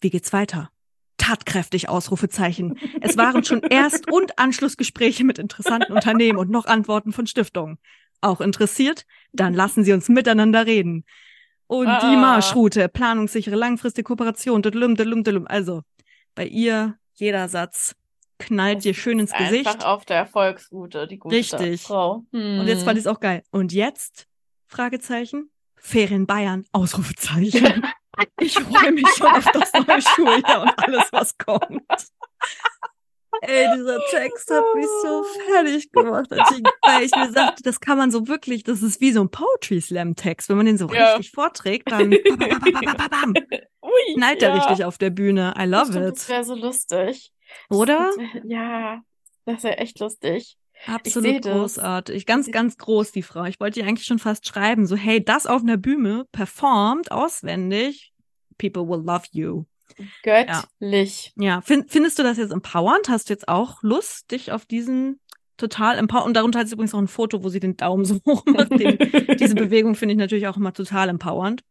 wie 0.00 0.10
geht's 0.10 0.32
weiter? 0.32 0.70
Tatkräftig, 1.16 1.88
Ausrufezeichen. 1.88 2.78
Es 3.00 3.16
waren 3.16 3.44
schon 3.44 3.62
Erst- 3.62 4.10
und 4.10 4.38
Anschlussgespräche 4.38 5.24
mit 5.24 5.38
interessanten 5.38 5.92
Unternehmen 5.92 6.38
und 6.38 6.50
noch 6.50 6.66
Antworten 6.66 7.12
von 7.12 7.26
Stiftungen. 7.26 7.78
Auch 8.20 8.40
interessiert? 8.40 9.06
Dann 9.32 9.54
lassen 9.54 9.84
Sie 9.84 9.92
uns 9.92 10.08
miteinander 10.08 10.66
reden. 10.66 11.04
Und 11.70 11.86
die 11.86 11.90
Ah. 12.16 12.16
Marschroute, 12.16 12.88
planungssichere, 12.88 13.54
langfristige 13.54 14.02
Kooperation, 14.02 14.60
düdelüm, 14.60 14.96
düdelüm, 14.96 15.22
düdelüm. 15.22 15.46
Also, 15.48 15.82
bei 16.34 16.44
ihr, 16.44 16.96
jeder 17.14 17.48
Satz 17.48 17.94
knallt 18.40 18.82
dir 18.82 18.92
schön 18.92 19.20
ins 19.20 19.32
Gesicht. 19.32 19.68
Einfach 19.68 19.86
auf 19.86 20.04
der 20.04 20.16
Erfolgsroute, 20.16 21.06
die 21.06 21.18
gute 21.18 21.36
Richtig. 21.36 21.82
Frau. 21.82 22.24
Hm. 22.32 22.58
Und 22.58 22.66
jetzt 22.66 22.82
fand 22.82 22.98
ich 22.98 23.04
es 23.04 23.06
auch 23.06 23.20
geil. 23.20 23.44
Und 23.52 23.72
jetzt? 23.72 24.26
Fragezeichen. 24.66 25.50
Ferien 25.76 26.26
Bayern, 26.26 26.64
Ausrufezeichen. 26.72 27.84
Ich 28.40 28.52
freue 28.54 28.92
mich 28.92 29.06
schon 29.16 29.28
auf 29.28 29.46
das 29.52 29.72
neue 29.72 30.02
Schuljahr 30.02 30.62
und 30.62 30.78
alles, 30.78 31.04
was 31.12 31.38
kommt. 31.38 31.80
Ey, 33.42 33.66
dieser 33.76 33.98
Text 34.10 34.50
hat 34.50 34.64
mich 34.74 34.86
so 35.02 35.24
fertig 35.46 35.90
gemacht, 35.92 36.28
ich, 36.32 36.62
weil 36.82 37.04
ich 37.04 37.14
mir 37.14 37.30
sagte, 37.32 37.62
das 37.62 37.80
kann 37.80 37.96
man 37.96 38.10
so 38.10 38.28
wirklich, 38.28 38.64
das 38.64 38.82
ist 38.82 39.00
wie 39.00 39.12
so 39.12 39.20
ein 39.22 39.30
Poetry 39.30 39.80
Slam 39.80 40.16
Text. 40.16 40.48
Wenn 40.48 40.56
man 40.56 40.66
den 40.66 40.78
so 40.78 40.88
Ja. 40.88 41.14
richtig 41.14 41.30
vorträgt, 41.30 41.90
dann 41.90 42.10
bam, 43.10 43.34
Ui, 43.82 44.14
knallt 44.14 44.42
ja. 44.42 44.54
richtig 44.54 44.84
auf 44.84 44.98
der 44.98 45.10
Bühne. 45.10 45.54
I 45.58 45.64
love 45.64 45.86
Stimmt, 45.92 46.06
it. 46.08 46.12
Das 46.16 46.28
wäre 46.28 46.44
so 46.44 46.54
lustig. 46.54 47.32
Oder? 47.70 48.08
Das 48.08 48.16
wär, 48.18 48.42
ja, 48.46 49.00
das 49.46 49.62
wäre 49.62 49.78
echt 49.78 49.98
lustig. 50.00 50.56
Absolut 50.86 51.42
großartig. 51.42 52.26
Ganz, 52.26 52.50
ganz 52.50 52.78
groß, 52.78 53.12
die 53.12 53.22
Frau. 53.22 53.44
Ich 53.44 53.60
wollte 53.60 53.80
die 53.80 53.86
eigentlich 53.86 54.06
schon 54.06 54.18
fast 54.18 54.46
schreiben. 54.46 54.86
So, 54.86 54.96
hey, 54.96 55.22
das 55.22 55.46
auf 55.46 55.62
einer 55.62 55.76
Bühne, 55.76 56.26
performt, 56.32 57.12
auswendig. 57.12 58.12
People 58.58 58.88
will 58.88 59.04
love 59.04 59.24
you. 59.32 59.64
Göttlich. 60.22 61.32
Ja, 61.36 61.60
find, 61.60 61.90
findest 61.90 62.18
du 62.18 62.22
das 62.22 62.36
jetzt 62.38 62.52
empowernd? 62.52 63.08
Hast 63.08 63.28
du 63.28 63.32
jetzt 63.32 63.48
auch 63.48 63.82
Lust, 63.82 64.30
dich 64.30 64.52
auf 64.52 64.66
diesen 64.66 65.20
total 65.56 65.98
empowernd? 65.98 66.26
Und 66.28 66.34
darunter 66.36 66.58
hat 66.60 66.68
sie 66.68 66.74
übrigens 66.74 66.94
auch 66.94 66.98
ein 66.98 67.08
Foto, 67.08 67.42
wo 67.44 67.48
sie 67.48 67.60
den 67.60 67.76
Daumen 67.76 68.04
so 68.04 68.16
hoch 68.26 68.44
macht. 68.46 68.70
Den, 68.70 68.98
diese 69.38 69.54
Bewegung 69.54 69.94
finde 69.94 70.14
ich 70.14 70.18
natürlich 70.18 70.46
auch 70.46 70.56
immer 70.56 70.72
total 70.72 71.08
empowernd. 71.08 71.62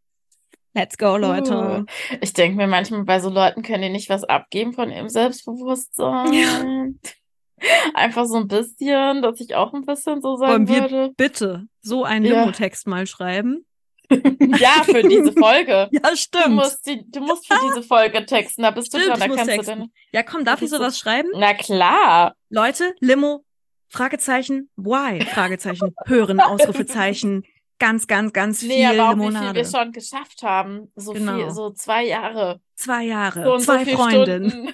Let's 0.76 0.98
go, 1.00 1.18
Leute. 1.18 1.86
Ich 2.22 2.34
denke 2.34 2.56
mir 2.58 2.68
manchmal, 2.68 3.04
bei 3.04 3.20
so 3.20 3.30
Leuten 3.30 3.64
können 3.64 3.82
die 3.82 3.90
nicht 3.90 4.08
was 4.10 4.24
abgeben 4.24 4.74
von 4.74 4.92
ihrem 4.92 5.10
Selbstbewusstsein. 5.10 7.00
Einfach 7.94 8.26
so 8.26 8.38
ein 8.38 8.48
bisschen, 8.48 9.22
dass 9.22 9.40
ich 9.42 9.56
auch 9.56 9.74
ein 9.74 9.84
bisschen 9.86 10.22
so 10.22 10.40
Wollen 10.40 10.66
sagen 10.66 10.68
wir 10.68 10.82
würde. 10.84 11.14
bitte 11.18 11.66
so 11.82 12.04
einen 12.06 12.24
Ja. 12.26 12.42
Limo-Text 12.42 12.88
mal 12.88 13.06
schreiben? 13.08 13.66
Ja, 14.60 14.84
für 14.84 15.04
diese 15.04 15.32
Folge. 15.34 15.88
Ja, 15.92 16.00
Du 16.10 16.16
stimmt. 16.18 16.56
musst, 16.56 16.86
die, 16.88 17.04
du 17.10 17.20
musst 17.22 17.48
für 17.48 17.60
diese 17.68 17.84
Folge 17.84 18.26
texten, 18.26 18.64
da 18.64 18.72
bist 18.72 18.94
du 18.94 19.00
Stimmt, 19.00 19.20
dran, 19.20 19.30
da 19.30 19.36
kannst 19.36 19.68
du. 19.70 19.90
Ja, 20.12 20.24
komm, 20.24 20.44
darf 20.46 20.62
ich 20.62 20.70
so- 20.70 20.78
sowas 20.78 20.98
schreiben? 20.98 21.30
Na 21.36 21.54
klar. 21.54 22.36
Leute, 22.50 22.96
Limo, 23.00 23.44
Fragezeichen, 23.90 24.70
why? 24.76 25.24
Fragezeichen, 25.26 25.94
hören, 26.06 26.40
Ausrufezeichen, 26.42 27.44
ganz, 27.80 28.08
ganz, 28.08 28.34
ganz 28.34 28.60
viel 28.60 28.70
Nee, 28.70 28.86
aber 28.86 29.10
auch 29.10 29.16
wie 29.16 29.22
viel 29.22 29.28
Limonade. 29.32 29.56
wir 29.56 29.66
schon 29.66 29.92
geschafft 29.92 30.42
haben. 30.44 30.92
So 30.96 31.14
Genau. 31.14 31.36
viel, 31.38 31.52
so 31.52 31.70
zwei 31.72 32.06
Jahre. 32.06 32.60
Zwei 32.76 33.04
Jahre, 33.06 33.44
So 33.44 33.54
und 33.54 33.60
so 33.62 33.66
zwei 33.74 33.86
viel 33.86 33.96
Freundinnen, 33.96 34.50
Stunden. 34.50 34.74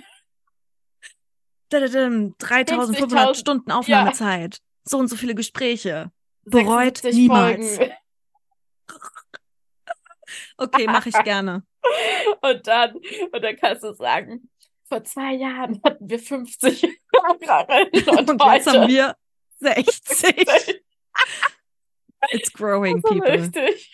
Dadadam, 1.70 2.36
3500 2.38 3.30
50.000 3.30 3.36
Stunden 3.40 3.72
Aufnahmezeit, 3.72 4.60
so 4.84 4.98
und 4.98 5.08
so 5.08 5.16
viele 5.16 5.36
Gespräche. 5.36 6.12
Bereut 6.46 7.00
76 7.00 7.16
niemals. 7.16 7.76
Folgen. 7.78 7.94
Okay, 10.58 10.88
mache 10.88 11.10
ich 11.10 11.24
gerne. 11.24 11.64
Und 12.42 12.66
dann, 12.68 12.96
und 13.32 13.42
dann 13.44 13.56
kannst 13.58 13.84
du 13.84 13.94
sagen, 13.94 14.50
vor 14.90 15.04
zwei 15.04 15.34
Jahren 15.36 15.80
hatten 15.84 16.10
wir 16.10 16.18
50 16.20 16.84
Hörerinnen 17.14 18.10
und, 18.10 18.30
Und 18.42 18.54
jetzt 18.54 18.68
haben 18.68 18.88
wir 18.88 19.16
60. 19.60 20.36
It's 22.32 22.52
growing, 22.54 23.02
people. 23.02 23.32
richtig. 23.32 23.92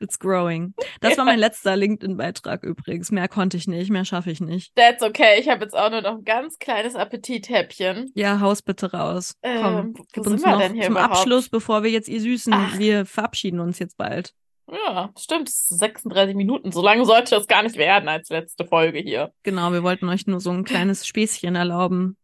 It's 0.00 0.18
growing. 0.18 0.74
Das 1.00 1.18
war 1.18 1.24
mein 1.24 1.38
letzter 1.40 1.76
LinkedIn-Beitrag 1.76 2.62
übrigens. 2.62 3.10
Mehr 3.10 3.26
konnte 3.28 3.56
ich 3.56 3.66
nicht, 3.66 3.90
mehr 3.90 4.04
schaffe 4.04 4.30
ich 4.30 4.40
nicht. 4.40 4.74
That's 4.76 5.02
okay. 5.02 5.40
Ich 5.40 5.48
habe 5.48 5.64
jetzt 5.64 5.74
auch 5.76 5.90
nur 5.90 6.02
noch 6.02 6.18
ein 6.18 6.24
ganz 6.24 6.58
kleines 6.58 6.94
Appetithäppchen. 6.94 8.10
Ja, 8.14 8.40
haus 8.40 8.62
bitte 8.62 8.92
raus. 8.92 9.34
Komm, 9.42 9.52
Ähm, 9.76 9.94
wo 9.96 10.04
gib 10.12 10.24
sind 10.24 10.32
uns 10.34 10.44
wir 10.44 10.52
noch 10.52 10.58
denn 10.60 10.74
hier 10.74 10.84
zum 10.84 10.92
überhaupt? 10.92 11.14
Abschluss, 11.16 11.48
bevor 11.48 11.82
wir 11.82 11.90
jetzt 11.90 12.08
ihr 12.08 12.20
Süßen, 12.20 12.52
Ach. 12.54 12.78
wir 12.78 13.06
verabschieden 13.06 13.58
uns 13.60 13.78
jetzt 13.80 13.96
bald. 13.96 14.34
Ja, 14.70 15.10
stimmt. 15.18 15.48
es 15.48 15.70
ist 15.70 15.78
36 15.78 16.34
Minuten. 16.36 16.72
So 16.72 16.82
lange 16.82 17.04
sollte 17.04 17.34
das 17.34 17.46
gar 17.46 17.62
nicht 17.62 17.76
werden 17.76 18.08
als 18.08 18.28
letzte 18.28 18.66
Folge 18.66 18.98
hier. 18.98 19.32
Genau, 19.42 19.72
wir 19.72 19.82
wollten 19.82 20.08
euch 20.08 20.26
nur 20.26 20.40
so 20.40 20.50
ein 20.50 20.64
kleines 20.64 21.06
Späßchen 21.06 21.54
erlauben. 21.54 22.16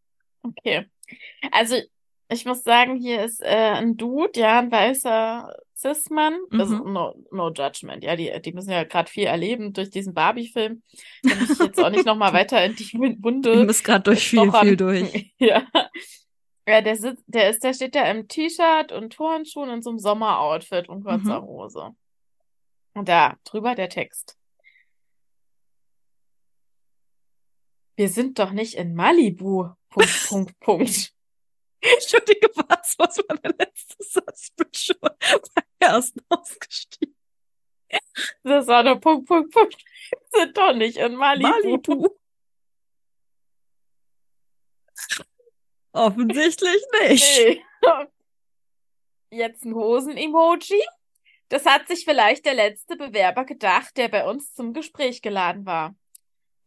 Okay. 0.43 0.85
Also, 1.51 1.75
ich 2.29 2.45
muss 2.45 2.63
sagen, 2.63 2.95
hier 2.97 3.23
ist 3.23 3.41
äh, 3.41 3.47
ein 3.47 3.97
Dude, 3.97 4.39
ja, 4.39 4.59
ein 4.59 4.71
weißer 4.71 5.55
Cis-Mann. 5.75 6.37
Also 6.51 6.75
Mhm. 6.83 6.93
no, 6.93 7.15
no 7.31 7.49
judgment, 7.51 8.03
ja, 8.03 8.15
die, 8.15 8.31
die 8.41 8.53
müssen 8.53 8.71
ja 8.71 8.83
gerade 8.83 9.09
viel 9.11 9.25
erleben 9.25 9.73
durch 9.73 9.89
diesen 9.89 10.13
Barbie-Film. 10.13 10.81
Da 11.23 11.35
muss 11.35 11.49
ich 11.51 11.59
jetzt 11.59 11.83
auch 11.83 11.89
nicht 11.89 12.05
nochmal 12.05 12.33
weiter 12.33 12.63
in 12.63 12.75
die 12.75 12.87
Du 12.91 12.99
Wunde 13.23 13.65
bist 13.65 13.83
gerade 13.83 14.03
durch 14.03 14.27
viel, 14.27 14.39
stochern. 14.43 14.67
viel 14.67 14.77
durch. 14.77 15.33
Ja. 15.39 15.63
Ja, 16.67 16.81
der 16.81 16.95
sitzt, 16.95 17.23
der 17.27 17.49
ist, 17.51 17.63
der 17.63 17.73
steht 17.75 17.93
da 17.93 18.09
im 18.09 18.27
T-Shirt 18.27 18.91
und 18.91 19.13
Turnschuhen 19.13 19.69
und 19.69 19.83
so 19.83 19.91
einem 19.91 19.99
Sommeroutfit 19.99 20.89
und 20.89 21.03
kurzer 21.03 21.41
Mhm. 21.41 21.45
Hose. 21.45 21.89
Und 22.95 23.09
da 23.09 23.37
drüber 23.43 23.75
der 23.75 23.89
Text. 23.89 24.37
Wir 27.97 28.09
sind 28.09 28.39
doch 28.39 28.51
nicht 28.51 28.73
in 28.75 28.95
Malibu. 28.95 29.69
Punkt, 29.89 30.25
Punkt, 30.29 30.59
Punkt. 30.59 31.13
Entschuldige, 31.81 32.49
was? 32.55 32.95
Was 32.97 33.17
war 33.17 33.37
der 33.37 33.53
letzte 33.57 34.03
Satz? 34.03 34.47
Ich 34.47 34.55
bin 34.55 34.67
schon 34.73 34.97
beim 34.99 35.63
ersten 35.79 36.19
ausgestiegen. 36.29 37.15
Das 38.43 38.67
war 38.67 38.83
nur 38.83 38.99
Punkt, 38.99 39.27
Punkt, 39.27 39.53
Punkt. 39.53 39.85
Wir 40.09 40.41
sind 40.41 40.57
doch 40.57 40.73
nicht 40.73 40.97
in 40.97 41.15
Malibu. 41.15 41.47
Malibu. 41.49 42.17
Offensichtlich 45.91 46.83
nicht. 47.01 47.37
Nee. 47.37 47.63
Jetzt 49.29 49.65
ein 49.65 49.75
Hosen-Emoji. 49.75 50.81
Das 51.49 51.65
hat 51.65 51.87
sich 51.87 52.05
vielleicht 52.05 52.45
der 52.45 52.55
letzte 52.55 52.95
Bewerber 52.95 53.45
gedacht, 53.45 53.97
der 53.97 54.07
bei 54.09 54.27
uns 54.27 54.53
zum 54.53 54.73
Gespräch 54.73 55.21
geladen 55.21 55.65
war. 55.65 55.95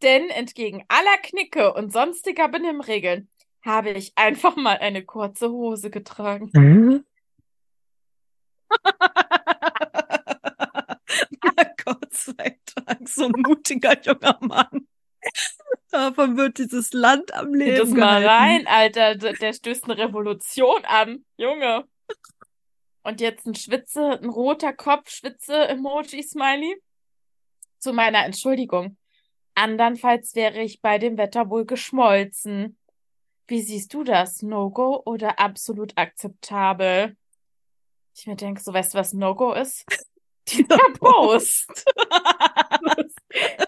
Denn 0.02 0.30
entgegen 0.30 0.84
aller 0.88 1.18
Knicke 1.22 1.74
und 1.74 1.92
sonstiger 1.92 2.48
Benimmregeln 2.48 3.28
habe 3.64 3.90
ich 3.90 4.12
einfach 4.16 4.54
mal 4.56 4.78
eine 4.78 5.04
kurze 5.04 5.50
Hose 5.50 5.90
getragen. 5.90 6.50
Na 11.42 11.64
Gott 11.84 12.12
sei 12.12 12.58
Dank, 12.86 13.08
so 13.08 13.24
ein 13.24 13.32
mutiger 13.36 14.00
junger 14.00 14.38
Mann. 14.40 14.86
Davon 15.90 16.36
wird 16.36 16.58
dieses 16.58 16.92
Land 16.92 17.34
am 17.34 17.52
Sieh 17.52 17.70
das 17.70 17.88
Leben 17.88 17.98
mal 17.98 18.22
gehalten. 18.22 18.66
rein, 18.66 18.66
Alter. 18.66 19.14
Der 19.16 19.32
der 19.32 19.52
stößt 19.52 19.84
eine 19.84 19.98
Revolution 19.98 20.84
an. 20.84 21.24
Junge. 21.36 21.88
Und 23.08 23.22
jetzt 23.22 23.46
ein 23.46 23.54
Schwitze, 23.54 24.20
ein 24.22 24.28
roter 24.28 24.74
Kopf, 24.74 25.08
Schwitze-Emoji-Smiley. 25.08 26.76
Zu 27.78 27.94
meiner 27.94 28.26
Entschuldigung. 28.26 28.98
Andernfalls 29.54 30.34
wäre 30.34 30.60
ich 30.60 30.82
bei 30.82 30.98
dem 30.98 31.16
Wetter 31.16 31.48
wohl 31.48 31.64
geschmolzen. 31.64 32.76
Wie 33.46 33.62
siehst 33.62 33.94
du 33.94 34.04
das? 34.04 34.42
No-Go 34.42 35.04
oder 35.06 35.38
absolut 35.38 35.96
akzeptabel? 35.96 37.16
Ich 38.14 38.26
mir 38.26 38.36
denke, 38.36 38.60
so 38.60 38.74
weißt 38.74 38.92
du, 38.92 38.98
was 38.98 39.14
No-Go 39.14 39.54
ist? 39.54 39.86
Dieser 40.50 40.76
Post. 40.98 41.86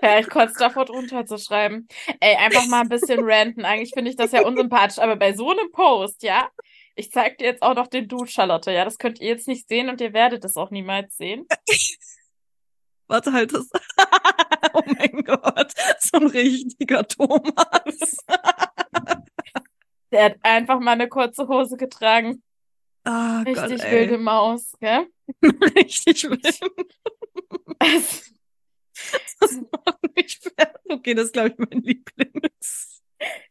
Ja, 0.03 0.19
ich 0.19 0.29
kotze 0.29 0.55
davor 0.59 0.85
drunter 0.85 1.25
zu 1.25 1.39
schreiben. 1.39 1.89
Ey, 2.21 2.37
einfach 2.37 2.67
mal 2.67 2.83
ein 2.83 2.91
bisschen 2.91 3.21
ranten. 3.23 3.65
Eigentlich 3.65 3.93
finde 3.95 4.11
ich 4.11 4.17
das 4.17 4.33
ja 4.33 4.43
unsympathisch, 4.43 4.99
aber 4.99 5.17
bei 5.17 5.33
so 5.33 5.51
einem 5.51 5.71
Post, 5.73 6.23
ja? 6.25 6.51
Ich 6.95 7.11
zeig 7.13 7.39
dir 7.39 7.47
jetzt 7.47 7.63
auch 7.63 7.75
noch 7.75 7.87
den 7.87 8.09
Dude, 8.09 8.31
Charlotte, 8.31 8.71
ja? 8.73 8.85
Das 8.85 8.99
könnt 8.99 9.21
ihr 9.21 9.29
jetzt 9.29 9.49
nicht 9.49 9.69
sehen 9.69 9.89
und 9.89 10.01
ihr 10.01 10.13
werdet 10.13 10.45
es 10.45 10.57
auch 10.57 10.71
niemals 10.71 11.17
sehen. 11.17 11.47
Warte 13.09 13.33
halt 13.33 13.53
das. 13.53 13.69
oh 14.73 14.83
mein 14.87 15.25
Gott, 15.25 15.73
so 15.99 16.19
ein 16.19 16.27
richtiger 16.27 17.07
Thomas. 17.07 18.17
Der 20.13 20.25
hat 20.25 20.37
einfach 20.43 20.81
mal 20.81 20.93
eine 20.93 21.09
kurze 21.09 21.47
Hose 21.49 21.77
getragen. 21.77 22.43
Gott, 23.05 23.47
Richtig 23.47 23.83
ey. 23.83 23.93
wilde 23.93 24.19
Maus, 24.19 24.73
gell? 24.81 25.07
Richtig 25.43 26.25
wild. 26.25 26.61
Das 29.41 29.57
macht 29.57 30.17
mich 30.17 30.39
fertig. 30.39 30.77
Okay, 30.91 31.15
das 31.15 31.27
ist, 31.27 31.33
glaube 31.33 31.49
ich, 31.51 31.59
mein 31.59 31.83
Lieblings. 31.83 32.87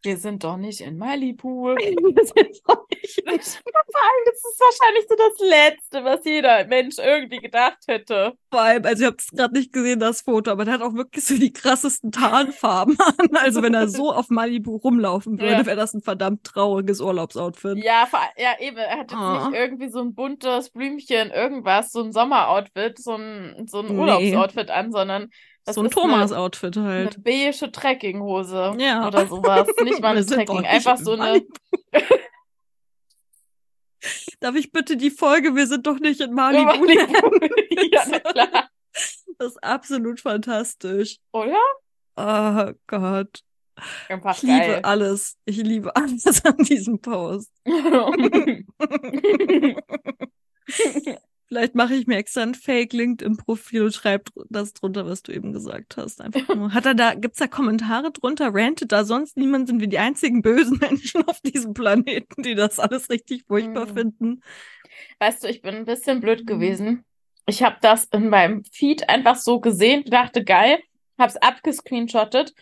Wir 0.01 0.17
sind 0.17 0.43
doch 0.43 0.57
nicht 0.57 0.81
in 0.81 0.97
Malibu. 0.97 1.75
Das 1.75 2.31
ist 2.31 2.63
auch 2.65 2.87
nicht 2.89 3.21
Vor 3.23 3.31
allem, 3.33 4.23
das 4.25 4.37
ist 4.37 4.59
wahrscheinlich 4.59 5.05
so 5.07 5.15
das 5.15 5.47
Letzte, 5.47 6.03
was 6.03 6.25
jeder 6.25 6.65
Mensch 6.65 6.95
irgendwie 6.97 7.37
gedacht 7.37 7.77
hätte. 7.87 8.33
Vor 8.49 8.61
allem, 8.61 8.83
also 8.83 9.03
ich 9.03 9.05
habe 9.07 9.17
es 9.19 9.27
gerade 9.27 9.53
nicht 9.53 9.71
gesehen, 9.71 9.99
das 9.99 10.21
Foto, 10.21 10.49
aber 10.49 10.65
der 10.65 10.73
hat 10.75 10.81
auch 10.81 10.95
wirklich 10.95 11.23
so 11.23 11.37
die 11.37 11.53
krassesten 11.53 12.11
Tarnfarben 12.11 12.97
an. 13.19 13.35
Also 13.35 13.61
wenn 13.61 13.75
er 13.75 13.87
so 13.89 14.11
auf 14.11 14.29
Malibu 14.31 14.75
rumlaufen 14.77 15.39
würde, 15.39 15.51
Ja. 15.53 15.65
wäre 15.67 15.77
das 15.77 15.93
ein 15.93 16.01
verdammt 16.01 16.43
trauriges 16.45 16.99
Urlaubsoutfit. 16.99 17.77
Ja, 17.83 18.07
ja, 18.37 18.55
eben. 18.59 18.77
Er 18.77 18.91
hat 18.91 19.11
jetzt 19.11 19.13
Ah. 19.13 19.49
nicht 19.49 19.59
irgendwie 19.59 19.89
so 19.89 19.99
ein 19.99 20.15
buntes 20.15 20.71
Blümchen, 20.71 21.29
irgendwas, 21.29 21.91
so 21.91 22.01
ein 22.01 22.11
Sommeroutfit, 22.11 22.97
so 22.97 23.13
ein, 23.15 23.67
so 23.67 23.81
ein 23.81 23.85
Nee. 23.93 23.99
Urlaubsoutfit 23.99 24.71
an, 24.71 24.91
sondern 24.91 25.29
das 25.69 25.75
so 25.75 25.81
ein 25.81 25.85
eine- 25.87 25.93
Thomas-Outfit 25.95 26.77
eine 26.77 26.87
halt. 26.87 27.23
beige 27.23 27.71
Trekkinghose 27.71 28.75
Ja. 28.79 29.07
oder 29.07 29.25
sowas. 29.27 29.67
Nicht 29.83 30.01
mal 30.01 30.09
eine 30.17 30.25
Trekking, 30.25 30.65
einfach 30.65 30.97
in 30.99 31.05
so 31.05 31.13
eine. 31.13 31.41
Darf 34.39 34.55
ich 34.55 34.71
bitte 34.71 34.95
die 34.95 35.11
Folge 35.11 35.55
Wir 35.55 35.67
sind 35.67 35.85
doch 35.85 35.99
nicht 35.99 36.21
in 36.21 36.33
Malibu 36.33 36.85
ja, 37.91 38.05
na 38.09 38.19
klar. 38.19 38.69
Das 39.37 39.49
ist 39.49 39.63
absolut 39.63 40.21
fantastisch. 40.21 41.17
Oder? 41.33 41.57
Oh 42.15 42.71
Gott. 42.87 43.41
Einfach 44.09 44.35
Ich 44.37 44.43
liebe 44.43 44.57
geil. 44.59 44.79
alles. 44.83 45.37
Ich 45.45 45.57
liebe 45.57 45.95
alles 45.95 46.43
an 46.45 46.57
diesem 46.57 46.99
Post. 46.99 47.51
Vielleicht 51.49 51.73
mache 51.73 51.95
ich 51.95 52.05
mir 52.05 52.17
extra 52.17 52.43
ein 52.43 52.53
Fake 52.53 52.93
LinkedIn-Profil 52.93 53.81
und 53.83 53.93
schreibe 53.95 54.25
das 54.49 54.73
drunter, 54.73 55.07
was 55.07 55.23
du 55.23 55.31
eben 55.31 55.51
gesagt 55.51 55.97
hast. 55.97 56.21
Einfach 56.21 56.47
nur. 56.55 56.73
Hat 56.73 56.85
er 56.85 56.93
da, 56.93 57.15
gibt's 57.15 57.39
da 57.39 57.47
Kommentare 57.47 58.11
drunter? 58.11 58.51
Rantet 58.53 58.91
da 58.91 59.03
sonst 59.03 59.35
niemand? 59.35 59.67
Sind 59.67 59.79
wir 59.81 59.87
die 59.87 59.97
einzigen 59.97 60.43
bösen 60.43 60.77
Menschen 60.81 61.27
auf 61.27 61.41
diesem 61.41 61.73
Planeten, 61.73 62.43
die 62.43 62.53
das 62.55 62.79
alles 62.79 63.09
richtig 63.09 63.45
furchtbar 63.47 63.87
Mhm. 63.87 63.93
finden? 63.95 64.41
Weißt 65.19 65.43
du, 65.43 65.47
ich 65.49 65.61
bin 65.61 65.73
ein 65.75 65.85
bisschen 65.85 66.19
blöd 66.19 66.45
gewesen. 66.45 67.03
Ich 67.47 67.63
habe 67.63 67.77
das 67.81 68.05
in 68.05 68.29
meinem 68.29 68.63
Feed 68.65 69.09
einfach 69.09 69.35
so 69.35 69.59
gesehen, 69.59 70.03
dachte 70.05 70.43
geil, 70.43 70.79
hab's 71.17 71.35
abgescreenshottet, 71.35 72.53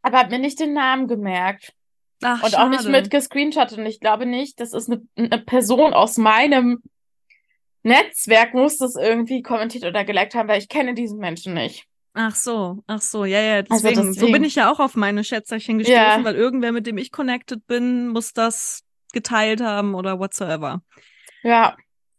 aber 0.00 0.20
hab 0.20 0.30
mir 0.30 0.38
nicht 0.38 0.58
den 0.58 0.72
Namen 0.72 1.06
gemerkt 1.06 1.74
Ach, 2.22 2.42
und 2.42 2.56
auch 2.56 2.68
nicht 2.70 2.80
schade. 2.84 2.92
mit 2.92 3.10
gescreenshottet. 3.10 3.76
Und 3.78 3.84
ich 3.84 4.00
glaube 4.00 4.24
nicht, 4.24 4.58
das 4.58 4.72
ist 4.72 4.90
eine, 4.90 5.02
eine 5.16 5.38
Person 5.44 5.92
aus 5.92 6.16
meinem 6.16 6.80
Netzwerk, 7.82 8.54
muss 8.54 8.76
das 8.78 8.94
irgendwie 8.96 9.42
kommentiert 9.42 9.84
oder 9.84 10.04
geliked 10.04 10.34
haben, 10.34 10.48
weil 10.48 10.58
ich 10.58 10.68
kenne 10.68 10.94
diesen 10.94 11.18
Menschen 11.18 11.54
nicht. 11.54 11.84
Ach 12.14 12.34
so, 12.34 12.82
ach 12.86 13.00
so, 13.00 13.24
ja, 13.24 13.40
ja, 13.40 13.54
Also 13.68 13.88
deswegen. 13.88 14.02
So 14.12 14.12
deswegen. 14.12 14.32
bin 14.32 14.44
ich 14.44 14.56
ja 14.56 14.70
auch 14.72 14.80
auf 14.80 14.96
meine 14.96 15.22
Schätzerchen 15.24 15.78
gestoßen, 15.78 16.00
Ja. 16.00 16.24
weil 16.24 16.34
irgendwer, 16.34 16.72
mit 16.72 16.86
dem 16.86 16.98
ich 16.98 17.12
connected 17.12 17.66
bin, 17.66 18.08
muss 18.08 18.32
das 18.32 18.82
geteilt 19.12 19.60
haben 19.60 19.94
oder 19.94 20.18
whatsoever. 20.18 20.82
Ja, 21.42 21.76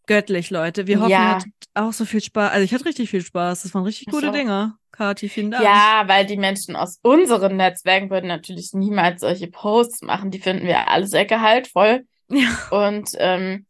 Göttlich, 0.08 0.50
Leute. 0.50 0.88
Wir 0.88 1.00
hoffen, 1.00 1.12
Ja. 1.12 1.20
ihr 1.30 1.36
hattet 1.36 1.54
auch 1.76 1.94
so 1.94 2.04
viel 2.06 2.22
Spaß. 2.22 2.52
Also 2.52 2.66
ich 2.66 2.74
hatte 2.74 2.86
richtig 2.86 3.10
viel 3.10 3.22
Spaß. 3.22 3.62
Das 3.64 3.74
waren 3.74 3.84
richtig 3.84 4.08
Ich 4.08 4.14
gute 4.14 4.30
auch. 4.30 4.34
Dinge. 4.34 4.74
Kathi, 4.92 5.30
vielen 5.30 5.52
Dank. 5.52 5.64
ja, 5.64 6.04
weil 6.08 6.26
die 6.26 6.36
Menschen 6.38 6.76
aus 6.76 7.00
unseren 7.02 7.56
Netzwerken 7.56 8.10
würden 8.10 8.28
natürlich 8.28 8.72
niemals 8.74 9.22
solche 9.22 9.48
Posts 9.48 10.02
machen. 10.02 10.32
Die 10.32 10.40
finden 10.40 10.66
wir 10.66 10.90
alle 10.90 11.08
sehr 11.08 11.26
gehaltvoll. 11.26 12.06
Ja. 12.30 12.48
und 12.72 13.10
ähm, 13.20 13.68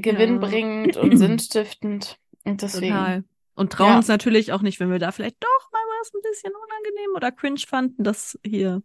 gewinnbringend 0.00 0.96
und 0.96 1.16
sinnstiftend. 1.16 2.18
Und 2.44 2.62
deswegen. 2.62 2.94
Total. 2.94 3.24
Und 3.56 3.72
trauen 3.72 3.90
Ja. 3.90 3.96
uns 3.98 4.08
natürlich 4.08 4.52
auch 4.52 4.62
nicht, 4.62 4.80
wenn 4.80 4.90
wir 4.90 4.98
da 4.98 5.12
vielleicht 5.12 5.36
doch 5.42 5.72
mal 5.72 5.80
was 6.00 6.14
ein 6.14 6.22
bisschen 6.22 6.52
unangenehm 6.54 7.10
oder 7.16 7.30
cringe 7.32 7.60
fanden, 7.66 8.04
das 8.04 8.38
hier 8.44 8.82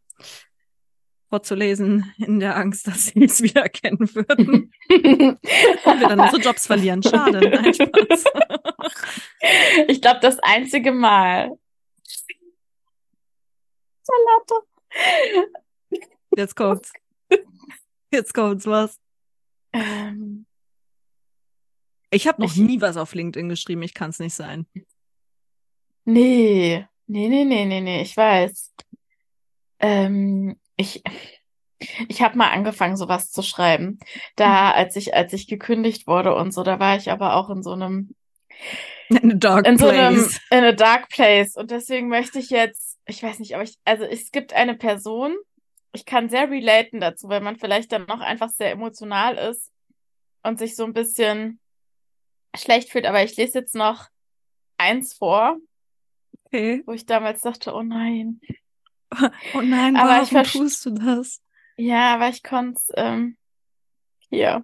vorzulesen, 1.30 2.11
in 2.18 2.39
der 2.39 2.57
Angst, 2.57 2.88
dass 2.88 3.05
sie 3.07 3.24
es 3.24 3.41
wieder 3.41 3.61
erkennen 3.61 3.99
würden 4.14 4.74
und 4.89 5.99
wir 5.99 6.07
dann 6.09 6.20
unsere 6.20 6.41
Jobs 6.41 6.68
verlieren. 6.68 7.01
Schade. 7.03 7.39
Nein, 7.49 7.74
Spaß. 7.74 8.24
ich 9.88 10.01
glaube, 10.01 10.20
das 10.22 10.39
einzige 10.39 10.91
Mal. 10.91 11.57
Charlotte. 14.05 14.68
Jetzt 16.36 16.55
kommt's. 16.55 16.91
Jetzt 18.11 18.34
kommt's 18.34 18.66
was. 18.68 18.99
Ähm, 19.72 20.45
Ich 22.14 22.28
habe 22.28 22.41
noch 22.41 22.51
Ich- 22.51 22.57
nie 22.61 22.80
was 22.82 22.97
auf 22.97 23.14
LinkedIn 23.14 23.49
geschrieben. 23.49 23.82
Ich 23.84 23.93
kann's 23.93 24.20
nicht 24.20 24.34
sein. 24.36 24.66
nee, 26.05 26.86
nee, 27.07 27.28
nee, 27.28 27.43
nee, 27.45 27.66
nee, 27.66 27.82
nee, 27.82 28.01
ich 28.01 28.16
weiß. 28.16 28.74
Ähm, 29.80 30.57
ich, 30.78 31.03
ich 32.07 32.22
habe 32.22 32.38
mal 32.38 32.51
angefangen, 32.51 32.97
sowas 32.97 33.32
zu 33.32 33.41
schreiben. 33.41 33.99
Da, 34.36 34.72
als 34.72 34.95
ich, 34.95 35.14
als 35.14 35.34
ich 35.34 35.47
gekündigt 35.47 36.07
wurde 36.07 36.36
und 36.36 36.53
so, 36.53 36.64
da 36.64 36.80
war 36.80 36.95
ich 36.97 37.11
aber 37.11 37.36
auch 37.36 37.49
in 37.49 37.64
so 37.64 37.72
einem 37.72 38.16
In 39.09 39.32
a 39.34 39.36
dark 39.36 39.68
in 39.68 39.78
so 39.78 39.88
einem, 39.88 40.16
place. 40.16 40.39
in 40.51 40.64
a 40.64 40.72
dark 40.72 41.09
place. 41.09 41.55
Und 41.55 41.72
deswegen 41.72 42.07
möchte 42.07 42.39
ich 42.39 42.49
jetzt, 42.49 42.97
ich 43.05 43.22
weiß 43.22 43.39
nicht, 43.39 43.53
aber 43.55 43.64
ich, 43.64 43.78
also 43.86 44.03
es 44.05 44.32
gibt 44.32 44.53
eine 44.53 44.76
Person, 44.76 45.36
ich 45.91 46.05
kann 46.05 46.30
sehr 46.30 46.49
relaten 46.49 46.99
dazu, 47.01 47.28
weil 47.30 47.41
man 47.41 47.57
vielleicht 47.57 47.91
dann 47.91 48.05
noch 48.05 48.22
einfach 48.22 48.49
sehr 48.49 48.72
emotional 48.72 49.36
ist 49.38 49.72
und 50.41 50.57
sich 50.59 50.76
so 50.76 50.84
ein 50.86 50.93
bisschen 50.93 51.59
schlecht 52.56 52.89
fühlt. 52.89 53.06
Aber 53.06 53.24
ich 53.24 53.36
lese 53.38 53.60
jetzt 53.60 53.76
noch 53.76 54.08
eins 54.78 55.14
vor, 55.14 55.58
Okay. 56.45 56.84
wo 56.86 56.91
ich 56.93 57.06
damals 57.06 57.41
dachte, 57.41 57.74
oh 57.74 57.82
nein. 57.82 58.39
Oh 59.54 59.62
nein, 59.62 59.95
Aber 59.95 60.10
warum 60.10 60.41
ich 60.41 60.51
tust 60.51 60.86
du 60.86 60.91
das? 60.91 61.41
Ja, 61.78 62.16
aber 62.16 62.30
ich 62.30 62.43
konnte 62.43 62.80
es, 62.80 62.91
ähm, 62.95 63.38
hier. 64.30 64.64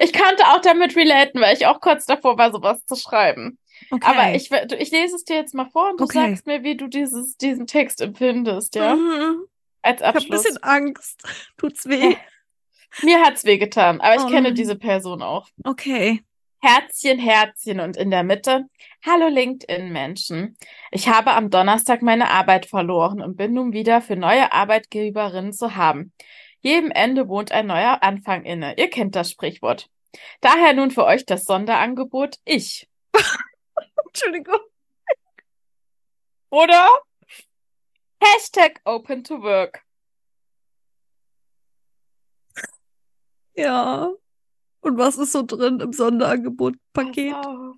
Ich 0.00 0.12
konnte 0.12 0.44
auch 0.48 0.60
damit 0.60 0.94
relaten, 0.96 1.40
weil 1.40 1.56
ich 1.56 1.66
auch 1.66 1.80
kurz 1.80 2.06
davor 2.06 2.38
war, 2.38 2.52
sowas 2.52 2.84
zu 2.86 2.94
schreiben. 2.96 3.58
Okay. 3.90 4.06
Aber 4.08 4.34
ich, 4.34 4.50
ich 4.50 4.90
lese 4.90 5.16
es 5.16 5.24
dir 5.24 5.36
jetzt 5.36 5.54
mal 5.54 5.68
vor 5.70 5.90
und 5.90 6.00
du 6.00 6.04
Okay. 6.04 6.14
sagst 6.28 6.46
mir, 6.46 6.62
wie 6.62 6.76
du 6.76 6.86
dieses, 6.86 7.36
diesen 7.36 7.66
Text 7.66 8.00
empfindest, 8.00 8.74
ja? 8.76 8.94
Mhm. 8.94 9.44
Als 9.82 10.00
Ich 10.00 10.06
habe 10.06 10.18
ein 10.18 10.22
Abschluss. 10.22 10.42
bisschen 10.42 10.62
Angst. 10.62 11.22
Tut's 11.56 11.86
weh? 11.86 12.14
Mir 13.02 13.20
hat's 13.22 13.44
wehgetan, 13.44 14.00
aber 14.00 14.16
ich 14.16 14.22
Oh 14.22 14.28
kenne 14.28 14.52
diese 14.52 14.76
Person 14.76 15.22
auch. 15.22 15.48
Okay. 15.64 16.22
Herzchen, 16.62 17.18
Herzchen 17.18 17.80
und 17.80 17.96
in 17.96 18.10
der 18.10 18.22
Mitte. 18.22 18.66
Hallo 19.02 19.28
LinkedIn-Menschen. 19.28 20.58
Ich 20.90 21.08
habe 21.08 21.32
am 21.32 21.48
Donnerstag 21.48 22.02
meine 22.02 22.28
Arbeit 22.28 22.66
verloren 22.66 23.22
und 23.22 23.36
bin 23.36 23.54
nun 23.54 23.72
wieder 23.72 24.02
für 24.02 24.16
neue 24.16 24.52
Arbeitgeberinnen 24.52 25.54
zu 25.54 25.76
haben. 25.76 26.12
Jedem 26.60 26.90
Ende 26.90 27.28
wohnt 27.28 27.50
ein 27.50 27.66
neuer 27.66 28.02
Anfang 28.02 28.44
inne. 28.44 28.76
Ihr 28.76 28.90
kennt 28.90 29.16
das 29.16 29.30
Sprichwort. 29.30 29.88
Daher 30.42 30.74
nun 30.74 30.90
für 30.90 31.06
euch 31.06 31.24
das 31.24 31.44
Sonderangebot 31.44 32.36
Ich. 32.44 32.88
Entschuldigung. 34.06 34.60
Oder? 36.50 36.88
Hashtag 38.22 38.82
Open 38.84 39.24
to 39.24 39.42
Work. 39.42 39.82
Ja. 43.54 44.12
Und 44.80 44.96
was 44.98 45.18
ist 45.18 45.32
so 45.32 45.42
drin 45.42 45.80
im 45.80 45.92
Sonderangebot-Paket? 45.92 47.34
Auf. 47.34 47.76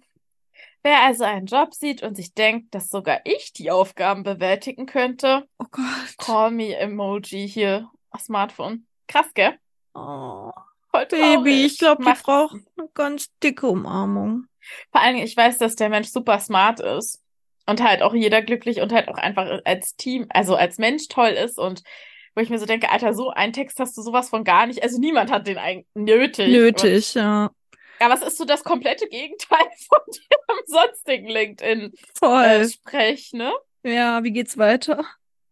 Wer 0.85 1.03
also 1.03 1.25
einen 1.25 1.47
Job 1.47 1.75
sieht 1.75 2.03
und 2.03 2.17
sich 2.17 2.35
denkt, 2.35 2.75
dass 2.75 2.89
sogar 2.91 3.21
ich 3.25 3.53
die 3.53 3.71
Aufgaben 3.71 4.23
bewältigen 4.25 4.87
könnte, 4.87 5.47
Oh 5.59 5.67
Gott. 5.71 6.17
Call 6.19 6.51
me 6.51 6.75
Emoji 6.77 7.49
hier 7.49 7.89
auf 8.11 8.21
Smartphone. 8.23 8.87
Krass, 9.07 9.27
gell? 9.35 9.55
Oh, 9.95 10.51
Voll 10.91 11.07
Baby, 11.07 11.19
traurig. 11.21 11.65
ich 11.67 11.79
glaube, 11.79 12.05
die 12.05 12.13
braucht 12.23 12.57
eine 12.77 12.89
ganz 12.95 13.29
dicke 13.43 13.67
Umarmung. 13.69 14.47
Vor 14.91 15.01
allen 15.01 15.15
Dingen, 15.15 15.27
ich 15.27 15.37
weiß, 15.37 15.59
dass 15.59 15.77
der 15.77 15.89
Mensch 15.89 16.09
super 16.09 16.39
smart 16.41 16.81
ist 16.81 17.21
und 17.67 17.83
halt 17.83 18.03
auch 18.03 18.15
jeder 18.15 18.43
glücklich 18.43 18.81
und 18.81 18.93
halt 18.93 19.09
auch 19.09 19.19
einfach 19.19 19.61
als 19.65 19.97
Team, 19.97 20.27
also 20.31 20.57
als 20.57 20.79
Mensch 20.79 21.09
toll 21.09 21.31
ist 21.31 21.59
und 21.59 21.83
wo 22.35 22.41
ich 22.41 22.51
mir 22.51 22.59
so 22.59 22.66
denke, 22.66 22.91
Alter, 22.91 23.14
so 23.14 23.30
einen 23.30 23.53
Text 23.53 23.78
hast 23.78 23.97
du 23.97 24.03
sowas 24.03 24.28
von 24.28 24.45
gar 24.45 24.66
nicht. 24.66 24.83
Also 24.83 24.99
niemand 24.99 25.30
hat 25.30 25.47
den 25.47 25.59
eigentlich 25.59 25.87
nötig. 25.95 26.49
Nötig, 26.49 27.14
ja. 27.14 27.51
Aber 27.99 28.14
es 28.14 28.22
ist 28.22 28.39
so 28.39 28.45
das 28.45 28.64
komplette 28.64 29.07
Gegenteil 29.07 29.66
von 29.89 30.01
dem 30.07 30.59
sonstigen 30.66 31.26
Voll. 32.14 32.43
LinkedIn-Sprech, 32.43 33.33
ne? 33.33 33.53
Ja, 33.85 34.22
wie 34.24 34.33
geht's 34.33 34.59
weiter? 34.59 35.05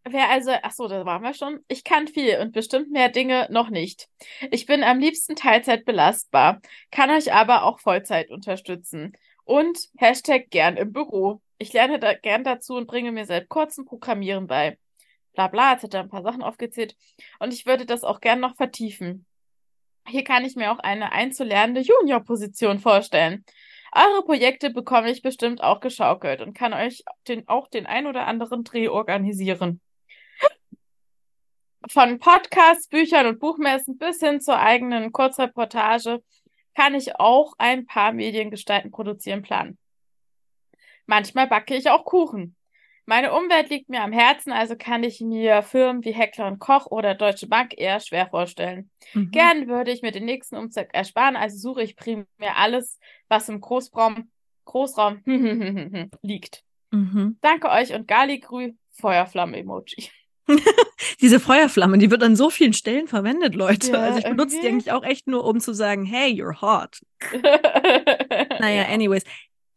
Wer 0.03 0.29
also, 0.29 0.51
ach 0.63 0.71
so, 0.71 0.87
da 0.87 1.05
waren 1.05 1.21
wir 1.21 1.33
schon. 1.33 1.63
Ich 1.67 1.83
kann 1.83 2.07
viel 2.07 2.39
und 2.39 2.53
bestimmt 2.53 2.91
mehr 2.91 3.09
Dinge 3.09 3.47
noch 3.51 3.69
nicht. 3.69 4.07
Ich 4.49 4.65
bin 4.65 4.83
am 4.83 4.99
liebsten 4.99 5.35
Teilzeit 5.35 5.85
belastbar, 5.85 6.59
kann 6.89 7.11
euch 7.11 7.33
aber 7.33 7.63
auch 7.63 7.79
Vollzeit 7.79 8.31
unterstützen. 8.31 9.13
Und 9.43 9.89
Hashtag 9.97 10.49
gern 10.49 10.77
im 10.77 10.91
Büro. 10.91 11.41
Ich 11.59 11.73
lerne 11.73 11.99
da 11.99 12.13
gern 12.13 12.43
dazu 12.43 12.75
und 12.75 12.87
bringe 12.87 13.11
mir 13.11 13.25
seit 13.25 13.47
kurzem 13.49 13.85
Programmieren 13.85 14.47
bei. 14.47 14.77
Bla 15.33 15.47
bla, 15.47 15.73
jetzt 15.73 15.83
hat 15.83 15.93
er 15.93 16.01
ein 16.01 16.09
paar 16.09 16.23
Sachen 16.23 16.43
aufgezählt. 16.43 16.95
Und 17.39 17.53
ich 17.53 17.65
würde 17.65 17.85
das 17.85 18.03
auch 18.03 18.19
gern 18.19 18.39
noch 18.39 18.55
vertiefen. 18.55 19.25
Hier 20.07 20.23
kann 20.23 20.43
ich 20.45 20.55
mir 20.55 20.71
auch 20.71 20.79
eine 20.79 21.11
einzulernende 21.11 21.81
Junior-Position 21.81 22.79
vorstellen. 22.79 23.45
Eure 23.93 24.23
Projekte 24.23 24.69
bekomme 24.69 25.11
ich 25.11 25.21
bestimmt 25.21 25.61
auch 25.61 25.79
geschaukelt 25.79 26.41
und 26.41 26.53
kann 26.53 26.73
euch 26.73 27.03
den, 27.27 27.47
auch 27.47 27.67
den 27.67 27.85
ein 27.85 28.07
oder 28.07 28.25
anderen 28.25 28.63
Dreh 28.63 28.87
organisieren. 28.87 29.81
Von 31.89 32.19
Podcasts, 32.19 32.87
Büchern 32.87 33.25
und 33.25 33.39
Buchmessen 33.39 33.97
bis 33.97 34.19
hin 34.19 34.39
zur 34.39 34.59
eigenen 34.59 35.11
Kurzreportage 35.11 36.23
kann 36.75 36.95
ich 36.95 37.19
auch 37.19 37.53
ein 37.57 37.85
paar 37.85 38.13
Mediengestalten 38.13 38.91
produzieren 38.91 39.41
planen. 39.41 39.77
Manchmal 41.05 41.47
backe 41.47 41.75
ich 41.75 41.89
auch 41.89 42.05
Kuchen. 42.05 42.55
Meine 43.05 43.33
Umwelt 43.33 43.69
liegt 43.69 43.89
mir 43.89 44.01
am 44.03 44.11
Herzen, 44.11 44.51
also 44.51 44.75
kann 44.77 45.03
ich 45.03 45.19
mir 45.21 45.63
Firmen 45.63 46.05
wie 46.05 46.13
Heckler 46.13 46.47
und 46.47 46.59
Koch 46.59 46.85
oder 46.85 47.15
Deutsche 47.15 47.47
Bank 47.47 47.73
eher 47.77 47.99
schwer 47.99 48.27
vorstellen. 48.27 48.89
Mhm. 49.13 49.31
Gern 49.31 49.67
würde 49.67 49.91
ich 49.91 50.01
mir 50.01 50.11
den 50.11 50.25
nächsten 50.25 50.55
Umzug 50.55 50.87
ersparen, 50.93 51.35
also 51.35 51.57
suche 51.57 51.81
ich 51.83 51.95
primär 51.95 52.25
alles, 52.55 52.99
was 53.27 53.49
im 53.49 53.59
Großraum, 53.59 54.29
Großraum 54.65 55.21
liegt. 56.21 56.63
Mhm. 56.91 57.37
Danke 57.41 57.69
euch 57.69 57.93
und 57.93 58.07
Galigrü, 58.07 58.73
Feuerflamme-Emoji. 58.99 60.09
Diese 61.21 61.39
Feuerflamme, 61.39 61.97
die 61.97 62.11
wird 62.11 62.23
an 62.23 62.35
so 62.35 62.49
vielen 62.49 62.73
Stellen 62.73 63.07
verwendet, 63.07 63.55
Leute. 63.55 63.91
Ja, 63.91 63.99
also 63.99 64.19
ich 64.19 64.25
benutze 64.25 64.59
die 64.59 64.65
irgendwie. 64.65 64.89
eigentlich 64.89 64.91
auch 64.91 65.03
echt 65.03 65.27
nur, 65.27 65.45
um 65.45 65.59
zu 65.59 65.73
sagen, 65.73 66.05
hey, 66.05 66.31
you're 66.31 66.61
hot. 66.61 67.01
Naja, 68.59 68.83
Ja. 68.83 68.87
anyways. 68.93 69.23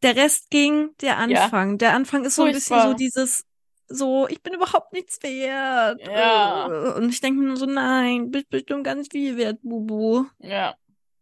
Der 0.04 0.16
Rest 0.16 0.50
ging, 0.50 0.90
der 1.00 1.18
Anfang. 1.18 1.78
Der 1.78 1.94
Anfang 1.94 2.24
ist 2.24 2.36
so 2.36 2.44
ein 2.44 2.52
bisschen 2.52 2.76
Furchtbar. 2.76 2.90
so 2.92 2.96
dieses, 2.96 3.44
so, 3.88 4.28
ich 4.28 4.42
bin 4.42 4.54
überhaupt 4.54 4.92
nichts 4.92 5.22
wert. 5.22 6.00
Ja. 6.06 6.68
Äh, 6.68 6.94
Und 6.98 7.08
ich 7.10 7.20
denke 7.20 7.40
mir 7.40 7.46
nur 7.48 7.56
so, 7.56 7.66
nein, 7.66 8.30
bist 8.30 8.48
bestimmt 8.50 8.84
ganz 8.84 9.08
viel 9.10 9.36
wert, 9.36 9.58
Bubu. 9.62 10.26
Ja. 10.38 10.74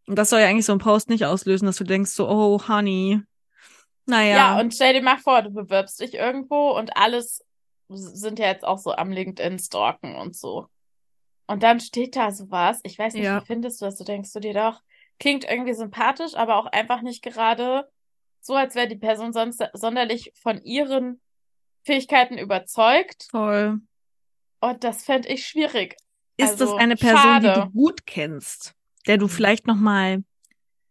Und 0.07 0.17
das 0.19 0.31
soll 0.31 0.41
ja 0.41 0.49
eigentlich 0.49 0.67
so 0.67 0.73
ein 0.73 0.79
Post 0.79 1.09
nicht 1.09 1.25
auslösen, 1.25 1.67
dass 1.67 1.77
du 1.77 1.85
denkst 1.85 2.11
so, 2.11 2.29
oh, 2.29 2.61
honey. 2.69 3.23
Naja. 4.07 4.37
Ja, 4.37 4.61
und 4.61 4.75
stell 4.75 4.95
dir 4.95 5.03
mal 5.03 5.19
vor, 5.19 5.43
du 5.43 5.51
bewirbst 5.51 6.01
dich 6.01 6.15
irgendwo 6.15 6.71
und 6.77 6.97
alles 6.97 7.45
sind 7.89 8.39
ja 8.41 8.47
jetzt 8.47 8.65
auch 8.65 8.79
so 8.79 8.93
am 8.93 9.13
LinkedIn 9.13 9.59
stalken 9.59 10.17
und 10.17 10.35
so. 10.37 10.67
Und 11.47 11.63
dann 11.63 11.79
steht 11.81 12.17
da 12.17 12.31
sowas. 12.33 12.81
Ich 12.85 12.99
weiß 12.99 13.15
nicht, 13.15 13.25
Ja. 13.25 13.41
wie 13.41 13.47
findest 13.47 13.81
du 13.81 13.85
das? 13.85 13.97
Du 13.97 14.05
denkst 14.05 14.33
du 14.33 14.41
dir 14.41 14.55
doch, 14.55 14.81
klingt 15.21 15.45
irgendwie 15.45 15.75
sympathisch, 15.75 16.35
aber 16.35 16.57
auch 16.57 16.67
einfach 16.67 17.03
nicht 17.03 17.23
gerade 17.23 17.89
so, 18.45 18.55
als 18.55 18.75
wäre 18.75 18.89
die 18.89 18.97
Person 18.97 19.33
sonst 19.33 19.63
sonderlich 19.73 20.33
von 20.35 20.61
ihren 20.63 21.21
Fähigkeiten 21.85 22.39
überzeugt. 22.39 23.29
Toll. 23.31 23.81
Und 24.61 24.85
das 24.85 25.05
fände 25.05 25.29
ich 25.29 25.47
schwierig. 25.47 25.97
Ist 26.37 26.61
Also, 26.61 26.67
das 26.67 26.75
eine 26.75 26.97
Person, 26.97 27.41
die 27.41 27.47
schade. 27.47 27.61
du 27.61 27.71
gut 27.71 28.07
kennst, 28.07 28.75
der 29.07 29.19
du 29.19 29.29
vielleicht 29.29 29.67
noch 29.67 29.77
mal 29.77 30.23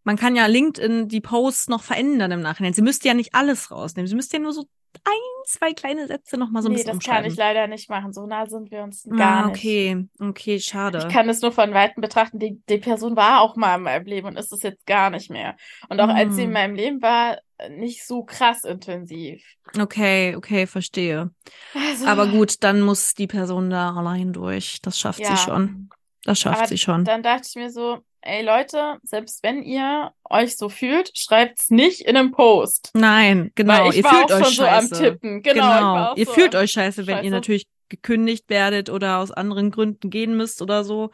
man 0.03 0.17
kann 0.17 0.35
ja 0.35 0.47
LinkedIn 0.47 1.07
die 1.09 1.21
Posts 1.21 1.67
noch 1.67 1.83
verändern 1.83 2.31
im 2.31 2.41
Nachhinein. 2.41 2.73
Sie 2.73 2.81
müsste 2.81 3.07
ja 3.07 3.13
nicht 3.13 3.35
alles 3.35 3.71
rausnehmen. 3.71 4.07
Sie 4.07 4.15
müsste 4.15 4.37
ja 4.37 4.43
nur 4.43 4.53
so 4.53 4.65
ein, 5.03 5.45
zwei 5.45 5.73
kleine 5.73 6.07
Sätze 6.07 6.37
noch 6.37 6.49
mal 6.49 6.61
so 6.61 6.69
ein 6.69 6.73
nee, 6.73 6.77
bisschen 6.77 6.99
das 6.99 7.07
kann 7.07 7.25
ich 7.25 7.35
leider 7.35 7.67
nicht 7.67 7.89
machen. 7.89 8.13
So 8.13 8.25
nah 8.25 8.45
sind 8.45 8.71
wir 8.71 8.83
uns 8.83 9.03
gar 9.09 9.45
ah, 9.45 9.47
nicht. 9.47 9.57
okay, 9.57 10.07
okay, 10.19 10.59
schade. 10.59 11.05
Ich 11.07 11.13
kann 11.13 11.27
es 11.29 11.41
nur 11.41 11.51
von 11.51 11.73
Weitem 11.73 12.01
betrachten. 12.01 12.39
Die, 12.39 12.61
die 12.69 12.77
Person 12.77 13.15
war 13.15 13.41
auch 13.41 13.55
mal 13.55 13.77
in 13.77 13.83
meinem 13.83 14.05
Leben 14.05 14.27
und 14.27 14.37
ist 14.37 14.51
es 14.51 14.63
jetzt 14.63 14.85
gar 14.85 15.09
nicht 15.09 15.29
mehr. 15.29 15.55
Und 15.89 15.99
auch 15.99 16.09
als 16.09 16.35
sie 16.35 16.43
in 16.43 16.47
Hm. 16.49 16.53
meinem 16.53 16.75
Leben 16.75 17.01
war, 17.01 17.39
nicht 17.69 18.05
so 18.05 18.23
krass 18.23 18.63
intensiv. 18.63 19.43
Okay, 19.79 20.35
okay, 20.35 20.67
verstehe. 20.67 21.31
Also, 21.73 22.05
Aber 22.07 22.27
gut, 22.27 22.63
dann 22.63 22.81
muss 22.81 23.13
die 23.13 23.27
Person 23.27 23.69
da 23.69 23.93
allein 23.95 24.33
durch. 24.33 24.79
Das 24.81 24.99
schafft 24.99 25.19
ja. 25.19 25.35
sie 25.35 25.37
schon. 25.37 25.89
Das 26.23 26.39
schafft 26.39 26.59
Aber 26.59 26.67
sie 26.67 26.77
schon. 26.77 27.05
Dann 27.05 27.23
dachte 27.23 27.47
ich 27.49 27.55
mir 27.55 27.69
so, 27.69 27.99
ey 28.21 28.43
Leute, 28.43 28.97
selbst 29.03 29.43
wenn 29.43 29.63
ihr 29.63 30.13
euch 30.29 30.57
so 30.57 30.69
fühlt, 30.69 31.11
schreibt's 31.17 31.69
nicht 31.69 32.01
in 32.01 32.17
einem 32.17 32.31
Post. 32.31 32.91
Nein, 32.93 33.51
genau. 33.55 33.73
Weil 33.85 33.89
ich 33.91 33.97
ihr 33.97 34.03
war 34.03 34.11
fühlt 34.15 34.31
auch 34.31 34.39
euch 34.41 34.45
schon 34.47 34.53
so 34.55 34.65
am 34.65 34.81
scheiße. 34.87 35.03
Tippen. 35.03 35.41
Genau, 35.43 36.11
auch 36.11 36.17
Ihr 36.17 36.25
so 36.25 36.31
fühlt 36.33 36.55
euch 36.55 36.71
scheiße, 36.71 37.07
wenn 37.07 37.17
ihr 37.17 37.23
Scheiße. 37.23 37.31
natürlich 37.31 37.67
gekündigt 37.89 38.45
werdet 38.49 38.89
oder 38.89 39.17
aus 39.19 39.31
anderen 39.31 39.71
Gründen 39.71 40.09
gehen 40.09 40.37
müsst 40.37 40.61
oder 40.61 40.83
so. 40.83 41.11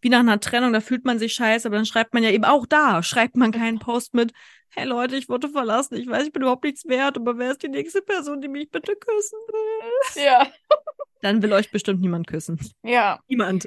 Wie 0.00 0.10
nach 0.10 0.20
einer 0.20 0.38
Trennung, 0.40 0.72
da 0.74 0.80
fühlt 0.80 1.06
man 1.06 1.18
sich 1.18 1.32
scheiße, 1.32 1.66
aber 1.66 1.76
dann 1.76 1.86
schreibt 1.86 2.12
man 2.12 2.22
ja 2.22 2.28
eben 2.30 2.44
auch 2.44 2.66
da, 2.66 3.02
schreibt 3.02 3.36
man 3.36 3.52
keinen 3.52 3.78
Post 3.78 4.12
mit, 4.12 4.32
hey 4.68 4.84
Leute, 4.84 5.16
ich 5.16 5.30
wurde 5.30 5.48
verlassen, 5.48 5.96
ich 5.96 6.06
weiß, 6.06 6.26
ich 6.26 6.32
bin 6.32 6.42
überhaupt 6.42 6.64
nichts 6.64 6.86
wert, 6.86 7.16
aber 7.16 7.38
wer 7.38 7.52
ist 7.52 7.62
die 7.62 7.68
nächste 7.68 8.02
Person, 8.02 8.42
die 8.42 8.48
mich 8.48 8.70
bitte 8.70 8.96
küssen 8.96 9.38
will? 9.48 10.22
Ja, 10.24 10.46
Dann 11.22 11.40
will 11.42 11.54
euch 11.54 11.70
bestimmt 11.70 12.02
niemand 12.02 12.26
küssen. 12.26 12.58
ja. 12.82 13.18
Niemand. 13.28 13.64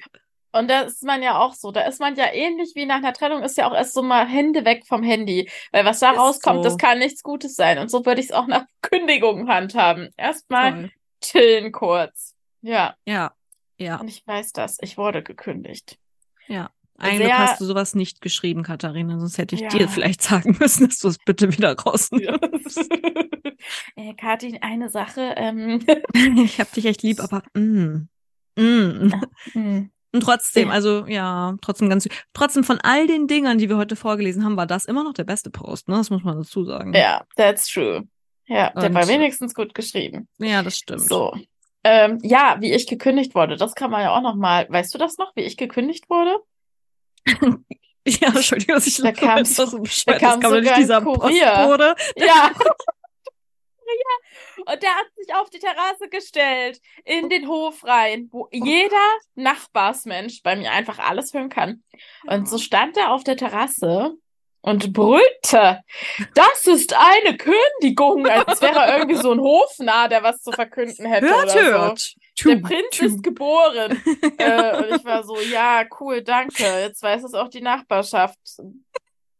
Und 0.57 0.69
da 0.69 0.81
ist 0.81 1.03
man 1.03 1.21
ja 1.23 1.39
auch 1.39 1.53
so. 1.53 1.71
Da 1.71 1.81
ist 1.81 1.99
man 1.99 2.15
ja 2.15 2.25
ähnlich 2.33 2.73
wie 2.75 2.85
nach 2.85 2.97
einer 2.97 3.13
Trennung, 3.13 3.43
ist 3.43 3.57
ja 3.57 3.69
auch 3.69 3.73
erst 3.75 3.93
so 3.93 4.01
mal 4.03 4.27
Hände 4.27 4.65
weg 4.65 4.85
vom 4.87 5.03
Handy. 5.03 5.49
Weil 5.71 5.85
was 5.85 5.99
da 5.99 6.11
Ist 6.11 6.17
rauskommt, 6.19 6.57
so. 6.59 6.63
das 6.63 6.77
kann 6.77 6.99
nichts 6.99 7.23
Gutes 7.23 7.55
sein. 7.55 7.77
Und 7.79 7.89
so 7.91 8.05
würde 8.05 8.19
ich 8.21 8.27
es 8.27 8.31
auch 8.33 8.47
nach 8.47 8.65
Kündigung 8.81 9.47
handhaben. 9.47 10.09
Erstmal 10.17 10.71
Toll. 10.73 10.91
chillen 11.21 11.71
kurz. 11.71 12.35
Ja, 12.61 12.95
Ja, 13.05 13.31
ja, 13.77 13.97
und 13.97 14.07
ich 14.07 14.25
weiß 14.25 14.51
das. 14.53 14.77
Ich 14.81 14.97
wurde 14.97 15.23
gekündigt. 15.23 15.97
ja. 16.47 16.69
Ein 16.99 17.17
Sehr- 17.19 17.37
hast 17.37 17.61
du 17.61 17.65
sowas 17.65 17.93
nicht 17.93 18.21
geschrieben, 18.21 18.63
Katharina, 18.63 19.19
sonst 19.19 19.37
hätte 19.37 19.53
ich 19.53 19.61
Ja. 19.61 19.67
dir 19.67 19.87
vielleicht 19.87 20.23
sagen 20.23 20.57
müssen, 20.59 20.87
dass 20.87 20.97
du 20.97 21.09
es 21.09 21.19
bitte 21.19 21.53
wieder 21.55 21.75
rausnimmst. 21.77 22.89
äh, 23.95 24.13
Kathi, 24.15 24.57
eine 24.61 24.89
Sache. 24.89 25.35
Ähm, 25.37 25.85
Ich 26.43 26.59
hab 26.59 26.71
dich 26.73 26.85
echt 26.87 27.03
lieb, 27.03 27.19
aber 27.19 27.43
mm, 27.53 28.07
Mm. 28.59 29.13
Hm. 29.51 29.91
Und 30.17 30.21
trotzdem, 30.23 30.69
Ja. 30.69 30.73
also 30.73 31.05
ja, 31.07 31.55
trotzdem 31.61 31.89
ganz, 31.89 32.07
trotzdem 32.33 32.63
von 32.63 32.79
all 32.81 33.07
den 33.07 33.27
Dingern, 33.27 33.57
die 33.59 33.69
wir 33.69 33.77
heute 33.77 33.95
vorgelesen 33.95 34.43
haben, 34.43 34.57
war 34.57 34.65
das 34.67 34.85
immer 34.85 35.03
noch 35.03 35.13
der 35.13 35.23
beste 35.25 35.49
Post, 35.49 35.87
ne? 35.89 35.95
Das 35.97 36.09
muss 36.09 36.23
man 36.23 36.37
dazu 36.39 36.63
sagen. 36.65 36.93
Ja, 36.93 37.21
that's 37.35 37.67
true. 37.71 38.03
Ja, 38.47 38.71
der 38.71 38.85
Und- 38.89 38.93
war 38.95 39.07
wenigstens 39.07 39.53
gut 39.53 39.73
geschrieben. 39.73 40.27
Ja, 40.39 40.63
das 40.63 40.77
stimmt. 40.77 41.01
So. 41.01 41.33
Ähm, 41.83 42.17
ja, 42.23 42.57
wie 42.59 42.73
ich 42.73 42.87
gekündigt 42.87 43.35
wurde, 43.35 43.55
das 43.57 43.75
kann 43.75 43.91
man 43.91 44.01
ja 44.01 44.11
auch 44.15 44.21
noch 44.21 44.35
mal. 44.35 44.65
Weißt 44.69 44.93
du 44.93 44.97
das 44.97 45.17
noch, 45.17 45.31
wie 45.35 45.41
ich 45.41 45.55
gekündigt 45.57 46.09
wurde? 46.09 46.37
Ja, 48.09 48.29
Entschuldigung, 48.29 48.75
dass 48.75 48.87
ich 48.87 48.95
Da 49.01 49.11
kam 49.11 49.39
das 49.39 49.53
so- 49.53 49.79
bescheuert. 49.81 50.21
da 50.21 50.27
kam 50.29 50.39
kam 50.39 50.51
nicht 50.53 50.59
sogar 50.63 50.75
ein 50.75 50.79
dieser 50.81 51.01
Kurier. 51.01 51.45
Postbote. 51.51 51.95
Ja. 52.15 52.51
ja. 53.87 54.73
Und 54.73 54.83
der 54.83 54.89
hat 54.89 55.07
sich 55.15 55.33
auf 55.35 55.49
die 55.49 55.59
Terrasse 55.59 56.09
gestellt, 56.09 56.79
in 57.05 57.29
den 57.29 57.47
Hof 57.47 57.83
rein, 57.83 58.29
wo 58.31 58.47
jeder 58.51 59.17
Nachbarsmensch 59.35 60.41
bei 60.43 60.55
mir 60.55 60.71
einfach 60.71 60.99
alles 60.99 61.33
hören 61.33 61.49
kann. 61.49 61.83
Und 62.25 62.47
so 62.49 62.57
stand 62.57 62.97
er 62.97 63.11
auf 63.11 63.23
der 63.23 63.37
Terrasse 63.37 64.17
und 64.61 64.91
brüllte, 64.91 65.81
das 66.33 66.67
ist 66.67 66.93
eine 66.93 67.37
Kündigung, 67.37 68.27
als 68.27 68.61
wäre 68.61 68.79
er 68.79 68.97
irgendwie 68.97 69.21
so 69.21 69.31
ein 69.31 69.39
Hofnarr, 69.39 70.09
der 70.09 70.23
was 70.23 70.41
zu 70.41 70.51
verkünden 70.51 71.05
hätte 71.05 71.27
Hört, 71.29 71.43
oder 71.43 71.51
so. 71.53 71.59
hört. 71.59 72.15
Der 72.45 72.55
Tu, 72.55 72.61
Prinz 72.61 72.97
tu. 72.97 73.05
ist 73.05 73.23
geboren. 73.23 74.03
äh, 74.37 74.77
und 74.77 74.95
ich 74.95 75.05
war 75.05 75.23
so, 75.23 75.39
ja, 75.39 75.85
cool, 75.99 76.21
danke. 76.21 76.63
Jetzt 76.63 77.01
weiß 77.01 77.23
es 77.23 77.33
auch 77.33 77.47
die 77.47 77.61
Nachbarschaft. 77.61 78.37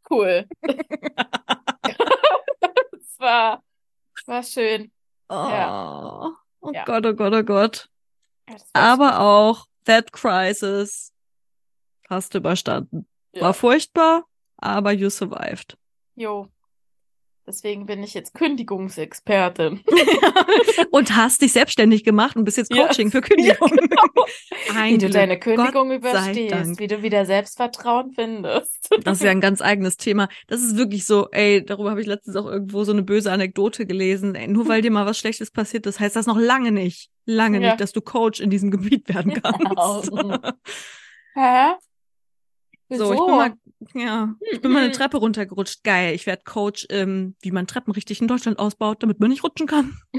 Cool. 0.10 0.46
Es 3.18 3.20
war, 3.20 3.64
war 4.28 4.44
schön. 4.44 4.92
Oh, 5.30 6.32
oh 6.62 6.72
Ja. 6.74 6.84
Gott, 6.86 7.06
oh 7.06 7.14
Gott, 7.14 7.34
oh 7.34 7.44
Gott. 7.44 7.90
Ja, 8.50 8.56
Aber 8.74 9.20
auch 9.20 9.66
That 9.86 10.12
Crisis 10.12 11.14
hast 12.10 12.34
du 12.34 12.40
überstanden. 12.40 13.08
Ja. 13.34 13.42
War 13.42 13.54
furchtbar, 13.54 14.26
aber 14.58 14.92
you 14.92 15.10
survived. 15.10 15.78
Jo. 16.16 16.50
Deswegen 17.48 17.86
bin 17.86 18.04
ich 18.04 18.14
jetzt 18.14 18.34
Kündigungsexpertin. 18.34 19.80
und 20.92 21.16
hast 21.16 21.42
dich 21.42 21.54
selbstständig 21.54 22.04
gemacht 22.04 22.36
und 22.36 22.44
bist 22.44 22.58
jetzt 22.58 22.76
Ja. 22.76 22.88
Coaching 22.88 23.10
für 23.10 23.22
Kündigung. 23.22 23.72
Ein 24.76 24.96
Wie 24.96 24.98
du 24.98 25.10
deine 25.10 25.40
Kündigung 25.40 25.88
Gott 25.88 25.98
überstehst, 26.00 26.78
wie 26.78 26.88
du 26.88 27.02
wieder 27.04 27.26
Selbstvertrauen 27.26 28.12
findest. 28.12 28.90
Das 29.04 29.20
ist 29.20 29.24
ja 29.24 29.32
ein 29.32 29.42
ganz 29.42 29.62
eigenes 29.62 29.96
Thema. 29.96 30.28
Das 30.48 30.62
ist 30.62 30.76
wirklich 30.76 31.06
so, 31.06 31.30
ey, 31.32 31.64
darüber 31.64 31.92
habe 31.92 32.02
ich 32.02 32.08
letztens 32.08 32.36
auch 32.36 32.46
irgendwo 32.46 32.84
so 32.84 32.92
eine 32.92 33.04
böse 33.04 33.32
Anekdote 33.32 33.86
gelesen. 33.86 34.36
Ey, 34.36 34.48
nur 34.48 34.68
weil 34.68 34.82
dir 34.82 34.92
mal 34.92 35.06
was 35.06 35.18
Schlechtes 35.18 35.52
passiert 35.52 35.86
ist, 35.86 36.00
heißt 36.00 36.16
das 36.16 36.26
noch 36.26 36.38
lange 36.38 36.72
nicht, 36.72 37.10
lange 37.26 37.62
Ja. 37.62 37.70
nicht, 37.70 37.82
dass 37.82 37.94
du 37.94 38.02
Coach 38.02 38.42
in 38.42 38.50
diesem 38.50 38.72
Gebiet 38.72 39.08
werden 39.08 39.42
kannst. 39.42 40.12
Hä? 41.34 41.74
so, 42.90 43.14
ich 43.14 43.20
bin 43.20 43.36
mal, 43.36 43.54
ja, 43.94 44.34
ich 44.52 44.62
bin 44.62 44.72
mal 44.72 44.84
eine 44.84 44.92
Treppe 44.92 45.18
runtergerutscht. 45.18 45.84
Geil, 45.84 46.14
ich 46.16 46.26
werde 46.26 46.44
Coach, 46.44 46.88
ähm, 46.90 47.36
wie 47.42 47.52
man 47.52 47.68
Treppen 47.68 47.94
richtig 47.94 48.22
in 48.22 48.28
Deutschland 48.28 48.60
ausbaut, 48.60 49.04
damit 49.04 49.20
man 49.20 49.30
nicht 49.30 49.44
rutschen 49.44 49.68
kann. 49.68 49.98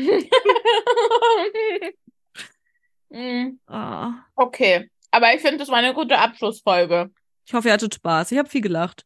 Mm, 3.11 3.59
Ah. 3.67 4.13
Okay. 4.37 4.91
Aber 5.11 5.35
ich 5.35 5.41
finde, 5.41 5.57
das 5.59 5.69
war 5.69 5.77
eine 5.79 5.95
gute 5.95 6.19
Abschlussfolge. 6.19 7.11
Ich 7.47 7.55
hoffe, 7.55 7.69
ihr 7.69 7.73
hattet 7.75 7.95
Spaß. 7.95 8.33
Ich 8.33 8.39
habe 8.39 8.49
viel 8.51 8.61
gelacht. 8.61 9.05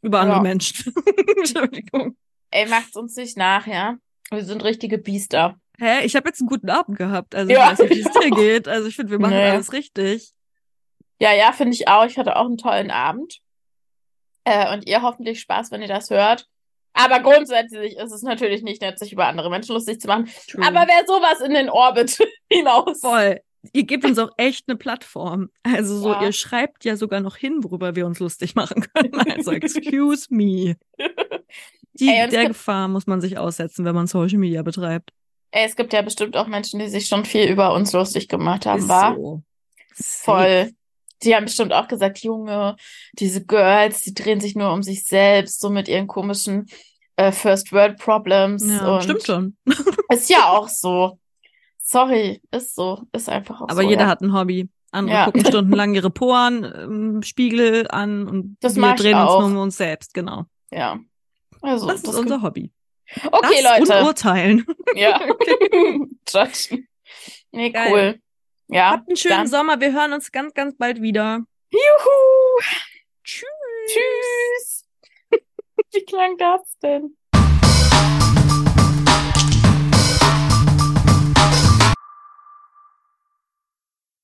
Über 0.00 0.20
andere 0.20 0.38
Ja. 0.38 0.42
Menschen. 0.42 0.92
Entschuldigung. 1.36 2.16
Ey, 2.50 2.66
macht's 2.68 2.96
uns 2.96 3.14
nicht 3.16 3.36
nach, 3.36 3.66
ja? 3.66 3.96
Wir 4.30 4.44
sind 4.44 4.64
richtige 4.64 4.96
Biester. 4.98 5.56
Hä? 5.78 6.04
Ich 6.04 6.16
habe 6.16 6.28
jetzt 6.28 6.40
einen 6.40 6.48
guten 6.48 6.70
Abend 6.70 6.96
gehabt. 6.96 7.34
Also 7.34 7.52
Ja. 7.52 7.64
ich 7.72 7.78
weiß 7.78 7.88
nicht, 7.90 7.96
wie 7.96 8.00
es 8.00 8.10
dir 8.10 8.30
geht. 8.34 8.68
Also 8.68 8.88
ich 8.88 8.96
finde, 8.96 9.12
wir 9.12 9.18
machen 9.18 9.34
Nee. 9.34 9.50
alles 9.50 9.72
richtig. 9.74 10.32
Ja, 11.20 11.32
ja, 11.34 11.52
finde 11.52 11.74
ich 11.74 11.86
auch. 11.88 12.06
Ich 12.06 12.16
hatte 12.18 12.36
auch 12.36 12.46
einen 12.46 12.56
tollen 12.56 12.90
Abend. 12.90 13.38
Äh, 14.44 14.72
und 14.74 14.86
ihr 14.88 15.02
hoffentlich 15.02 15.40
Spaß, 15.40 15.70
wenn 15.70 15.82
ihr 15.82 15.88
das 15.88 16.10
hört. 16.10 16.46
Aber 16.94 17.20
grundsätzlich 17.20 17.96
ist 17.96 18.12
es 18.12 18.22
natürlich 18.22 18.62
nicht 18.62 18.82
nett, 18.82 18.98
sich 18.98 19.12
über 19.12 19.26
andere 19.26 19.48
Menschen 19.50 19.72
lustig 19.74 20.00
zu 20.00 20.08
machen. 20.08 20.28
True. 20.50 20.62
Aber 20.66 20.86
wer 20.86 21.06
sowas 21.06 21.40
in 21.40 21.54
den 21.54 21.70
Orbit 21.70 22.18
hinaus. 22.50 23.00
Voll. 23.00 23.40
Ihr 23.72 23.84
gebt 23.84 24.04
uns 24.04 24.18
auch 24.18 24.30
echt 24.36 24.64
eine 24.68 24.76
Plattform. 24.76 25.48
Also 25.62 25.96
so, 25.98 26.10
Ja. 26.12 26.22
ihr 26.24 26.32
schreibt 26.32 26.84
ja 26.84 26.96
sogar 26.96 27.20
noch 27.20 27.36
hin, 27.36 27.62
worüber 27.62 27.94
wir 27.94 28.04
uns 28.06 28.18
lustig 28.18 28.54
machen 28.56 28.84
können. 28.92 29.14
Also 29.30 29.52
excuse 29.52 30.26
me. 30.30 30.76
Die, 31.94 32.08
Ey, 32.08 32.28
der 32.28 32.48
Gefahr 32.48 32.88
muss 32.88 33.06
man 33.06 33.20
sich 33.20 33.38
aussetzen, 33.38 33.84
wenn 33.84 33.94
man 33.94 34.06
Social 34.06 34.38
Media 34.38 34.62
betreibt. 34.62 35.10
Ey, 35.50 35.66
es 35.66 35.76
gibt 35.76 35.92
ja 35.92 36.00
bestimmt 36.02 36.36
auch 36.36 36.46
Menschen, 36.46 36.80
die 36.80 36.88
sich 36.88 37.06
schon 37.06 37.24
viel 37.26 37.48
über 37.50 37.74
uns 37.74 37.92
lustig 37.92 38.28
gemacht 38.28 38.64
haben, 38.66 38.78
Ist 38.80 38.88
war? 38.88 39.14
so. 39.14 39.42
Voll. 39.94 40.72
Die 41.22 41.34
haben 41.34 41.44
bestimmt 41.44 41.72
auch 41.72 41.88
gesagt, 41.88 42.18
Junge, 42.18 42.76
diese 43.14 43.44
Girls, 43.44 44.00
die 44.02 44.14
drehen 44.14 44.40
sich 44.40 44.54
nur 44.56 44.72
um 44.72 44.82
sich 44.82 45.04
selbst, 45.04 45.60
so 45.60 45.70
mit 45.70 45.88
ihren 45.88 46.06
komischen 46.06 46.66
äh, 47.16 47.32
First 47.32 47.72
World 47.72 47.98
Problems. 47.98 48.64
Ja, 48.66 49.00
stimmt 49.00 49.24
schon. 49.24 49.56
Ist 50.10 50.30
ja 50.30 50.48
auch 50.48 50.68
so. 50.68 51.18
Sorry, 51.78 52.40
ist 52.52 52.74
so. 52.74 53.02
Ist 53.12 53.28
einfach 53.28 53.60
auch 53.60 53.68
Aber 53.68 53.82
so. 53.82 53.88
jeder 53.88 54.02
ja. 54.02 54.08
hat 54.08 54.20
ein 54.20 54.32
Hobby. 54.32 54.68
Andere 54.92 55.16
Ja. 55.16 55.24
gucken 55.26 55.44
stundenlang 55.46 55.94
ihre 55.94 56.10
Poren 56.10 56.64
im 56.64 57.22
Spiegel 57.22 57.88
an 57.90 58.28
und 58.28 58.56
Das 58.60 58.76
wir 58.76 58.94
drehen 58.94 59.18
uns 59.18 59.30
nur 59.30 59.44
um 59.44 59.56
uns 59.56 59.76
selbst, 59.76 60.14
genau. 60.14 60.44
Ja. 60.70 60.98
Also, 61.60 61.86
Das 61.86 61.96
ist 61.96 62.06
das 62.08 62.14
unser 62.14 62.40
Hobby. 62.42 62.70
Okay, 63.30 63.62
das 63.62 63.78
Leute. 63.80 63.98
Und 64.00 64.06
urteilen. 64.06 64.66
Ja. 64.94 65.20
Judgen. 66.32 66.88
Nee, 67.50 67.70
Geil. 67.70 67.92
cool. 67.92 68.20
Ja. 68.72 68.90
Habt 68.92 69.08
einen 69.08 69.16
schönen 69.16 69.36
dann- 69.36 69.46
Sommer. 69.48 69.80
Wir 69.80 69.92
hören 69.92 70.12
uns 70.12 70.30
ganz, 70.32 70.54
ganz 70.54 70.76
bald 70.76 71.00
wieder. 71.02 71.44
Juhu. 71.70 72.60
Tschüss. 73.24 73.46
Tschüss. 73.86 74.88
Wie 75.92 76.04
klang 76.04 76.36
das 76.38 76.78
denn? 76.82 77.16